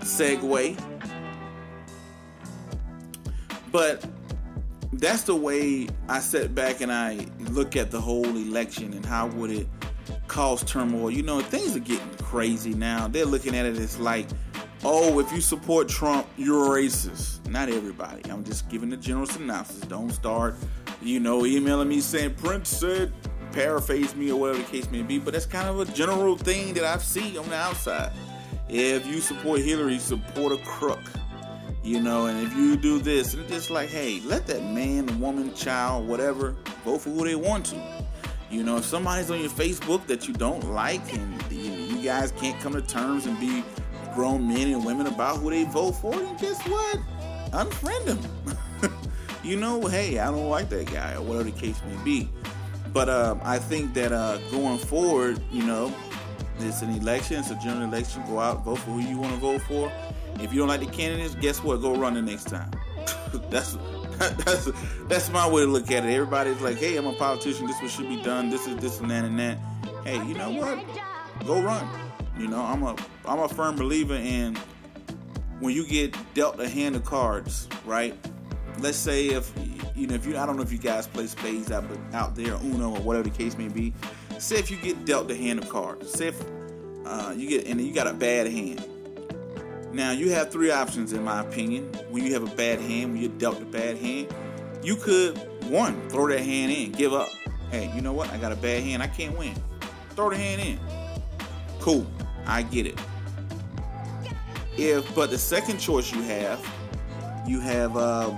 segue. 0.00 0.76
But 3.70 4.04
that's 4.92 5.22
the 5.22 5.34
way 5.34 5.88
I 6.08 6.20
sit 6.20 6.54
back 6.54 6.80
and 6.80 6.92
I 6.92 7.26
look 7.50 7.76
at 7.76 7.90
the 7.90 8.00
whole 8.00 8.24
election 8.24 8.92
and 8.92 9.04
how 9.04 9.28
would 9.28 9.50
it 9.50 9.66
cause 10.28 10.62
turmoil. 10.64 11.10
You 11.10 11.22
know, 11.22 11.40
things 11.40 11.76
are 11.76 11.80
getting 11.80 12.14
crazy 12.18 12.74
now. 12.74 13.08
They're 13.08 13.24
looking 13.24 13.56
at 13.56 13.66
it 13.66 13.78
as 13.78 13.98
like, 13.98 14.26
oh, 14.84 15.18
if 15.18 15.32
you 15.32 15.40
support 15.40 15.88
Trump, 15.88 16.26
you're 16.36 16.76
a 16.76 16.82
racist. 16.82 17.46
Not 17.48 17.68
everybody. 17.68 18.22
I'm 18.30 18.44
just 18.44 18.68
giving 18.68 18.90
the 18.90 18.96
general 18.96 19.26
synopsis. 19.26 19.80
Don't 19.80 20.10
start, 20.10 20.56
you 21.00 21.20
know, 21.20 21.46
emailing 21.46 21.88
me 21.88 22.00
saying 22.00 22.34
Prince 22.34 22.68
said, 22.68 23.12
paraphrase 23.52 24.14
me 24.14 24.30
or 24.30 24.40
whatever 24.40 24.58
the 24.58 24.68
case 24.70 24.90
may 24.90 25.02
be. 25.02 25.18
But 25.18 25.34
that's 25.34 25.46
kind 25.46 25.68
of 25.68 25.80
a 25.80 25.84
general 25.92 26.36
thing 26.36 26.74
that 26.74 26.84
I've 26.84 27.02
seen 27.02 27.36
on 27.38 27.48
the 27.48 27.56
outside. 27.56 28.12
If 28.68 29.06
you 29.06 29.20
support 29.20 29.60
Hillary, 29.60 29.98
support 29.98 30.52
a 30.52 30.56
crook. 30.58 31.00
You 31.82 32.00
know, 32.00 32.26
and 32.26 32.46
if 32.46 32.54
you 32.54 32.76
do 32.76 33.00
this, 33.00 33.34
and 33.34 33.48
just 33.48 33.68
like, 33.68 33.88
hey, 33.88 34.20
let 34.24 34.46
that 34.46 34.62
man, 34.62 35.18
woman, 35.18 35.52
child, 35.54 36.06
whatever, 36.06 36.54
vote 36.84 36.98
for 36.98 37.10
who 37.10 37.24
they 37.24 37.34
want 37.34 37.66
to. 37.66 37.82
You 38.50 38.62
know, 38.62 38.76
if 38.76 38.84
somebody's 38.84 39.30
on 39.30 39.40
your 39.40 39.50
Facebook 39.50 40.06
that 40.06 40.28
you 40.28 40.34
don't 40.34 40.62
like 40.72 41.12
and 41.12 41.42
you, 41.50 41.72
you 41.72 42.04
guys 42.04 42.32
can't 42.32 42.60
come 42.60 42.74
to 42.74 42.82
terms 42.82 43.26
and 43.26 43.38
be 43.40 43.64
grown 44.14 44.46
men 44.46 44.68
and 44.68 44.84
women 44.84 45.06
about 45.06 45.38
who 45.38 45.50
they 45.50 45.64
vote 45.64 45.92
for, 45.92 46.12
then 46.12 46.36
guess 46.36 46.60
what? 46.68 47.00
Unfriend 47.50 48.04
them. 48.04 48.92
you 49.42 49.56
know, 49.56 49.80
hey, 49.86 50.18
I 50.18 50.26
don't 50.26 50.48
like 50.48 50.68
that 50.68 50.92
guy 50.92 51.14
or 51.14 51.22
whatever 51.22 51.44
the 51.44 51.52
case 51.52 51.80
may 51.88 52.04
be. 52.04 52.28
But 52.92 53.08
uh, 53.08 53.36
I 53.42 53.58
think 53.58 53.94
that 53.94 54.12
uh, 54.12 54.38
going 54.50 54.78
forward, 54.78 55.42
you 55.50 55.64
know, 55.64 55.92
it's 56.58 56.82
an 56.82 56.90
election, 56.90 57.40
it's 57.40 57.50
a 57.50 57.56
general 57.56 57.88
election. 57.88 58.22
Go 58.26 58.38
out, 58.38 58.64
vote 58.64 58.78
for 58.78 58.90
who 58.90 59.00
you 59.00 59.18
want 59.18 59.32
to 59.32 59.40
vote 59.40 59.62
for. 59.62 59.90
If 60.40 60.52
you 60.52 60.58
don't 60.58 60.68
like 60.68 60.80
the 60.80 60.86
candidates, 60.86 61.34
guess 61.36 61.62
what? 61.62 61.80
Go 61.80 61.94
run 61.94 62.14
the 62.14 62.22
next 62.22 62.48
time. 62.48 62.70
that's 63.50 63.76
that's 64.18 64.70
that's 65.08 65.30
my 65.30 65.48
way 65.48 65.62
to 65.62 65.68
look 65.68 65.90
at 65.90 66.04
it. 66.04 66.12
Everybody's 66.12 66.60
like, 66.60 66.76
hey, 66.76 66.96
I'm 66.96 67.06
a 67.06 67.12
politician. 67.12 67.66
This 67.66 67.80
what 67.80 67.90
should 67.90 68.08
be 68.08 68.22
done. 68.22 68.50
This 68.50 68.66
is 68.66 68.76
this 68.76 69.00
and 69.00 69.10
that 69.10 69.24
and 69.24 69.38
that. 69.38 69.58
Hey, 70.04 70.16
you 70.26 70.34
know 70.34 70.50
what? 70.50 70.84
Go 71.46 71.60
run. 71.60 71.88
You 72.38 72.48
know, 72.48 72.60
I'm 72.60 72.82
a 72.82 72.96
I'm 73.26 73.40
a 73.40 73.48
firm 73.48 73.76
believer 73.76 74.14
in 74.14 74.56
when 75.60 75.74
you 75.74 75.86
get 75.86 76.16
dealt 76.34 76.60
a 76.60 76.68
hand 76.68 76.96
of 76.96 77.04
cards, 77.04 77.68
right? 77.84 78.14
Let's 78.78 78.98
say 78.98 79.28
if 79.28 79.52
you 79.94 80.06
know 80.06 80.14
if 80.14 80.26
you 80.26 80.36
I 80.36 80.46
don't 80.46 80.56
know 80.56 80.62
if 80.62 80.72
you 80.72 80.78
guys 80.78 81.06
play 81.06 81.26
spades 81.26 81.70
out 81.70 81.84
out 82.12 82.34
there, 82.34 82.54
Uno 82.54 82.94
or 82.94 83.00
whatever 83.00 83.28
the 83.28 83.36
case 83.36 83.56
may 83.56 83.68
be. 83.68 83.92
Say 84.38 84.56
if 84.56 84.70
you 84.70 84.76
get 84.76 85.04
dealt 85.04 85.30
a 85.30 85.36
hand 85.36 85.58
of 85.58 85.68
cards. 85.68 86.10
Say 86.12 86.28
if 86.28 86.44
uh, 87.06 87.32
you 87.36 87.48
get 87.48 87.66
and 87.66 87.80
you 87.80 87.92
got 87.92 88.06
a 88.06 88.14
bad 88.14 88.46
hand. 88.46 88.86
Now 89.92 90.12
you 90.12 90.30
have 90.30 90.50
three 90.50 90.70
options 90.70 91.12
in 91.12 91.22
my 91.22 91.40
opinion. 91.40 91.92
When 92.10 92.24
you 92.24 92.32
have 92.34 92.42
a 92.42 92.54
bad 92.56 92.80
hand, 92.80 93.12
when 93.12 93.20
you're 93.20 93.30
dealt 93.30 93.60
a 93.60 93.64
bad 93.64 93.98
hand, 93.98 94.34
you 94.82 94.96
could 94.96 95.36
one 95.64 96.08
throw 96.08 96.28
that 96.28 96.40
hand 96.40 96.72
in, 96.72 96.92
give 96.92 97.12
up. 97.12 97.28
Hey, 97.70 97.92
you 97.94 98.00
know 98.00 98.12
what? 98.12 98.30
I 98.32 98.38
got 98.38 98.52
a 98.52 98.56
bad 98.56 98.82
hand. 98.82 99.02
I 99.02 99.06
can't 99.06 99.36
win. 99.38 99.54
Throw 100.10 100.30
the 100.30 100.36
hand 100.36 100.60
in. 100.60 100.78
Cool. 101.80 102.06
I 102.46 102.62
get 102.62 102.86
it. 102.86 102.98
If 104.76 105.14
but 105.14 105.30
the 105.30 105.38
second 105.38 105.78
choice 105.78 106.12
you 106.12 106.22
have, 106.22 106.66
you 107.46 107.60
have 107.60 107.96
uh, 107.96 108.32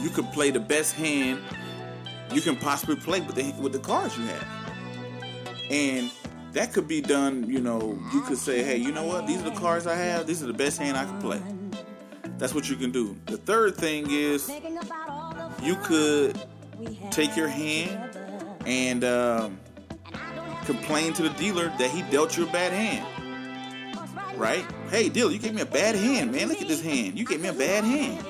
you 0.00 0.10
could 0.10 0.30
play 0.32 0.50
the 0.50 0.60
best 0.60 0.94
hand 0.94 1.40
you 2.32 2.40
can 2.40 2.56
possibly 2.56 2.96
play 2.96 3.20
with 3.20 3.36
the 3.36 3.54
with 3.60 3.72
the 3.72 3.78
cards 3.78 4.16
you 4.18 4.24
have, 4.24 4.46
and 5.70 6.10
that 6.52 6.72
could 6.72 6.88
be 6.88 7.00
done. 7.00 7.48
You 7.48 7.60
know, 7.60 7.98
you 8.12 8.22
could 8.22 8.38
say, 8.38 8.62
hey, 8.62 8.76
you 8.76 8.92
know 8.92 9.04
what? 9.04 9.26
These 9.26 9.40
are 9.42 9.50
the 9.50 9.56
cards 9.56 9.86
I 9.86 9.94
have. 9.94 10.26
These 10.26 10.42
are 10.42 10.46
the 10.46 10.54
best 10.54 10.78
hand 10.78 10.96
I 10.96 11.04
can 11.04 11.20
play. 11.20 11.40
That's 12.38 12.54
what 12.54 12.68
you 12.68 12.76
can 12.76 12.90
do. 12.90 13.16
The 13.26 13.38
third 13.38 13.76
thing 13.76 14.10
is 14.10 14.50
you 15.62 15.76
could 15.76 16.40
take 17.10 17.36
your 17.36 17.48
hand 17.48 18.16
and 18.66 19.04
um, 19.04 19.58
complain 20.64 21.12
to 21.14 21.22
the 21.22 21.30
dealer 21.30 21.72
that 21.78 21.90
he 21.90 22.02
dealt 22.02 22.36
you 22.36 22.46
a 22.46 22.52
bad 22.52 22.72
hand. 22.72 23.06
Right? 24.36 24.66
Hey, 24.90 25.08
dealer, 25.08 25.30
you 25.30 25.38
gave 25.38 25.54
me 25.54 25.62
a 25.62 25.66
bad 25.66 25.94
hand, 25.94 26.32
man. 26.32 26.48
Look 26.48 26.60
at 26.60 26.68
this 26.68 26.82
hand. 26.82 27.18
You 27.18 27.24
gave 27.24 27.40
me 27.40 27.48
a 27.48 27.54
bad 27.54 27.84
hand. 27.84 28.22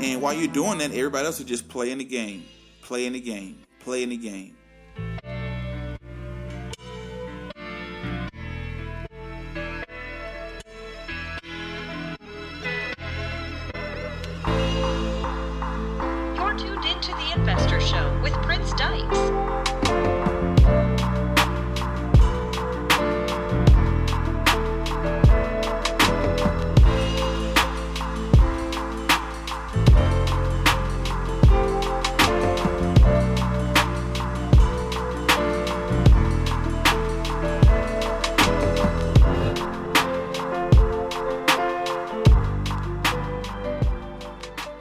And 0.00 0.22
while 0.22 0.32
you're 0.32 0.52
doing 0.52 0.78
that, 0.78 0.92
everybody 0.92 1.26
else 1.26 1.38
is 1.38 1.44
just 1.44 1.68
playing 1.68 1.98
the 1.98 2.04
game, 2.04 2.44
playing 2.80 3.12
the 3.12 3.20
game, 3.20 3.58
playing 3.80 4.08
the 4.08 4.16
game. 4.16 4.56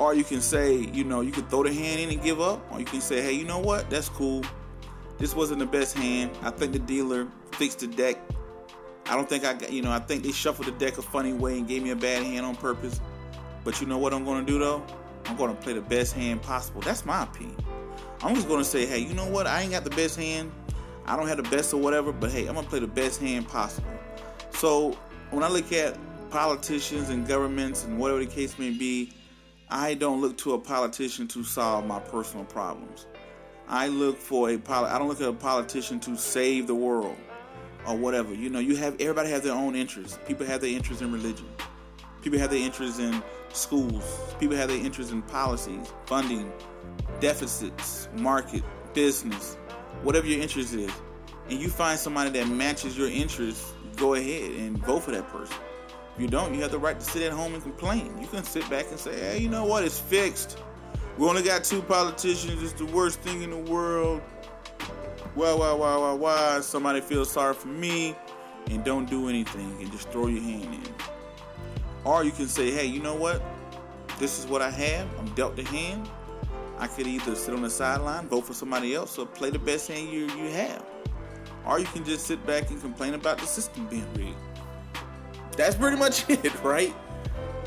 Or 0.01 0.15
you 0.15 0.23
can 0.23 0.41
say, 0.41 0.77
you 0.77 1.03
know, 1.03 1.21
you 1.21 1.31
can 1.31 1.45
throw 1.45 1.61
the 1.61 1.71
hand 1.71 1.99
in 1.99 2.09
and 2.09 2.23
give 2.23 2.41
up. 2.41 2.59
Or 2.71 2.79
you 2.79 2.87
can 2.87 3.01
say, 3.01 3.21
hey, 3.21 3.33
you 3.33 3.45
know 3.45 3.59
what? 3.59 3.87
That's 3.91 4.09
cool. 4.09 4.43
This 5.19 5.35
wasn't 5.35 5.59
the 5.59 5.67
best 5.67 5.95
hand. 5.95 6.31
I 6.41 6.49
think 6.49 6.73
the 6.73 6.79
dealer 6.79 7.27
fixed 7.51 7.81
the 7.81 7.87
deck. 7.87 8.17
I 9.05 9.15
don't 9.15 9.29
think 9.29 9.45
I 9.45 9.53
got, 9.53 9.71
you 9.71 9.83
know, 9.83 9.91
I 9.91 9.99
think 9.99 10.23
they 10.23 10.31
shuffled 10.31 10.65
the 10.65 10.71
deck 10.71 10.97
a 10.97 11.03
funny 11.03 11.33
way 11.33 11.59
and 11.59 11.67
gave 11.67 11.83
me 11.83 11.91
a 11.91 11.95
bad 11.95 12.23
hand 12.23 12.47
on 12.47 12.55
purpose. 12.55 12.99
But 13.63 13.79
you 13.79 13.85
know 13.85 13.99
what 13.99 14.11
I'm 14.11 14.25
going 14.25 14.43
to 14.43 14.51
do 14.51 14.57
though? 14.57 14.83
I'm 15.25 15.37
going 15.37 15.55
to 15.55 15.61
play 15.61 15.73
the 15.73 15.81
best 15.81 16.13
hand 16.13 16.41
possible. 16.41 16.81
That's 16.81 17.05
my 17.05 17.21
opinion. 17.21 17.63
I'm 18.23 18.33
just 18.33 18.47
going 18.47 18.59
to 18.59 18.65
say, 18.65 18.87
hey, 18.87 18.97
you 18.97 19.13
know 19.13 19.27
what? 19.27 19.45
I 19.45 19.61
ain't 19.61 19.71
got 19.71 19.83
the 19.83 19.91
best 19.91 20.15
hand. 20.15 20.51
I 21.05 21.15
don't 21.15 21.27
have 21.27 21.37
the 21.37 21.55
best 21.55 21.75
or 21.75 21.77
whatever, 21.77 22.11
but 22.11 22.31
hey, 22.31 22.47
I'm 22.47 22.55
going 22.55 22.65
to 22.65 22.69
play 22.71 22.79
the 22.79 22.87
best 22.87 23.21
hand 23.21 23.47
possible. 23.47 23.93
So 24.49 24.97
when 25.29 25.43
I 25.43 25.47
look 25.47 25.71
at 25.71 25.95
politicians 26.31 27.09
and 27.09 27.27
governments 27.27 27.83
and 27.83 27.99
whatever 27.99 28.25
the 28.25 28.25
case 28.25 28.57
may 28.57 28.71
be, 28.71 29.13
I 29.73 29.93
don't 29.93 30.19
look 30.19 30.37
to 30.39 30.53
a 30.53 30.59
politician 30.59 31.29
to 31.29 31.45
solve 31.45 31.85
my 31.85 32.01
personal 32.01 32.43
problems. 32.43 33.05
I 33.69 33.87
look 33.87 34.17
for 34.17 34.49
a 34.49 34.57
poli- 34.57 34.89
I 34.89 34.99
don't 34.99 35.07
look 35.07 35.21
at 35.21 35.29
a 35.29 35.33
politician 35.33 35.97
to 36.01 36.17
save 36.17 36.67
the 36.67 36.75
world 36.75 37.15
or 37.87 37.95
whatever. 37.95 38.33
You 38.33 38.49
know, 38.49 38.59
you 38.59 38.75
have 38.75 38.99
everybody 38.99 39.29
has 39.29 39.43
their 39.43 39.53
own 39.53 39.77
interests. 39.77 40.19
People 40.27 40.45
have 40.45 40.59
their 40.59 40.71
interests 40.71 41.01
in 41.01 41.13
religion. 41.13 41.47
People 42.21 42.37
have 42.37 42.49
their 42.49 42.59
interests 42.59 42.99
in 42.99 43.23
schools. 43.53 44.03
People 44.41 44.57
have 44.57 44.67
their 44.67 44.77
interests 44.77 45.13
in 45.13 45.21
policies, 45.21 45.93
funding, 46.05 46.51
deficits, 47.21 48.09
market, 48.17 48.63
business, 48.93 49.55
whatever 50.03 50.27
your 50.27 50.41
interest 50.41 50.73
is. 50.73 50.91
And 51.49 51.61
you 51.61 51.69
find 51.69 51.97
somebody 51.97 52.29
that 52.31 52.49
matches 52.49 52.97
your 52.97 53.07
interests, 53.07 53.73
go 53.95 54.15
ahead 54.15 54.51
and 54.51 54.77
vote 54.79 55.03
for 55.03 55.11
that 55.11 55.29
person. 55.29 55.55
If 56.15 56.21
you 56.21 56.27
don't, 56.27 56.53
you 56.53 56.61
have 56.61 56.71
the 56.71 56.79
right 56.79 56.99
to 56.99 57.05
sit 57.05 57.21
at 57.23 57.31
home 57.31 57.53
and 57.53 57.63
complain. 57.63 58.17
You 58.19 58.27
can 58.27 58.43
sit 58.43 58.69
back 58.69 58.85
and 58.89 58.99
say, 58.99 59.17
hey, 59.17 59.37
you 59.39 59.49
know 59.49 59.65
what? 59.65 59.83
It's 59.83 59.99
fixed. 59.99 60.57
We 61.17 61.27
only 61.27 61.43
got 61.43 61.63
two 61.63 61.81
politicians. 61.81 62.61
It's 62.63 62.73
the 62.73 62.85
worst 62.85 63.19
thing 63.21 63.41
in 63.43 63.51
the 63.51 63.71
world. 63.71 64.21
Why, 65.35 65.53
why, 65.53 65.73
why, 65.73 65.95
why, 65.97 66.13
why? 66.13 66.59
Somebody 66.61 67.01
feels 67.01 67.31
sorry 67.31 67.53
for 67.53 67.69
me 67.69 68.15
and 68.69 68.83
don't 68.83 69.09
do 69.09 69.29
anything 69.29 69.77
and 69.79 69.91
just 69.91 70.09
throw 70.09 70.27
your 70.27 70.41
hand 70.41 70.73
in. 70.73 70.93
Or 72.03 72.23
you 72.23 72.31
can 72.31 72.47
say, 72.47 72.71
hey, 72.71 72.85
you 72.85 73.01
know 73.01 73.15
what? 73.15 73.41
This 74.19 74.39
is 74.39 74.47
what 74.47 74.61
I 74.61 74.69
have. 74.69 75.07
I'm 75.19 75.29
dealt 75.35 75.55
the 75.55 75.63
hand. 75.63 76.09
I 76.77 76.87
could 76.87 77.07
either 77.07 77.35
sit 77.35 77.53
on 77.53 77.61
the 77.61 77.69
sideline, 77.69 78.27
vote 78.27 78.45
for 78.45 78.53
somebody 78.53 78.95
else, 78.95 79.17
or 79.17 79.25
play 79.25 79.51
the 79.51 79.59
best 79.59 79.87
hand 79.87 80.09
you, 80.09 80.27
you 80.29 80.49
have. 80.51 80.83
Or 81.65 81.79
you 81.79 81.85
can 81.85 82.03
just 82.03 82.25
sit 82.25 82.45
back 82.45 82.69
and 82.71 82.81
complain 82.81 83.13
about 83.13 83.37
the 83.37 83.45
system 83.45 83.85
being 83.87 84.07
rigged. 84.15 84.35
That's 85.61 85.75
pretty 85.75 85.97
much 85.97 86.27
it, 86.29 86.63
right? 86.63 86.91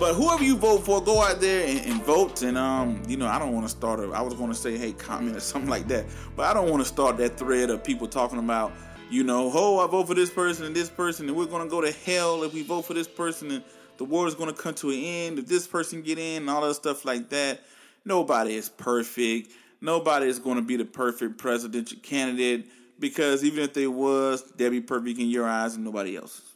But 0.01 0.15
whoever 0.15 0.43
you 0.43 0.57
vote 0.57 0.79
for, 0.79 1.01
go 1.01 1.23
out 1.23 1.41
there 1.41 1.65
and, 1.65 1.79
and 1.87 2.03
vote. 2.03 2.43
And 2.43 2.59
um, 2.59 3.01
you 3.07 3.17
know, 3.17 3.29
I 3.29 3.39
don't 3.39 3.53
want 3.53 3.67
to 3.67 3.71
start 3.71 4.01
a. 4.01 4.11
I 4.11 4.21
was 4.21 4.35
going 4.35 4.51
to 4.51 4.57
say, 4.57 4.77
hey, 4.77 4.93
comment 4.93 5.37
or 5.37 5.41
something 5.41 5.71
like 5.71 5.87
that, 5.89 6.05
but 6.35 6.47
I 6.47 6.55
don't 6.55 6.69
want 6.69 6.83
to 6.83 6.89
start 6.89 7.17
that 7.19 7.37
thread 7.39 7.71
of 7.71 7.85
people 7.85 8.09
talking 8.09 8.41
about, 8.41 8.73
you 9.11 9.23
know, 9.23 9.49
oh, 9.55 9.79
I 9.79 9.87
vote 9.87 10.09
for 10.09 10.15
this 10.15 10.29
person 10.29 10.67
and 10.67 10.75
this 10.75 10.89
person, 10.89 11.29
and 11.29 11.39
we're 11.39 11.47
going 11.47 11.63
to 11.63 11.69
go 11.69 11.81
to 11.81 11.93
hell 11.93 12.43
if 12.43 12.53
we 12.53 12.65
vote 12.65 12.83
for 12.83 12.95
this 12.95 13.07
person, 13.07 13.53
and 13.53 13.65
the 13.99 14.05
war 14.05 14.27
is 14.27 14.35
going 14.35 14.53
to 14.53 14.61
come 14.61 14.75
to 14.75 14.91
an 14.91 14.97
end 14.97 15.39
if 15.39 15.47
this 15.47 15.69
person 15.69 16.03
get 16.03 16.19
in, 16.19 16.43
and 16.43 16.51
all 16.51 16.67
that 16.67 16.75
stuff 16.75 17.05
like 17.05 17.29
that. 17.29 17.61
Nobody 18.05 18.57
is 18.57 18.69
perfect. 18.69 19.53
nobody 19.81 20.27
is 20.27 20.41
going 20.41 20.57
to 20.57 20.63
be 20.63 20.77
the 20.77 20.85
perfect 20.85 21.39
presidential 21.39 21.99
candidate 22.03 22.67
because 22.99 23.45
even 23.45 23.63
if 23.63 23.73
they 23.73 23.87
was, 23.87 24.43
they'd 24.57 24.71
be 24.71 24.81
perfect 24.81 25.21
in 25.21 25.29
your 25.29 25.47
eyes 25.47 25.77
and 25.77 25.85
nobody 25.85 26.17
else's. 26.17 26.54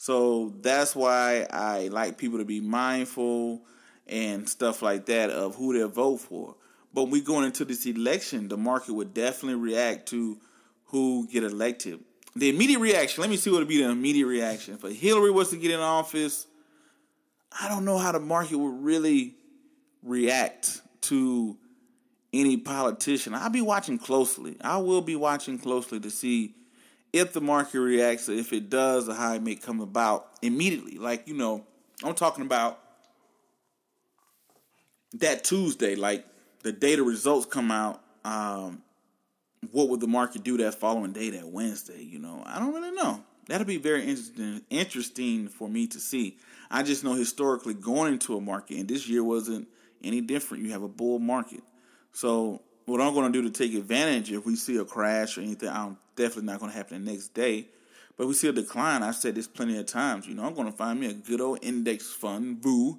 So 0.00 0.54
that's 0.62 0.96
why 0.96 1.46
I 1.50 1.88
like 1.88 2.16
people 2.16 2.38
to 2.38 2.46
be 2.46 2.58
mindful 2.58 3.60
and 4.06 4.48
stuff 4.48 4.80
like 4.80 5.04
that 5.06 5.28
of 5.28 5.56
who 5.56 5.78
they 5.78 5.86
vote 5.86 6.22
for. 6.22 6.56
But 6.94 7.10
we 7.10 7.20
going 7.20 7.44
into 7.44 7.66
this 7.66 7.84
election, 7.84 8.48
the 8.48 8.56
market 8.56 8.94
would 8.94 9.12
definitely 9.12 9.60
react 9.60 10.08
to 10.08 10.38
who 10.86 11.28
get 11.28 11.44
elected. 11.44 12.00
The 12.34 12.48
immediate 12.48 12.78
reaction, 12.78 13.20
let 13.20 13.28
me 13.28 13.36
see 13.36 13.50
what 13.50 13.58
would 13.58 13.68
be 13.68 13.82
the 13.82 13.90
immediate 13.90 14.24
reaction. 14.24 14.78
If 14.82 14.98
Hillary 14.98 15.32
was 15.32 15.50
to 15.50 15.58
get 15.58 15.70
in 15.70 15.80
office, 15.80 16.46
I 17.60 17.68
don't 17.68 17.84
know 17.84 17.98
how 17.98 18.12
the 18.12 18.20
market 18.20 18.56
would 18.56 18.82
really 18.82 19.34
react 20.02 20.80
to 21.02 21.58
any 22.32 22.56
politician. 22.56 23.34
I'll 23.34 23.50
be 23.50 23.60
watching 23.60 23.98
closely. 23.98 24.56
I 24.62 24.78
will 24.78 25.02
be 25.02 25.14
watching 25.14 25.58
closely 25.58 26.00
to 26.00 26.10
see 26.10 26.54
if 27.12 27.32
the 27.32 27.40
market 27.40 27.80
reacts, 27.80 28.28
if 28.28 28.52
it 28.52 28.70
does, 28.70 29.08
or 29.08 29.14
how 29.14 29.34
it 29.34 29.42
may 29.42 29.56
come 29.56 29.80
about 29.80 30.28
immediately. 30.42 30.98
Like, 30.98 31.26
you 31.26 31.34
know, 31.34 31.64
I'm 32.04 32.14
talking 32.14 32.44
about 32.44 32.78
that 35.14 35.44
Tuesday, 35.44 35.96
like 35.96 36.24
the 36.62 36.72
data 36.72 37.02
results 37.02 37.46
come 37.46 37.70
out, 37.70 38.02
um, 38.24 38.82
what 39.72 39.88
would 39.88 40.00
the 40.00 40.06
market 40.06 40.42
do 40.42 40.56
that 40.58 40.74
following 40.74 41.12
day, 41.12 41.30
that 41.30 41.48
Wednesday? 41.48 42.02
You 42.02 42.18
know, 42.18 42.42
I 42.46 42.58
don't 42.58 42.72
really 42.72 42.92
know. 42.92 43.22
That'll 43.46 43.66
be 43.66 43.78
very 43.78 44.02
interesting, 44.02 44.62
interesting 44.70 45.48
for 45.48 45.68
me 45.68 45.86
to 45.88 45.98
see. 45.98 46.38
I 46.70 46.82
just 46.82 47.02
know 47.02 47.14
historically 47.14 47.74
going 47.74 48.12
into 48.12 48.36
a 48.36 48.40
market, 48.40 48.78
and 48.78 48.88
this 48.88 49.08
year 49.08 49.24
wasn't 49.24 49.68
any 50.02 50.20
different. 50.20 50.64
You 50.64 50.70
have 50.72 50.82
a 50.82 50.88
bull 50.88 51.18
market, 51.18 51.62
so 52.12 52.62
what 52.90 53.00
I'm 53.00 53.14
going 53.14 53.32
to 53.32 53.42
do 53.42 53.48
to 53.48 53.50
take 53.50 53.74
advantage 53.74 54.32
if 54.32 54.44
we 54.44 54.56
see 54.56 54.76
a 54.76 54.84
crash 54.84 55.38
or 55.38 55.42
anything, 55.42 55.68
I'm 55.68 55.96
definitely 56.16 56.44
not 56.44 56.60
going 56.60 56.72
to 56.72 56.76
happen 56.76 57.04
the 57.04 57.10
next 57.12 57.28
day. 57.28 57.66
But 58.16 58.26
we 58.26 58.34
see 58.34 58.48
a 58.48 58.52
decline. 58.52 59.02
I've 59.02 59.14
said 59.14 59.34
this 59.34 59.46
plenty 59.46 59.78
of 59.78 59.86
times. 59.86 60.26
You 60.26 60.34
know, 60.34 60.44
I'm 60.44 60.54
going 60.54 60.70
to 60.70 60.76
find 60.76 61.00
me 61.00 61.08
a 61.08 61.14
good 61.14 61.40
old 61.40 61.60
index 61.62 62.12
fund, 62.12 62.60
boo. 62.60 62.98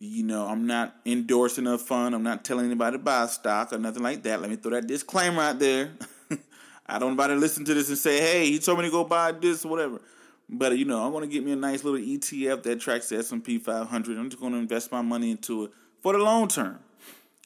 You 0.00 0.22
know, 0.22 0.46
I'm 0.46 0.66
not 0.66 0.96
endorsing 1.04 1.66
a 1.66 1.76
fund. 1.76 2.14
I'm 2.14 2.22
not 2.22 2.44
telling 2.44 2.66
anybody 2.66 2.96
to 2.96 3.02
buy 3.02 3.26
stock 3.26 3.72
or 3.72 3.78
nothing 3.78 4.02
like 4.02 4.22
that. 4.22 4.40
Let 4.40 4.50
me 4.50 4.56
throw 4.56 4.72
that 4.72 4.86
disclaimer 4.86 5.42
out 5.42 5.58
there. 5.58 5.92
I 6.86 6.98
don't 6.98 7.16
want 7.16 7.30
to 7.30 7.36
listen 7.36 7.64
to 7.66 7.74
this 7.74 7.88
and 7.88 7.98
say, 7.98 8.20
hey, 8.20 8.46
he 8.46 8.58
told 8.58 8.78
me 8.78 8.86
to 8.86 8.90
go 8.90 9.04
buy 9.04 9.32
this 9.32 9.64
or 9.64 9.68
whatever. 9.68 10.00
But, 10.48 10.78
you 10.78 10.86
know, 10.86 11.04
I'm 11.04 11.12
going 11.12 11.28
to 11.28 11.32
get 11.32 11.44
me 11.44 11.52
a 11.52 11.56
nice 11.56 11.84
little 11.84 12.00
ETF 12.00 12.62
that 12.62 12.80
tracks 12.80 13.10
the 13.10 13.18
S&P 13.18 13.58
500. 13.58 14.16
I'm 14.16 14.30
just 14.30 14.40
going 14.40 14.54
to 14.54 14.58
invest 14.58 14.90
my 14.90 15.02
money 15.02 15.30
into 15.32 15.64
it 15.64 15.72
for 16.00 16.14
the 16.14 16.18
long 16.18 16.48
term 16.48 16.78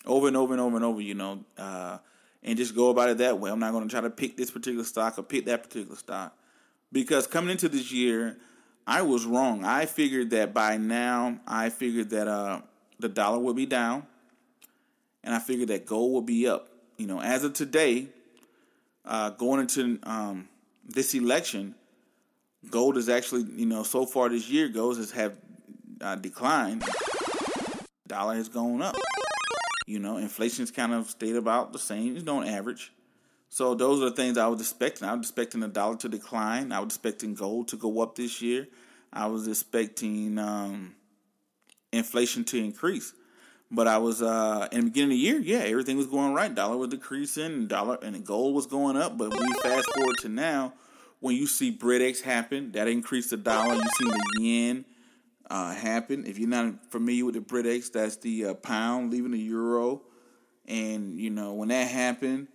over 0.07 0.29
and 0.29 0.37
over 0.37 0.53
and 0.53 0.61
over 0.61 0.77
and 0.77 0.85
over, 0.85 1.01
you 1.01 1.15
know, 1.15 1.45
uh, 1.59 1.99
and 2.43 2.57
just 2.57 2.75
go 2.75 2.91
about 2.91 3.11
it 3.11 3.19
that 3.19 3.38
way. 3.38 3.51
I'm 3.51 3.59
not 3.59 3.73
going 3.73 3.85
to 3.85 3.91
try 3.91 4.01
to 4.01 4.11
pick 4.11 4.37
this 4.37 4.51
particular 4.51 4.85
stock 4.85 5.19
or 5.19 5.23
pick 5.23 5.47
that 5.47 5.62
particular 5.62 5.97
stock 5.97 6.37
because 6.93 7.27
coming 7.27 7.51
into 7.51 7.69
this 7.69 7.91
year, 7.91 8.37
I 8.87 9.03
was 9.03 9.25
wrong. 9.25 9.65
I 9.65 9.87
figured 9.87 10.31
that 10.31 10.53
by 10.53 10.77
now, 10.77 11.38
I 11.47 11.71
figured 11.71 12.11
that 12.11 12.29
uh, 12.29 12.61
the 12.99 13.09
dollar 13.09 13.38
would 13.38 13.57
be 13.57 13.67
down, 13.67 14.07
and 15.25 15.35
I 15.35 15.38
figured 15.38 15.69
that 15.69 15.87
gold 15.87 16.12
would 16.15 16.27
be 16.27 16.47
up. 16.47 16.69
You 16.99 17.07
know, 17.07 17.21
as 17.21 17.45
of 17.45 17.55
today, 17.55 18.09
uh, 19.05 19.31
going 19.31 19.61
into 19.61 19.99
um, 20.03 20.49
this 20.87 21.15
election, 21.15 21.75
gold 22.71 22.97
is 22.97 23.09
actually, 23.09 23.45
you 23.57 23.67
know, 23.67 23.83
so 23.83 24.05
far 24.05 24.29
this 24.29 24.49
year 24.49 24.69
goes 24.69 24.99
has 24.99 25.12
have 25.12 25.37
uh, 26.01 26.17
declined. 26.17 26.85
Dollar 28.07 28.35
has 28.35 28.49
gone 28.49 28.83
up. 28.83 28.97
You 29.92 29.98
know, 29.98 30.16
inflation's 30.16 30.70
kind 30.70 30.94
of 30.94 31.11
stayed 31.11 31.37
about 31.37 31.74
the 31.74 31.78
same, 31.78 32.16
you 32.16 32.22
know, 32.22 32.38
on 32.38 32.48
average. 32.48 32.94
So 33.50 33.74
those 33.74 34.00
are 34.00 34.07
the 34.07 34.16
things 34.16 34.38
I 34.38 34.46
was 34.46 34.59
expecting. 34.59 35.07
I 35.07 35.12
was 35.12 35.26
expecting 35.26 35.61
the 35.61 35.68
dollar 35.68 35.96
to 35.98 36.09
decline. 36.09 36.72
I 36.72 36.81
was 36.81 36.94
expecting 36.94 37.35
gold 37.35 37.68
to 37.68 37.76
go 37.76 38.00
up 38.00 38.14
this 38.14 38.40
year. 38.40 38.68
I 39.12 39.26
was 39.26 39.46
expecting 39.46 40.38
um, 40.38 40.94
inflation 41.92 42.44
to 42.44 42.57
increase. 42.57 43.12
But 43.70 43.87
I 43.87 43.98
was 43.98 44.22
uh, 44.22 44.68
in 44.72 44.81
the 44.81 44.87
beginning 44.87 45.11
of 45.11 45.16
the 45.16 45.16
year, 45.16 45.38
yeah, 45.40 45.64
everything 45.68 45.98
was 45.98 46.07
going 46.07 46.33
right. 46.33 46.55
Dollar 46.55 46.78
was 46.78 46.88
decreasing, 46.88 47.66
dollar 47.66 47.98
and 48.00 48.24
gold 48.24 48.55
was 48.55 48.64
going 48.64 48.96
up. 48.96 49.18
But 49.18 49.35
you 49.38 49.55
fast 49.62 49.92
forward 49.94 50.16
to 50.20 50.31
now, 50.31 50.72
when 51.20 51.37
you 51.37 51.46
see 51.46 51.76
Brexit 51.76 52.22
happen, 52.22 52.72
that 52.72 52.88
increased 52.88 53.28
the 53.28 53.37
dollar. 53.37 53.74
You 53.74 53.83
see 53.98 54.11
the 54.11 54.42
yen 54.42 54.85
uh, 55.53 55.75
happen. 55.75 56.25
If 56.27 56.38
you're 56.38 56.49
not 56.49 56.91
familiar 56.91 57.27
with 57.27 57.35
the 57.35 57.41
Brexit, 57.43 57.93
that's 57.93 58.17
the 58.17 58.47
uh, 58.47 58.55
pound 58.55 59.12
leaving 59.12 59.33
the 59.33 59.38
euro, 59.38 60.01
and 60.67 61.21
you 61.21 61.29
know 61.29 61.53
when 61.53 61.69
that 61.69 61.88
happened, 61.88 62.49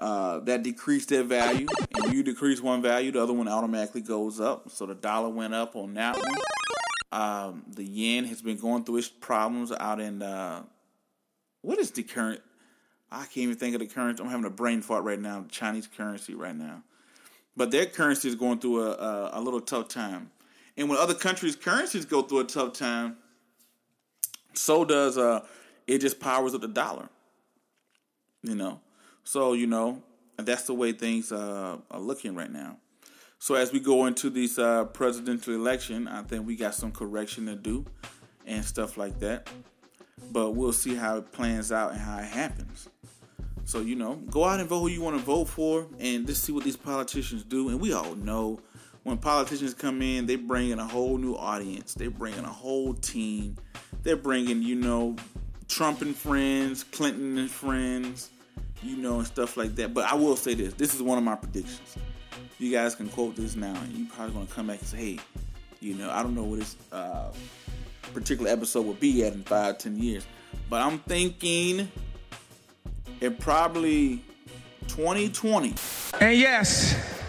uh, 0.00 0.40
that 0.40 0.64
decreased 0.64 1.10
their 1.10 1.22
value. 1.22 1.68
And 1.94 2.12
you 2.12 2.24
decrease 2.24 2.60
one 2.60 2.82
value, 2.82 3.12
the 3.12 3.22
other 3.22 3.32
one 3.32 3.46
automatically 3.46 4.00
goes 4.00 4.40
up. 4.40 4.68
So 4.68 4.84
the 4.84 4.96
dollar 4.96 5.28
went 5.28 5.54
up 5.54 5.76
on 5.76 5.94
that 5.94 6.16
one. 6.16 6.26
Um, 7.12 7.62
the 7.68 7.84
yen 7.84 8.24
has 8.24 8.42
been 8.42 8.56
going 8.56 8.82
through 8.82 8.96
its 8.96 9.08
problems 9.08 9.70
out 9.70 10.00
in 10.00 10.20
uh, 10.20 10.64
what 11.62 11.78
is 11.78 11.92
the 11.92 12.02
current? 12.02 12.40
I 13.12 13.22
can't 13.22 13.38
even 13.38 13.56
think 13.56 13.74
of 13.76 13.80
the 13.80 13.86
currency. 13.86 14.24
I'm 14.24 14.28
having 14.28 14.46
a 14.46 14.50
brain 14.50 14.82
fart 14.82 15.04
right 15.04 15.20
now. 15.20 15.44
Chinese 15.48 15.86
currency 15.86 16.34
right 16.34 16.56
now, 16.56 16.82
but 17.56 17.70
their 17.70 17.86
currency 17.86 18.26
is 18.26 18.34
going 18.34 18.58
through 18.58 18.82
a, 18.82 18.90
a, 18.90 19.30
a 19.34 19.40
little 19.40 19.60
tough 19.60 19.86
time. 19.86 20.32
And 20.80 20.88
when 20.88 20.98
other 20.98 21.12
countries' 21.12 21.56
currencies 21.56 22.06
go 22.06 22.22
through 22.22 22.40
a 22.40 22.44
tough 22.44 22.72
time, 22.72 23.18
so 24.54 24.82
does 24.82 25.18
uh, 25.18 25.44
it 25.86 25.98
just 25.98 26.18
powers 26.18 26.54
up 26.54 26.62
the 26.62 26.68
dollar. 26.68 27.10
You 28.42 28.54
know, 28.54 28.80
so 29.22 29.52
you 29.52 29.66
know 29.66 30.02
that's 30.38 30.62
the 30.62 30.72
way 30.72 30.92
things 30.92 31.32
uh, 31.32 31.76
are 31.90 32.00
looking 32.00 32.34
right 32.34 32.50
now. 32.50 32.78
So 33.38 33.56
as 33.56 33.72
we 33.72 33.80
go 33.80 34.06
into 34.06 34.30
this 34.30 34.58
uh, 34.58 34.86
presidential 34.86 35.54
election, 35.54 36.08
I 36.08 36.22
think 36.22 36.46
we 36.46 36.56
got 36.56 36.74
some 36.74 36.92
correction 36.92 37.44
to 37.44 37.56
do 37.56 37.84
and 38.46 38.64
stuff 38.64 38.96
like 38.96 39.18
that. 39.20 39.50
But 40.32 40.52
we'll 40.52 40.72
see 40.72 40.94
how 40.94 41.18
it 41.18 41.30
plans 41.30 41.70
out 41.72 41.92
and 41.92 42.00
how 42.00 42.20
it 42.20 42.24
happens. 42.24 42.88
So 43.66 43.80
you 43.80 43.96
know, 43.96 44.14
go 44.30 44.44
out 44.44 44.60
and 44.60 44.68
vote 44.68 44.80
who 44.80 44.88
you 44.88 45.02
want 45.02 45.18
to 45.18 45.22
vote 45.22 45.44
for, 45.44 45.88
and 45.98 46.26
just 46.26 46.42
see 46.42 46.52
what 46.52 46.64
these 46.64 46.78
politicians 46.78 47.44
do. 47.44 47.68
And 47.68 47.78
we 47.78 47.92
all 47.92 48.14
know 48.14 48.60
when 49.04 49.18
politicians 49.18 49.74
come 49.74 50.02
in, 50.02 50.26
they 50.26 50.36
bring 50.36 50.70
in 50.70 50.78
a 50.78 50.86
whole 50.86 51.16
new 51.16 51.34
audience. 51.34 51.94
They 51.94 52.08
bring 52.08 52.34
in 52.34 52.44
a 52.44 52.52
whole 52.52 52.94
team. 52.94 53.56
They're 54.02 54.16
bringing, 54.16 54.62
you 54.62 54.74
know, 54.74 55.16
Trump 55.68 56.02
and 56.02 56.14
friends, 56.14 56.84
Clinton 56.84 57.38
and 57.38 57.50
friends, 57.50 58.30
you 58.82 58.96
know, 58.96 59.18
and 59.18 59.26
stuff 59.26 59.56
like 59.56 59.74
that. 59.76 59.94
But 59.94 60.04
I 60.04 60.14
will 60.14 60.36
say 60.36 60.54
this: 60.54 60.74
this 60.74 60.94
is 60.94 61.02
one 61.02 61.16
of 61.16 61.24
my 61.24 61.36
predictions. 61.36 61.96
You 62.58 62.70
guys 62.70 62.94
can 62.94 63.08
quote 63.08 63.36
this 63.36 63.56
now, 63.56 63.74
and 63.74 63.92
you 63.92 64.06
probably 64.06 64.34
gonna 64.34 64.46
come 64.46 64.66
back 64.66 64.80
and 64.80 64.88
say, 64.88 64.96
"Hey, 64.96 65.18
you 65.80 65.94
know, 65.94 66.10
I 66.10 66.22
don't 66.22 66.34
know 66.34 66.42
what 66.42 66.58
this 66.58 66.76
uh, 66.92 67.32
particular 68.12 68.50
episode 68.50 68.84
will 68.84 68.94
be 68.94 69.24
at 69.24 69.32
in 69.32 69.44
five, 69.44 69.78
ten 69.78 69.96
years, 69.96 70.26
but 70.68 70.82
I'm 70.82 70.98
thinking 71.00 71.90
it 73.20 73.38
probably 73.38 74.22
2020." 74.88 75.74
And 76.20 76.36
yes, 76.36 77.19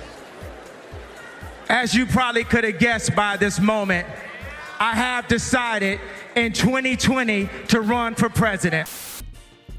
as 1.72 1.96
you 1.96 2.06
probably 2.06 2.44
could 2.44 2.66
have 2.66 2.78
guessed 2.80 3.16
by 3.16 3.38
this 3.38 3.58
moment, 3.60 4.06
I 4.78 4.94
have 4.94 5.30
decided 5.30 6.02
in 6.36 6.52
2020 6.52 7.50
to 7.70 7.80
run 7.80 8.14
for 8.14 8.28
president. 8.28 8.90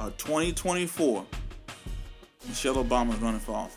Uh, 0.01 0.09
2024, 0.17 1.27
Michelle 2.49 2.83
Obama 2.83 3.13
is 3.13 3.19
running 3.21 3.41
for 3.41 3.53
office. 3.55 3.77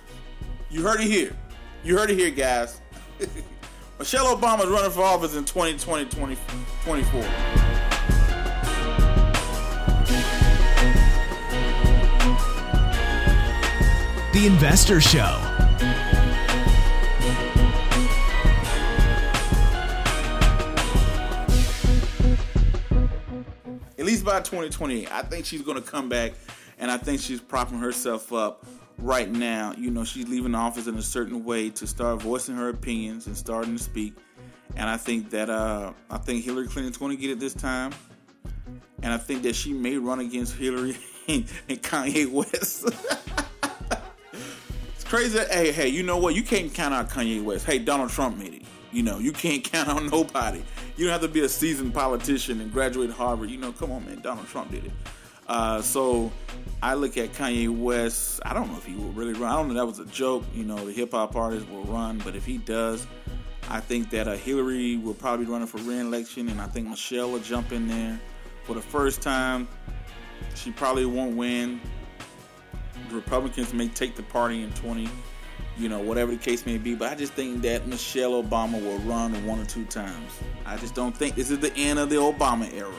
You 0.69 0.81
heard 0.81 1.01
it 1.01 1.07
here. 1.07 1.35
You 1.83 1.97
heard 1.97 2.09
it 2.09 2.17
here, 2.17 2.31
guys. 2.31 2.79
Michelle 3.99 4.33
Obama 4.35 4.63
is 4.63 4.69
running 4.69 4.91
for 4.91 5.03
office 5.03 5.35
in 5.35 5.43
2020, 5.43 6.05
2024. 6.05 7.21
The 14.31 14.47
Investor 14.47 15.01
Show. 15.01 15.54
By 24.25 24.41
2020. 24.41 25.07
I 25.07 25.21
think 25.21 25.45
she's 25.45 25.61
going 25.61 25.81
to 25.81 25.87
come 25.87 26.09
back, 26.09 26.33
and 26.79 26.91
I 26.91 26.97
think 26.97 27.21
she's 27.21 27.39
propping 27.39 27.77
herself 27.77 28.33
up 28.33 28.65
right 28.97 29.29
now. 29.29 29.73
You 29.77 29.91
know, 29.91 30.03
she's 30.03 30.27
leaving 30.27 30.53
the 30.53 30.57
office 30.57 30.87
in 30.87 30.95
a 30.95 31.01
certain 31.01 31.45
way 31.45 31.69
to 31.69 31.87
start 31.87 32.21
voicing 32.21 32.55
her 32.55 32.69
opinions 32.69 33.27
and 33.27 33.37
starting 33.37 33.77
to 33.77 33.83
speak. 33.83 34.15
And 34.75 34.89
I 34.89 34.97
think 34.97 35.29
that 35.29 35.49
uh, 35.49 35.93
I 36.09 36.17
think 36.17 36.43
Hillary 36.43 36.67
Clinton's 36.67 36.97
going 36.97 37.15
to 37.15 37.21
get 37.21 37.29
it 37.29 37.39
this 37.39 37.53
time, 37.53 37.93
and 39.01 39.13
I 39.13 39.17
think 39.17 39.43
that 39.43 39.55
she 39.55 39.71
may 39.71 39.97
run 39.97 40.19
against 40.19 40.55
Hillary 40.55 40.97
and, 41.27 41.45
and 41.69 41.81
Kanye 41.81 42.29
West. 42.29 42.85
it's 44.95 45.03
crazy. 45.05 45.39
Hey, 45.49 45.71
hey, 45.71 45.87
you 45.87 46.03
know 46.03 46.17
what? 46.17 46.35
You 46.35 46.43
can't 46.43 46.73
count 46.73 46.93
out 46.93 47.09
Kanye 47.09 47.41
West. 47.43 47.65
Hey, 47.65 47.79
Donald 47.79 48.09
Trump 48.09 48.37
made 48.37 48.55
it. 48.55 48.63
You 48.91 49.03
know, 49.03 49.19
you 49.19 49.31
can't 49.31 49.63
count 49.71 49.89
on 49.89 50.09
nobody. 50.09 50.63
You 50.97 51.05
don't 51.05 51.11
have 51.11 51.21
to 51.21 51.27
be 51.27 51.41
a 51.41 51.49
seasoned 51.49 51.93
politician 51.93 52.61
and 52.61 52.71
graduate 52.71 53.11
Harvard. 53.11 53.49
You 53.49 53.57
know, 53.57 53.71
come 53.73 53.91
on, 53.91 54.05
man. 54.05 54.21
Donald 54.21 54.47
Trump 54.47 54.71
did 54.71 54.85
it. 54.85 54.91
Uh, 55.47 55.81
so 55.81 56.31
I 56.81 56.93
look 56.93 57.17
at 57.17 57.33
Kanye 57.33 57.69
West. 57.69 58.39
I 58.45 58.53
don't 58.53 58.71
know 58.71 58.77
if 58.77 58.85
he 58.85 58.95
will 58.95 59.11
really 59.11 59.33
run. 59.33 59.51
I 59.51 59.55
don't 59.55 59.67
know 59.67 59.73
that 59.75 59.85
was 59.85 59.99
a 59.99 60.05
joke. 60.05 60.43
You 60.53 60.63
know, 60.63 60.85
the 60.85 60.93
hip 60.93 61.11
hop 61.11 61.35
artist 61.35 61.69
will 61.69 61.83
run, 61.83 62.19
but 62.19 62.35
if 62.35 62.45
he 62.45 62.57
does, 62.57 63.05
I 63.69 63.79
think 63.79 64.09
that 64.11 64.27
uh, 64.27 64.35
Hillary 64.35 64.97
will 64.97 65.13
probably 65.13 65.45
be 65.45 65.51
running 65.51 65.67
for 65.67 65.77
re-election, 65.79 66.49
and 66.49 66.61
I 66.61 66.67
think 66.67 66.87
Michelle 66.87 67.31
will 67.31 67.39
jump 67.39 67.71
in 67.71 67.87
there 67.87 68.19
for 68.63 68.73
the 68.73 68.81
first 68.81 69.21
time. 69.21 69.67
She 70.55 70.71
probably 70.71 71.05
won't 71.05 71.35
win. 71.35 71.81
The 73.09 73.15
Republicans 73.15 73.73
may 73.73 73.87
take 73.87 74.15
the 74.15 74.23
party 74.23 74.63
in 74.63 74.71
20, 74.73 75.09
you 75.77 75.89
know, 75.89 75.99
whatever 75.99 76.31
the 76.31 76.37
case 76.37 76.65
may 76.65 76.77
be. 76.77 76.95
But 76.95 77.11
I 77.11 77.15
just 77.15 77.33
think 77.33 77.61
that 77.63 77.87
Michelle 77.87 78.41
Obama 78.41 78.81
will 78.81 78.99
run 78.99 79.33
one 79.45 79.59
or 79.59 79.65
two 79.65 79.85
times. 79.85 80.31
I 80.65 80.77
just 80.77 80.95
don't 80.95 81.15
think 81.15 81.35
this 81.35 81.51
is 81.51 81.59
the 81.59 81.73
end 81.75 81.99
of 81.99 82.09
the 82.09 82.17
Obama 82.17 82.71
era. 82.73 82.93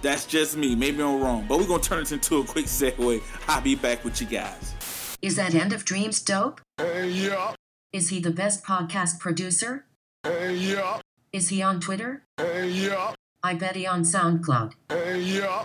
That's 0.00 0.26
just 0.26 0.56
me. 0.56 0.74
Maybe 0.76 1.02
I'm 1.02 1.20
wrong. 1.20 1.46
But 1.48 1.58
we're 1.58 1.66
going 1.66 1.80
to 1.80 1.88
turn 1.88 2.02
it 2.02 2.12
into 2.12 2.38
a 2.38 2.44
quick 2.44 2.66
segue. 2.66 3.22
I'll 3.48 3.60
be 3.60 3.74
back 3.74 4.04
with 4.04 4.20
you 4.20 4.26
guys. 4.26 4.74
Is 5.20 5.36
that 5.36 5.54
End 5.54 5.72
of 5.72 5.84
Dreams 5.84 6.22
dope? 6.22 6.60
Hey, 6.76 7.08
yeah. 7.08 7.54
Is 7.92 8.10
he 8.10 8.20
the 8.20 8.30
best 8.30 8.64
podcast 8.64 9.18
producer? 9.18 9.86
Hey, 10.22 10.54
yeah. 10.54 11.00
Is 11.32 11.48
he 11.48 11.62
on 11.62 11.80
Twitter? 11.80 12.22
Hey, 12.36 12.68
yeah. 12.68 13.14
I 13.42 13.54
bet 13.54 13.74
he 13.74 13.86
on 13.86 14.02
SoundCloud. 14.02 14.74
Hey, 14.88 15.20
yeah. 15.20 15.64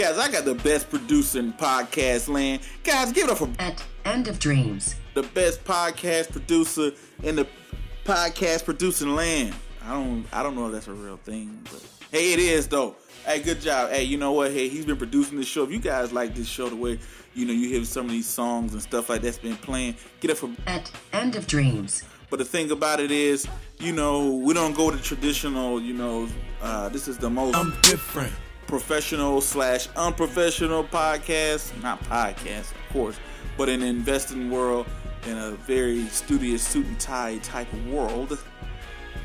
Guys, 0.00 0.16
I 0.16 0.32
got 0.32 0.46
the 0.46 0.54
best 0.54 0.88
producer 0.88 1.40
in 1.40 1.52
podcast 1.52 2.26
land. 2.26 2.62
Guys, 2.82 3.12
give 3.12 3.24
it 3.24 3.30
up 3.32 3.36
for 3.36 3.50
At 3.58 3.84
End 4.06 4.28
of 4.28 4.38
Dreams. 4.38 4.94
the 5.12 5.22
best 5.22 5.62
podcast 5.62 6.32
producer 6.32 6.92
in 7.22 7.36
the 7.36 7.46
podcast 8.06 8.64
producing 8.64 9.14
land. 9.14 9.54
I 9.84 9.92
don't 9.92 10.24
I 10.32 10.42
don't 10.42 10.54
know 10.54 10.68
if 10.68 10.72
that's 10.72 10.88
a 10.88 10.94
real 10.94 11.18
thing, 11.18 11.60
but 11.64 11.84
hey, 12.10 12.32
it 12.32 12.38
is 12.38 12.66
though. 12.66 12.96
Hey, 13.26 13.42
good 13.42 13.60
job. 13.60 13.90
Hey, 13.90 14.04
you 14.04 14.16
know 14.16 14.32
what? 14.32 14.52
Hey, 14.52 14.70
he's 14.70 14.86
been 14.86 14.96
producing 14.96 15.36
this 15.36 15.46
show. 15.46 15.64
If 15.64 15.70
you 15.70 15.78
guys 15.78 16.14
like 16.14 16.34
this 16.34 16.48
show 16.48 16.70
the 16.70 16.76
way 16.76 16.98
you 17.34 17.44
know 17.44 17.52
you 17.52 17.68
hear 17.68 17.84
some 17.84 18.06
of 18.06 18.12
these 18.12 18.26
songs 18.26 18.72
and 18.72 18.80
stuff 18.80 19.10
like 19.10 19.20
that's 19.20 19.36
been 19.36 19.58
playing, 19.58 19.96
get 20.20 20.30
up 20.30 20.38
for 20.38 20.48
At 20.66 20.90
End 21.12 21.36
of 21.36 21.46
Dreams. 21.46 22.04
but 22.30 22.38
the 22.38 22.46
thing 22.46 22.70
about 22.70 23.00
it 23.00 23.10
is, 23.10 23.46
you 23.78 23.92
know, 23.92 24.34
we 24.34 24.54
don't 24.54 24.74
go 24.74 24.90
to 24.90 24.96
traditional, 24.96 25.78
you 25.78 25.92
know, 25.92 26.26
uh, 26.62 26.88
this 26.88 27.06
is 27.06 27.18
the 27.18 27.28
most 27.28 27.54
I'm 27.54 27.74
different. 27.82 28.32
Professional 28.70 29.40
slash 29.40 29.88
unprofessional 29.96 30.84
podcast, 30.84 31.76
not 31.82 32.00
podcast, 32.04 32.70
of 32.70 32.92
course, 32.92 33.18
but 33.58 33.68
in 33.68 33.80
the 33.80 33.86
investing 33.86 34.48
world, 34.48 34.86
in 35.26 35.36
a 35.36 35.50
very 35.50 36.06
studious 36.06 36.62
suit 36.62 36.86
and 36.86 36.98
tie 37.00 37.36
type 37.38 37.70
of 37.72 37.88
world, 37.88 38.38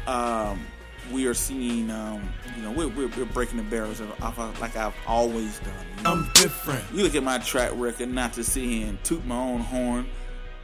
um, 0.08 0.65
we 1.12 1.27
are 1.27 1.36
seeing, 1.36 1.91
um, 1.91 2.27
you 2.58 2.63
know, 2.63 2.71
we're, 2.71 2.88
we're, 2.88 3.08
we're 3.10 3.25
breaking 3.25 3.58
the 3.58 3.63
barriers 3.63 3.99
of, 3.99 4.10
of, 4.19 4.60
like 4.60 4.75
I've 4.75 4.95
always 5.05 5.60
done. 5.60 5.73
you 5.97 6.03
know? 6.03 6.12
I'm 6.12 6.31
different. 6.34 6.84
You 6.91 7.03
look 7.03 7.13
at 7.13 7.21
my 7.21 7.38
track 7.38 7.71
record, 7.75 8.10
not 8.10 8.34
to 8.34 8.43
sit 8.43 8.63
here 8.63 8.88
and 8.88 9.01
toot 9.03 9.23
my 9.27 9.38
own 9.38 9.60
horn, 9.60 10.08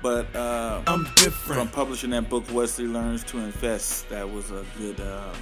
but 0.01 0.35
uh, 0.35 0.81
I'm 0.87 1.03
different. 1.17 1.61
from 1.61 1.67
publishing 1.67 2.09
that 2.09 2.29
book, 2.29 2.45
Wesley 2.51 2.87
Learns 2.87 3.23
to 3.25 3.37
Invest, 3.37 4.09
that 4.09 4.27
was 4.27 4.49
a 4.49 4.65
good, 4.79 4.99
uh, 4.99 5.35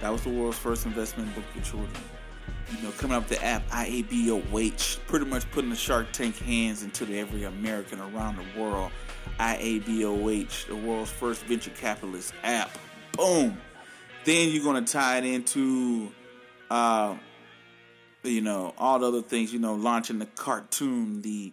that 0.00 0.10
was 0.10 0.22
the 0.22 0.30
world's 0.30 0.56
first 0.56 0.86
investment 0.86 1.34
book 1.34 1.44
for 1.52 1.60
children. 1.60 1.92
You 2.70 2.82
know, 2.82 2.90
coming 2.92 3.16
up 3.16 3.28
the 3.28 3.42
app 3.44 3.68
IABOH, 3.70 4.98
pretty 5.06 5.26
much 5.26 5.48
putting 5.52 5.70
the 5.70 5.76
Shark 5.76 6.10
Tank 6.12 6.36
hands 6.38 6.82
into 6.82 7.04
every 7.16 7.44
American 7.44 8.00
around 8.00 8.38
the 8.38 8.60
world. 8.60 8.90
IABOH, 9.38 10.66
the 10.66 10.76
world's 10.76 11.10
first 11.10 11.44
venture 11.44 11.70
capitalist 11.70 12.32
app. 12.42 12.70
Boom. 13.12 13.56
Then 14.24 14.50
you're 14.50 14.64
gonna 14.64 14.82
tie 14.82 15.18
it 15.18 15.24
into, 15.24 16.10
uh, 16.68 17.14
you 18.24 18.40
know, 18.40 18.74
all 18.76 18.98
the 18.98 19.06
other 19.06 19.22
things. 19.22 19.52
You 19.52 19.60
know, 19.60 19.74
launching 19.74 20.18
the 20.18 20.26
cartoon, 20.26 21.22
the 21.22 21.52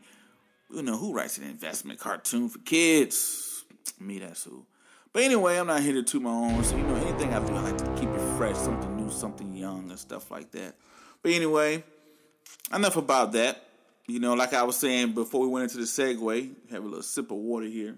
you 0.73 0.81
know, 0.81 0.97
who 0.97 1.13
writes 1.13 1.37
an 1.37 1.43
investment 1.43 1.99
cartoon 1.99 2.49
for 2.49 2.59
kids? 2.59 3.63
Me, 3.99 4.19
that's 4.19 4.43
who. 4.43 4.65
But 5.11 5.23
anyway, 5.23 5.57
I'm 5.57 5.67
not 5.67 5.81
here 5.81 5.93
to 5.93 6.03
toot 6.03 6.23
my 6.23 6.31
own. 6.31 6.63
So, 6.63 6.75
you 6.75 6.83
know, 6.83 6.95
anything 6.95 7.31
I 7.33 7.45
do, 7.45 7.53
I 7.53 7.61
like 7.61 7.77
to 7.77 7.85
keep 7.95 8.09
it 8.09 8.37
fresh, 8.37 8.55
something 8.55 8.95
new, 8.95 9.11
something 9.11 9.53
young, 9.53 9.91
and 9.91 9.99
stuff 9.99 10.31
like 10.31 10.49
that. 10.51 10.75
But 11.23 11.31
anyway, 11.31 11.83
enough 12.73 12.97
about 12.97 13.31
that. 13.31 13.63
You 14.05 14.19
know, 14.19 14.33
like 14.33 14.53
I 14.53 14.63
was 14.63 14.75
saying 14.75 15.13
before 15.13 15.41
we 15.41 15.47
went 15.47 15.63
into 15.63 15.77
the 15.77 15.83
segue, 15.83 16.51
have 16.69 16.83
a 16.83 16.85
little 16.85 17.01
sip 17.01 17.31
of 17.31 17.37
water 17.37 17.65
here. 17.65 17.95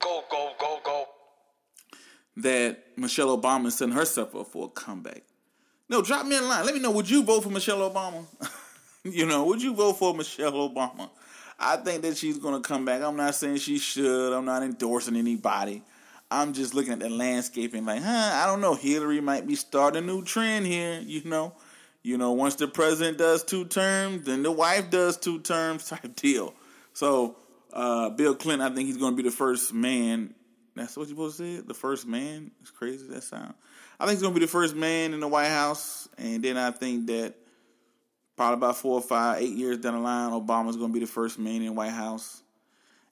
Go, 0.00 0.24
go, 0.28 0.52
go, 0.58 0.80
go. 0.84 1.06
That 2.38 2.98
Michelle 2.98 3.38
Obama 3.38 3.66
is 3.66 3.76
setting 3.76 3.94
herself 3.94 4.34
up 4.34 4.48
for 4.48 4.66
a 4.66 4.68
comeback. 4.68 5.22
No, 5.88 6.02
drop 6.02 6.26
me 6.26 6.36
a 6.36 6.42
line. 6.42 6.66
Let 6.66 6.74
me 6.74 6.80
know. 6.80 6.90
Would 6.90 7.08
you 7.08 7.22
vote 7.22 7.44
for 7.44 7.50
Michelle 7.50 7.88
Obama? 7.88 8.26
you 9.04 9.24
know, 9.24 9.44
would 9.44 9.62
you 9.62 9.72
vote 9.72 9.94
for 9.94 10.12
Michelle 10.12 10.52
Obama? 10.52 11.08
I 11.58 11.76
think 11.76 12.02
that 12.02 12.16
she's 12.16 12.38
going 12.38 12.60
to 12.60 12.68
come 12.68 12.84
back. 12.84 13.02
I'm 13.02 13.16
not 13.16 13.36
saying 13.36 13.58
she 13.58 13.78
should. 13.78 14.32
I'm 14.32 14.44
not 14.44 14.64
endorsing 14.64 15.16
anybody. 15.16 15.82
I'm 16.28 16.52
just 16.52 16.74
looking 16.74 16.92
at 16.92 16.98
the 16.98 17.08
landscape 17.08 17.72
and 17.74 17.86
like, 17.86 18.02
huh, 18.02 18.32
I 18.34 18.46
don't 18.46 18.60
know. 18.60 18.74
Hillary 18.74 19.20
might 19.20 19.46
be 19.46 19.54
starting 19.54 20.02
a 20.02 20.06
new 20.06 20.24
trend 20.24 20.66
here, 20.66 21.00
you 21.00 21.22
know. 21.24 21.54
You 22.06 22.18
know, 22.18 22.30
once 22.30 22.54
the 22.54 22.68
president 22.68 23.18
does 23.18 23.42
two 23.42 23.64
terms, 23.64 24.26
then 24.26 24.44
the 24.44 24.52
wife 24.52 24.90
does 24.90 25.16
two 25.16 25.40
terms 25.40 25.88
type 25.88 26.14
deal. 26.14 26.54
So, 26.92 27.34
uh, 27.72 28.10
Bill 28.10 28.36
Clinton, 28.36 28.64
I 28.64 28.72
think 28.72 28.86
he's 28.86 28.96
going 28.96 29.14
to 29.14 29.20
be 29.20 29.28
the 29.28 29.34
first 29.34 29.74
man. 29.74 30.32
That's 30.76 30.96
what 30.96 31.08
you're 31.08 31.16
supposed 31.16 31.38
to 31.38 31.56
say? 31.56 31.66
The 31.66 31.74
first 31.74 32.06
man? 32.06 32.52
It's 32.60 32.70
crazy 32.70 33.08
that 33.08 33.24
sound. 33.24 33.54
I 33.98 34.04
think 34.04 34.18
he's 34.18 34.22
going 34.22 34.34
to 34.34 34.38
be 34.38 34.46
the 34.46 34.52
first 34.52 34.76
man 34.76 35.14
in 35.14 35.18
the 35.20 35.26
White 35.26 35.48
House. 35.48 36.08
And 36.16 36.44
then 36.44 36.56
I 36.56 36.70
think 36.70 37.08
that 37.08 37.34
probably 38.36 38.58
about 38.58 38.76
four 38.76 39.00
or 39.00 39.02
five, 39.02 39.42
eight 39.42 39.56
years 39.56 39.78
down 39.78 39.94
the 39.94 40.00
line, 40.00 40.30
Obama's 40.30 40.76
going 40.76 40.92
to 40.92 40.94
be 40.94 41.04
the 41.04 41.10
first 41.10 41.40
man 41.40 41.56
in 41.56 41.66
the 41.66 41.72
White 41.72 41.90
House. 41.90 42.40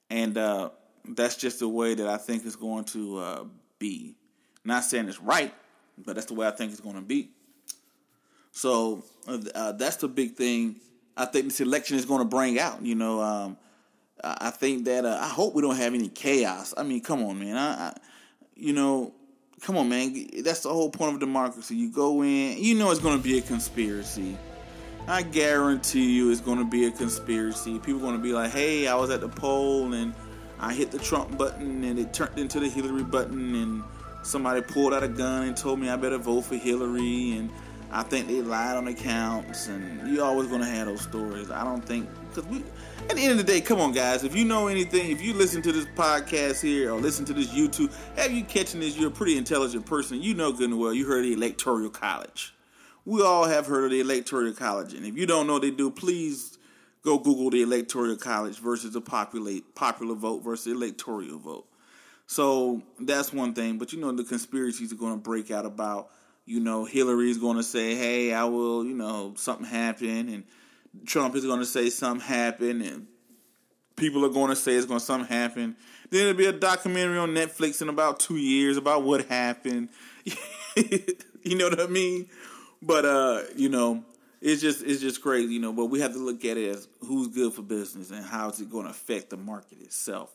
And 0.09 0.37
uh, 0.37 0.69
that's 1.03 1.35
just 1.35 1.59
the 1.59 1.67
way 1.67 1.95
that 1.95 2.07
I 2.07 2.15
think 2.15 2.45
it's 2.45 2.55
going 2.55 2.85
to 2.85 3.17
uh, 3.17 3.43
be. 3.77 4.15
Not 4.63 4.85
saying 4.85 5.09
it's 5.09 5.19
right, 5.19 5.53
but 5.97 6.15
that's 6.15 6.27
the 6.27 6.33
way 6.33 6.47
I 6.47 6.51
think 6.51 6.71
it's 6.71 6.79
going 6.79 6.95
to 6.95 7.01
be. 7.01 7.31
So 8.55 9.03
uh, 9.27 9.37
uh, 9.53 9.71
that's 9.73 9.97
the 9.97 10.07
big 10.07 10.35
thing. 10.35 10.77
I 11.17 11.25
think 11.25 11.45
this 11.45 11.59
election 11.59 11.97
is 11.97 12.05
going 12.05 12.19
to 12.19 12.25
bring 12.25 12.57
out. 12.57 12.81
You 12.81 12.95
know, 12.95 13.21
um, 13.21 13.57
I 14.23 14.49
think 14.49 14.85
that 14.85 15.03
uh, 15.03 15.19
I 15.21 15.27
hope 15.27 15.53
we 15.53 15.61
don't 15.61 15.75
have 15.75 15.93
any 15.93 16.07
chaos. 16.07 16.73
I 16.77 16.83
mean, 16.83 17.01
come 17.01 17.21
on, 17.23 17.37
man. 17.37 17.57
I, 17.57 17.89
I, 17.89 17.93
you 18.55 18.71
know, 18.71 19.13
come 19.61 19.77
on, 19.77 19.89
man. 19.89 20.29
That's 20.41 20.61
the 20.61 20.69
whole 20.69 20.89
point 20.89 21.15
of 21.15 21.19
democracy. 21.19 21.75
You 21.75 21.91
go 21.91 22.23
in, 22.23 22.57
you 22.57 22.75
know, 22.75 22.91
it's 22.91 23.01
going 23.01 23.17
to 23.17 23.23
be 23.23 23.37
a 23.37 23.41
conspiracy. 23.41 24.37
I 25.05 25.21
guarantee 25.21 26.15
you, 26.15 26.31
it's 26.31 26.39
going 26.39 26.59
to 26.59 26.65
be 26.65 26.85
a 26.85 26.91
conspiracy. 26.91 27.77
People 27.79 27.99
are 27.99 28.03
going 28.03 28.17
to 28.17 28.23
be 28.23 28.31
like, 28.31 28.51
"Hey, 28.51 28.87
I 28.87 28.95
was 28.95 29.09
at 29.09 29.19
the 29.19 29.29
poll 29.29 29.93
and 29.93 30.13
I 30.59 30.73
hit 30.73 30.91
the 30.91 30.97
Trump 30.97 31.37
button 31.37 31.83
and 31.83 31.99
it 31.99 32.13
turned 32.13 32.39
into 32.39 32.61
the 32.61 32.69
Hillary 32.69 33.03
button 33.03 33.53
and 33.53 33.83
somebody 34.23 34.61
pulled 34.61 34.93
out 34.93 35.03
a 35.03 35.09
gun 35.09 35.43
and 35.43 35.57
told 35.57 35.77
me 35.77 35.89
I 35.89 35.97
better 35.97 36.17
vote 36.17 36.45
for 36.45 36.55
Hillary 36.55 37.33
and 37.33 37.51
I 37.95 38.03
think 38.03 38.27
they 38.27 38.41
lied 38.41 38.75
on 38.75 38.87
accounts 38.89 39.67
and 39.67 40.13
you're 40.13 40.25
always 40.25 40.49
going 40.49 40.59
to 40.59 40.67
have 40.67 40.87
those 40.87 41.01
stories. 41.01 41.49
I 41.49 41.63
don't 41.63 41.83
think 41.83 42.09
because 42.27 42.45
we 42.45 42.57
at 43.09 43.15
the 43.15 43.21
end 43.21 43.31
of 43.31 43.37
the 43.37 43.43
day, 43.43 43.61
come 43.61 43.79
on 43.79 43.93
guys, 43.93 44.25
if 44.25 44.35
you 44.35 44.43
know 44.43 44.67
anything, 44.67 45.11
if 45.11 45.21
you 45.21 45.33
listen 45.33 45.61
to 45.61 45.71
this 45.71 45.85
podcast 45.95 46.61
here 46.61 46.91
or 46.91 46.99
listen 46.99 47.23
to 47.23 47.33
this 47.33 47.47
YouTube, 47.47 47.93
have 48.17 48.33
you 48.33 48.43
catching 48.43 48.81
this? 48.81 48.97
You're 48.97 49.07
a 49.07 49.13
pretty 49.13 49.37
intelligent 49.37 49.85
person. 49.85 50.21
You 50.21 50.33
know 50.33 50.51
good 50.51 50.71
and 50.71 50.79
well. 50.79 50.93
You 50.93 51.05
heard 51.05 51.19
of 51.19 51.25
the 51.25 51.33
Electoral 51.33 51.89
College. 51.89 52.53
We 53.05 53.21
all 53.21 53.45
have 53.45 53.65
heard 53.65 53.85
of 53.85 53.91
the 53.91 54.01
Electoral 54.01 54.51
College, 54.51 54.93
and 54.93 55.05
if 55.05 55.15
you 55.15 55.25
don't 55.25 55.47
know 55.47 55.59
they 55.59 55.71
do, 55.71 55.89
please 55.89 56.57
go 57.01 57.17
Google 57.17 57.49
the 57.49 57.61
Electoral 57.61 58.17
College 58.17 58.59
versus 58.59 58.91
the 58.91 58.99
popular 58.99 59.61
popular 59.73 60.15
vote 60.15 60.43
versus 60.43 60.73
electoral 60.73 61.37
vote. 61.37 61.67
So 62.27 62.81
that's 62.99 63.31
one 63.31 63.53
thing. 63.53 63.77
But 63.77 63.93
you 63.93 64.01
know, 64.01 64.11
the 64.11 64.23
conspiracies 64.23 64.91
are 64.91 64.97
going 64.97 65.13
to 65.13 65.21
break 65.21 65.51
out 65.51 65.65
about, 65.65 66.09
you 66.45 66.59
know, 66.59 66.85
Hillary's 66.85 67.37
going 67.37 67.57
to 67.57 67.63
say, 67.63 67.95
hey, 67.95 68.33
I 68.33 68.43
will, 68.45 68.85
you 68.85 68.93
know, 68.93 69.33
something 69.35 69.65
happened. 69.65 70.29
And 70.29 70.43
Trump 71.05 71.35
is 71.35 71.45
going 71.45 71.59
to 71.59 71.65
say 71.65 71.89
something 71.89 72.25
happened. 72.25 72.83
And 72.83 73.07
people 73.95 74.23
are 74.25 74.29
going 74.29 74.49
to 74.49 74.55
say 74.55 74.73
it's 74.73 74.85
going 74.85 74.99
to 74.99 75.05
something 75.05 75.27
happen. 75.27 75.75
Then 76.11 76.21
there'll 76.21 76.37
be 76.37 76.45
a 76.45 76.53
documentary 76.53 77.17
on 77.17 77.29
Netflix 77.29 77.81
in 77.81 77.89
about 77.89 78.19
two 78.19 78.37
years 78.37 78.77
about 78.77 79.03
what 79.03 79.25
happened. 79.25 79.89
you 80.75 81.57
know 81.57 81.69
what 81.69 81.79
I 81.79 81.87
mean? 81.87 82.29
But, 82.81 83.05
uh, 83.05 83.41
you 83.55 83.69
know, 83.69 84.03
it's 84.41 84.61
just 84.61 84.83
it's 84.83 85.01
just 85.01 85.23
crazy, 85.23 85.53
you 85.53 85.59
know. 85.59 85.73
But 85.73 85.85
we 85.85 86.01
have 86.01 86.13
to 86.13 86.19
look 86.19 86.45
at 86.45 86.57
it 86.57 86.69
as 86.69 86.87
who's 86.99 87.29
good 87.29 87.53
for 87.53 87.63
business 87.63 88.11
and 88.11 88.23
how 88.23 88.49
is 88.49 88.59
it 88.59 88.69
going 88.69 88.83
to 88.83 88.91
affect 88.91 89.31
the 89.31 89.37
market 89.37 89.81
itself. 89.81 90.29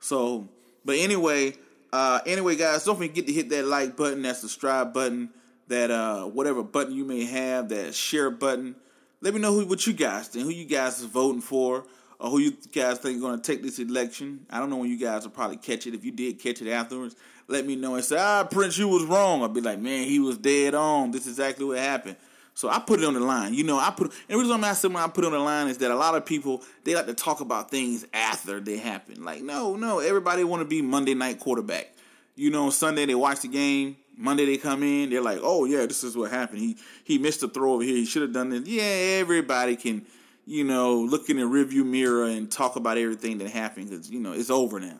So, 0.00 0.48
but 0.84 0.96
anyway, 0.96 1.54
uh, 1.96 2.20
anyway, 2.26 2.56
guys, 2.56 2.84
don't 2.84 2.98
forget 2.98 3.26
to 3.26 3.32
hit 3.32 3.48
that 3.48 3.64
like 3.64 3.96
button, 3.96 4.20
that 4.20 4.36
subscribe 4.36 4.92
button, 4.92 5.30
that 5.68 5.90
uh, 5.90 6.26
whatever 6.26 6.62
button 6.62 6.94
you 6.94 7.06
may 7.06 7.24
have, 7.24 7.70
that 7.70 7.94
share 7.94 8.30
button. 8.30 8.76
Let 9.22 9.32
me 9.32 9.40
know 9.40 9.54
who 9.54 9.64
what 9.64 9.86
you 9.86 9.94
guys 9.94 10.28
think, 10.28 10.44
who 10.44 10.50
you 10.50 10.66
guys 10.66 11.00
is 11.00 11.06
voting 11.06 11.40
for, 11.40 11.86
or 12.20 12.30
who 12.30 12.38
you 12.38 12.54
guys 12.70 12.98
think 12.98 13.16
is 13.16 13.22
going 13.22 13.40
to 13.40 13.42
take 13.42 13.62
this 13.62 13.78
election. 13.78 14.44
I 14.50 14.58
don't 14.58 14.68
know 14.68 14.76
when 14.76 14.90
you 14.90 14.98
guys 14.98 15.22
will 15.22 15.30
probably 15.30 15.56
catch 15.56 15.86
it. 15.86 15.94
If 15.94 16.04
you 16.04 16.12
did 16.12 16.38
catch 16.38 16.60
it 16.60 16.70
afterwards, 16.70 17.16
let 17.48 17.64
me 17.64 17.76
know 17.76 17.94
and 17.94 18.04
say, 18.04 18.18
ah, 18.18 18.44
Prince, 18.44 18.76
you 18.76 18.88
was 18.88 19.04
wrong. 19.04 19.40
I'll 19.40 19.48
be 19.48 19.62
like, 19.62 19.78
man, 19.78 20.06
he 20.06 20.18
was 20.18 20.36
dead 20.36 20.74
on. 20.74 21.12
This 21.12 21.22
is 21.22 21.38
exactly 21.38 21.64
what 21.64 21.78
happened. 21.78 22.16
So 22.56 22.70
I 22.70 22.78
put 22.78 23.00
it 23.00 23.04
on 23.04 23.12
the 23.12 23.20
line. 23.20 23.52
You 23.52 23.64
know, 23.64 23.78
I 23.78 23.90
put 23.90 24.06
and 24.06 24.14
the 24.30 24.38
reason 24.38 24.54
I'm 24.54 24.64
asking 24.64 24.94
when 24.94 25.02
I 25.02 25.08
put 25.08 25.24
it 25.24 25.26
on 25.26 25.34
the 25.34 25.38
line 25.38 25.68
is 25.68 25.76
that 25.78 25.90
a 25.90 25.94
lot 25.94 26.14
of 26.14 26.24
people 26.24 26.62
they 26.84 26.94
like 26.94 27.04
to 27.04 27.12
talk 27.12 27.40
about 27.40 27.70
things 27.70 28.06
after 28.14 28.60
they 28.60 28.78
happen. 28.78 29.22
Like, 29.22 29.42
no, 29.42 29.76
no, 29.76 29.98
everybody 29.98 30.42
want 30.42 30.62
to 30.62 30.64
be 30.64 30.80
Monday 30.80 31.12
night 31.12 31.38
quarterback. 31.38 31.92
You 32.34 32.50
know, 32.50 32.70
Sunday 32.70 33.04
they 33.04 33.14
watch 33.14 33.42
the 33.42 33.48
game. 33.48 33.98
Monday 34.16 34.46
they 34.46 34.56
come 34.56 34.82
in, 34.82 35.10
they're 35.10 35.20
like, 35.20 35.40
"Oh 35.42 35.66
yeah, 35.66 35.84
this 35.84 36.02
is 36.02 36.16
what 36.16 36.30
happened. 36.30 36.60
He 36.60 36.78
he 37.04 37.18
missed 37.18 37.42
a 37.42 37.48
throw 37.48 37.74
over 37.74 37.82
here. 37.82 37.94
He 37.94 38.06
should 38.06 38.22
have 38.22 38.32
done 38.32 38.48
this." 38.48 38.66
Yeah, 38.66 38.82
everybody 39.20 39.76
can, 39.76 40.06
you 40.46 40.64
know, 40.64 41.00
look 41.00 41.28
in 41.28 41.36
the 41.36 41.42
rearview 41.42 41.84
mirror 41.84 42.24
and 42.24 42.50
talk 42.50 42.76
about 42.76 42.96
everything 42.96 43.36
that 43.38 43.50
happened 43.50 43.90
because 43.90 44.10
you 44.10 44.18
know 44.18 44.32
it's 44.32 44.48
over 44.48 44.80
now. 44.80 44.96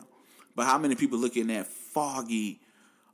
But 0.55 0.67
how 0.67 0.77
many 0.77 0.93
people 0.93 1.17
look 1.17 1.35
in 1.35 1.47
that 1.47 1.65
foggy 1.65 2.59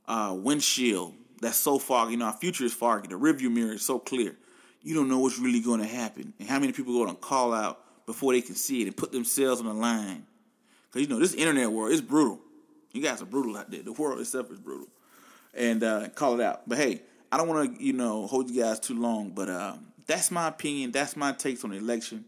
uh, 0.06 0.36
windshield 0.38 1.14
that's 1.40 1.56
so 1.56 1.78
foggy? 1.78 2.12
You 2.12 2.18
know, 2.18 2.26
our 2.26 2.32
future 2.32 2.64
is 2.64 2.72
foggy. 2.72 3.08
The 3.08 3.14
rearview 3.14 3.50
mirror 3.50 3.72
is 3.74 3.84
so 3.84 3.98
clear. 3.98 4.36
You 4.82 4.94
don't 4.94 5.08
know 5.08 5.18
what's 5.18 5.38
really 5.38 5.60
going 5.60 5.80
to 5.80 5.86
happen, 5.86 6.34
and 6.38 6.48
how 6.48 6.58
many 6.58 6.72
people 6.72 6.94
are 7.00 7.06
going 7.06 7.16
to 7.16 7.22
call 7.22 7.54
out 7.54 7.80
before 8.06 8.32
they 8.32 8.42
can 8.42 8.54
see 8.54 8.82
it 8.82 8.86
and 8.86 8.96
put 8.96 9.12
themselves 9.12 9.60
on 9.60 9.66
the 9.66 9.72
line. 9.72 10.26
Because 10.86 11.02
you 11.02 11.08
know 11.08 11.18
this 11.18 11.34
internet 11.34 11.70
world 11.70 11.92
is 11.92 12.00
brutal. 12.00 12.38
You 12.92 13.02
guys 13.02 13.20
are 13.22 13.26
brutal 13.26 13.56
out 13.56 13.70
there. 13.70 13.82
The 13.82 13.92
world 13.92 14.20
itself 14.20 14.50
is 14.50 14.58
brutal 14.58 14.88
and 15.56 15.82
uh, 15.82 16.08
call 16.10 16.38
it 16.38 16.44
out. 16.44 16.68
But 16.68 16.78
hey, 16.78 17.02
I 17.32 17.36
don't 17.36 17.48
want 17.48 17.76
to 17.76 17.84
you 17.84 17.92
know 17.92 18.26
hold 18.26 18.50
you 18.50 18.62
guys 18.62 18.80
too 18.80 18.98
long, 18.98 19.30
but 19.30 19.48
um, 19.48 19.86
that's 20.06 20.30
my 20.30 20.48
opinion. 20.48 20.92
That's 20.92 21.16
my 21.16 21.32
takes 21.32 21.64
on 21.64 21.70
the 21.70 21.76
election. 21.76 22.24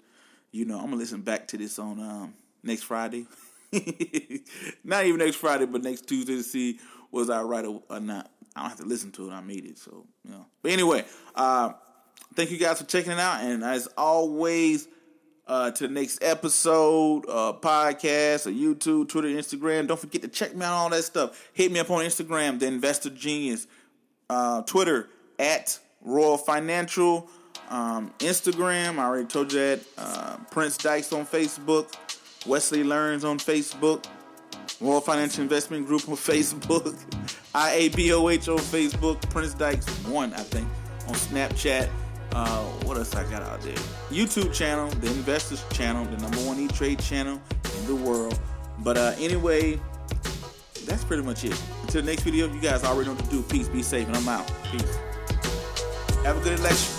You 0.52 0.64
know, 0.64 0.78
I'm 0.78 0.86
gonna 0.86 0.96
listen 0.96 1.20
back 1.20 1.48
to 1.48 1.59
this 1.59 1.78
on 1.78 2.00
um, 2.00 2.34
next 2.62 2.82
Friday. 2.82 3.26
not 4.84 5.04
even 5.04 5.18
next 5.18 5.36
Friday, 5.36 5.66
but 5.66 5.82
next 5.82 6.09
Tuesday 6.09 6.36
to 6.36 6.42
see 6.42 6.80
was 7.11 7.30
I 7.30 7.42
right 7.42 7.64
or 7.64 8.00
not. 8.00 8.30
I 8.57 8.61
don't 8.61 8.70
have 8.70 8.78
to 8.78 8.86
listen 8.86 9.12
to 9.12 9.28
it. 9.28 9.32
I 9.32 9.40
made 9.40 9.64
it, 9.66 9.78
so 9.78 10.07
you 10.24 10.32
know. 10.32 10.46
But 10.62 10.72
anyway, 10.72 11.04
uh, 11.34 11.74
thank 12.34 12.50
you 12.50 12.59
guys 12.59 12.78
for 12.78 12.86
checking 12.86 13.12
it 13.12 13.18
out, 13.18 13.42
and 13.42 13.62
as 13.62 13.86
always. 13.96 14.88
Uh, 15.48 15.70
to 15.70 15.86
the 15.86 15.94
next 15.94 16.20
episode, 16.24 17.24
uh, 17.28 17.52
podcast, 17.52 18.48
or 18.48 18.50
YouTube, 18.50 19.09
Twitter, 19.09 19.28
Instagram. 19.28 19.86
Don't 19.86 20.00
forget 20.00 20.22
to 20.22 20.26
check 20.26 20.57
me 20.57 20.66
out 20.66 20.72
on 20.72 20.78
all 20.78 20.90
that 20.90 21.04
stuff. 21.04 21.40
Hit 21.52 21.70
me 21.70 21.78
up 21.78 21.88
on 21.88 22.04
Instagram, 22.04 22.59
The 22.59 22.66
Investor 22.66 23.11
Genius. 23.11 23.68
Uh, 24.28 24.62
Twitter, 24.62 25.09
at 25.38 25.78
Royal 26.02 26.38
Financial. 26.38 27.28
Um, 27.68 28.12
Instagram, 28.18 28.98
I 28.98 29.04
already 29.04 29.26
told 29.26 29.52
you 29.52 29.59
that. 29.61 29.80
Uh, 29.98 30.36
Prince 30.50 30.78
Dykes 30.78 31.12
on 31.12 31.26
Facebook. 31.26 31.94
Wesley 32.46 32.84
Learns 32.84 33.24
on 33.24 33.38
Facebook. 33.38 34.04
Royal 34.80 35.00
Financial 35.00 35.42
Investment 35.42 35.86
Group 35.86 36.09
on 36.09 36.16
Facebook. 36.16 36.96
IABOH 37.57 38.52
on 38.52 38.59
Facebook. 38.59 39.18
Prince 39.30 39.54
Dykes 39.54 39.86
1, 40.04 40.34
I 40.34 40.36
think, 40.36 40.68
on 41.09 41.14
Snapchat. 41.14 41.88
Uh, 42.32 42.62
what 42.84 42.98
else 42.98 43.14
I 43.14 43.24
got 43.30 43.42
out 43.42 43.62
there? 43.62 43.72
YouTube 44.11 44.52
channel, 44.52 44.90
the 45.00 45.07
Investors 45.07 45.64
channel, 45.72 46.04
the 46.04 46.18
number 46.18 46.36
one 46.40 46.61
E-Trade 46.61 46.98
channel 46.98 47.40
in 47.78 47.86
the 47.86 47.96
world. 47.96 48.38
But 48.80 48.98
uh, 48.98 49.14
anyway, 49.18 49.80
that's 50.84 51.02
pretty 51.04 51.22
much 51.22 51.44
it. 51.44 51.59
Until 51.80 52.02
the 52.02 52.11
next 52.11 52.24
video, 52.24 52.52
you 52.52 52.61
guys 52.61 52.84
already 52.84 53.09
know 53.09 53.14
what 53.14 53.24
to 53.24 53.30
do. 53.30 53.42
Peace, 53.42 53.70
be 53.70 53.82
safe, 53.82 54.07
and 54.07 54.16
I'm 54.16 54.28
out. 54.28 54.46
Peace. 54.70 54.96
Have 56.24 56.36
a 56.36 56.40
good 56.40 56.61
election. 56.61 56.95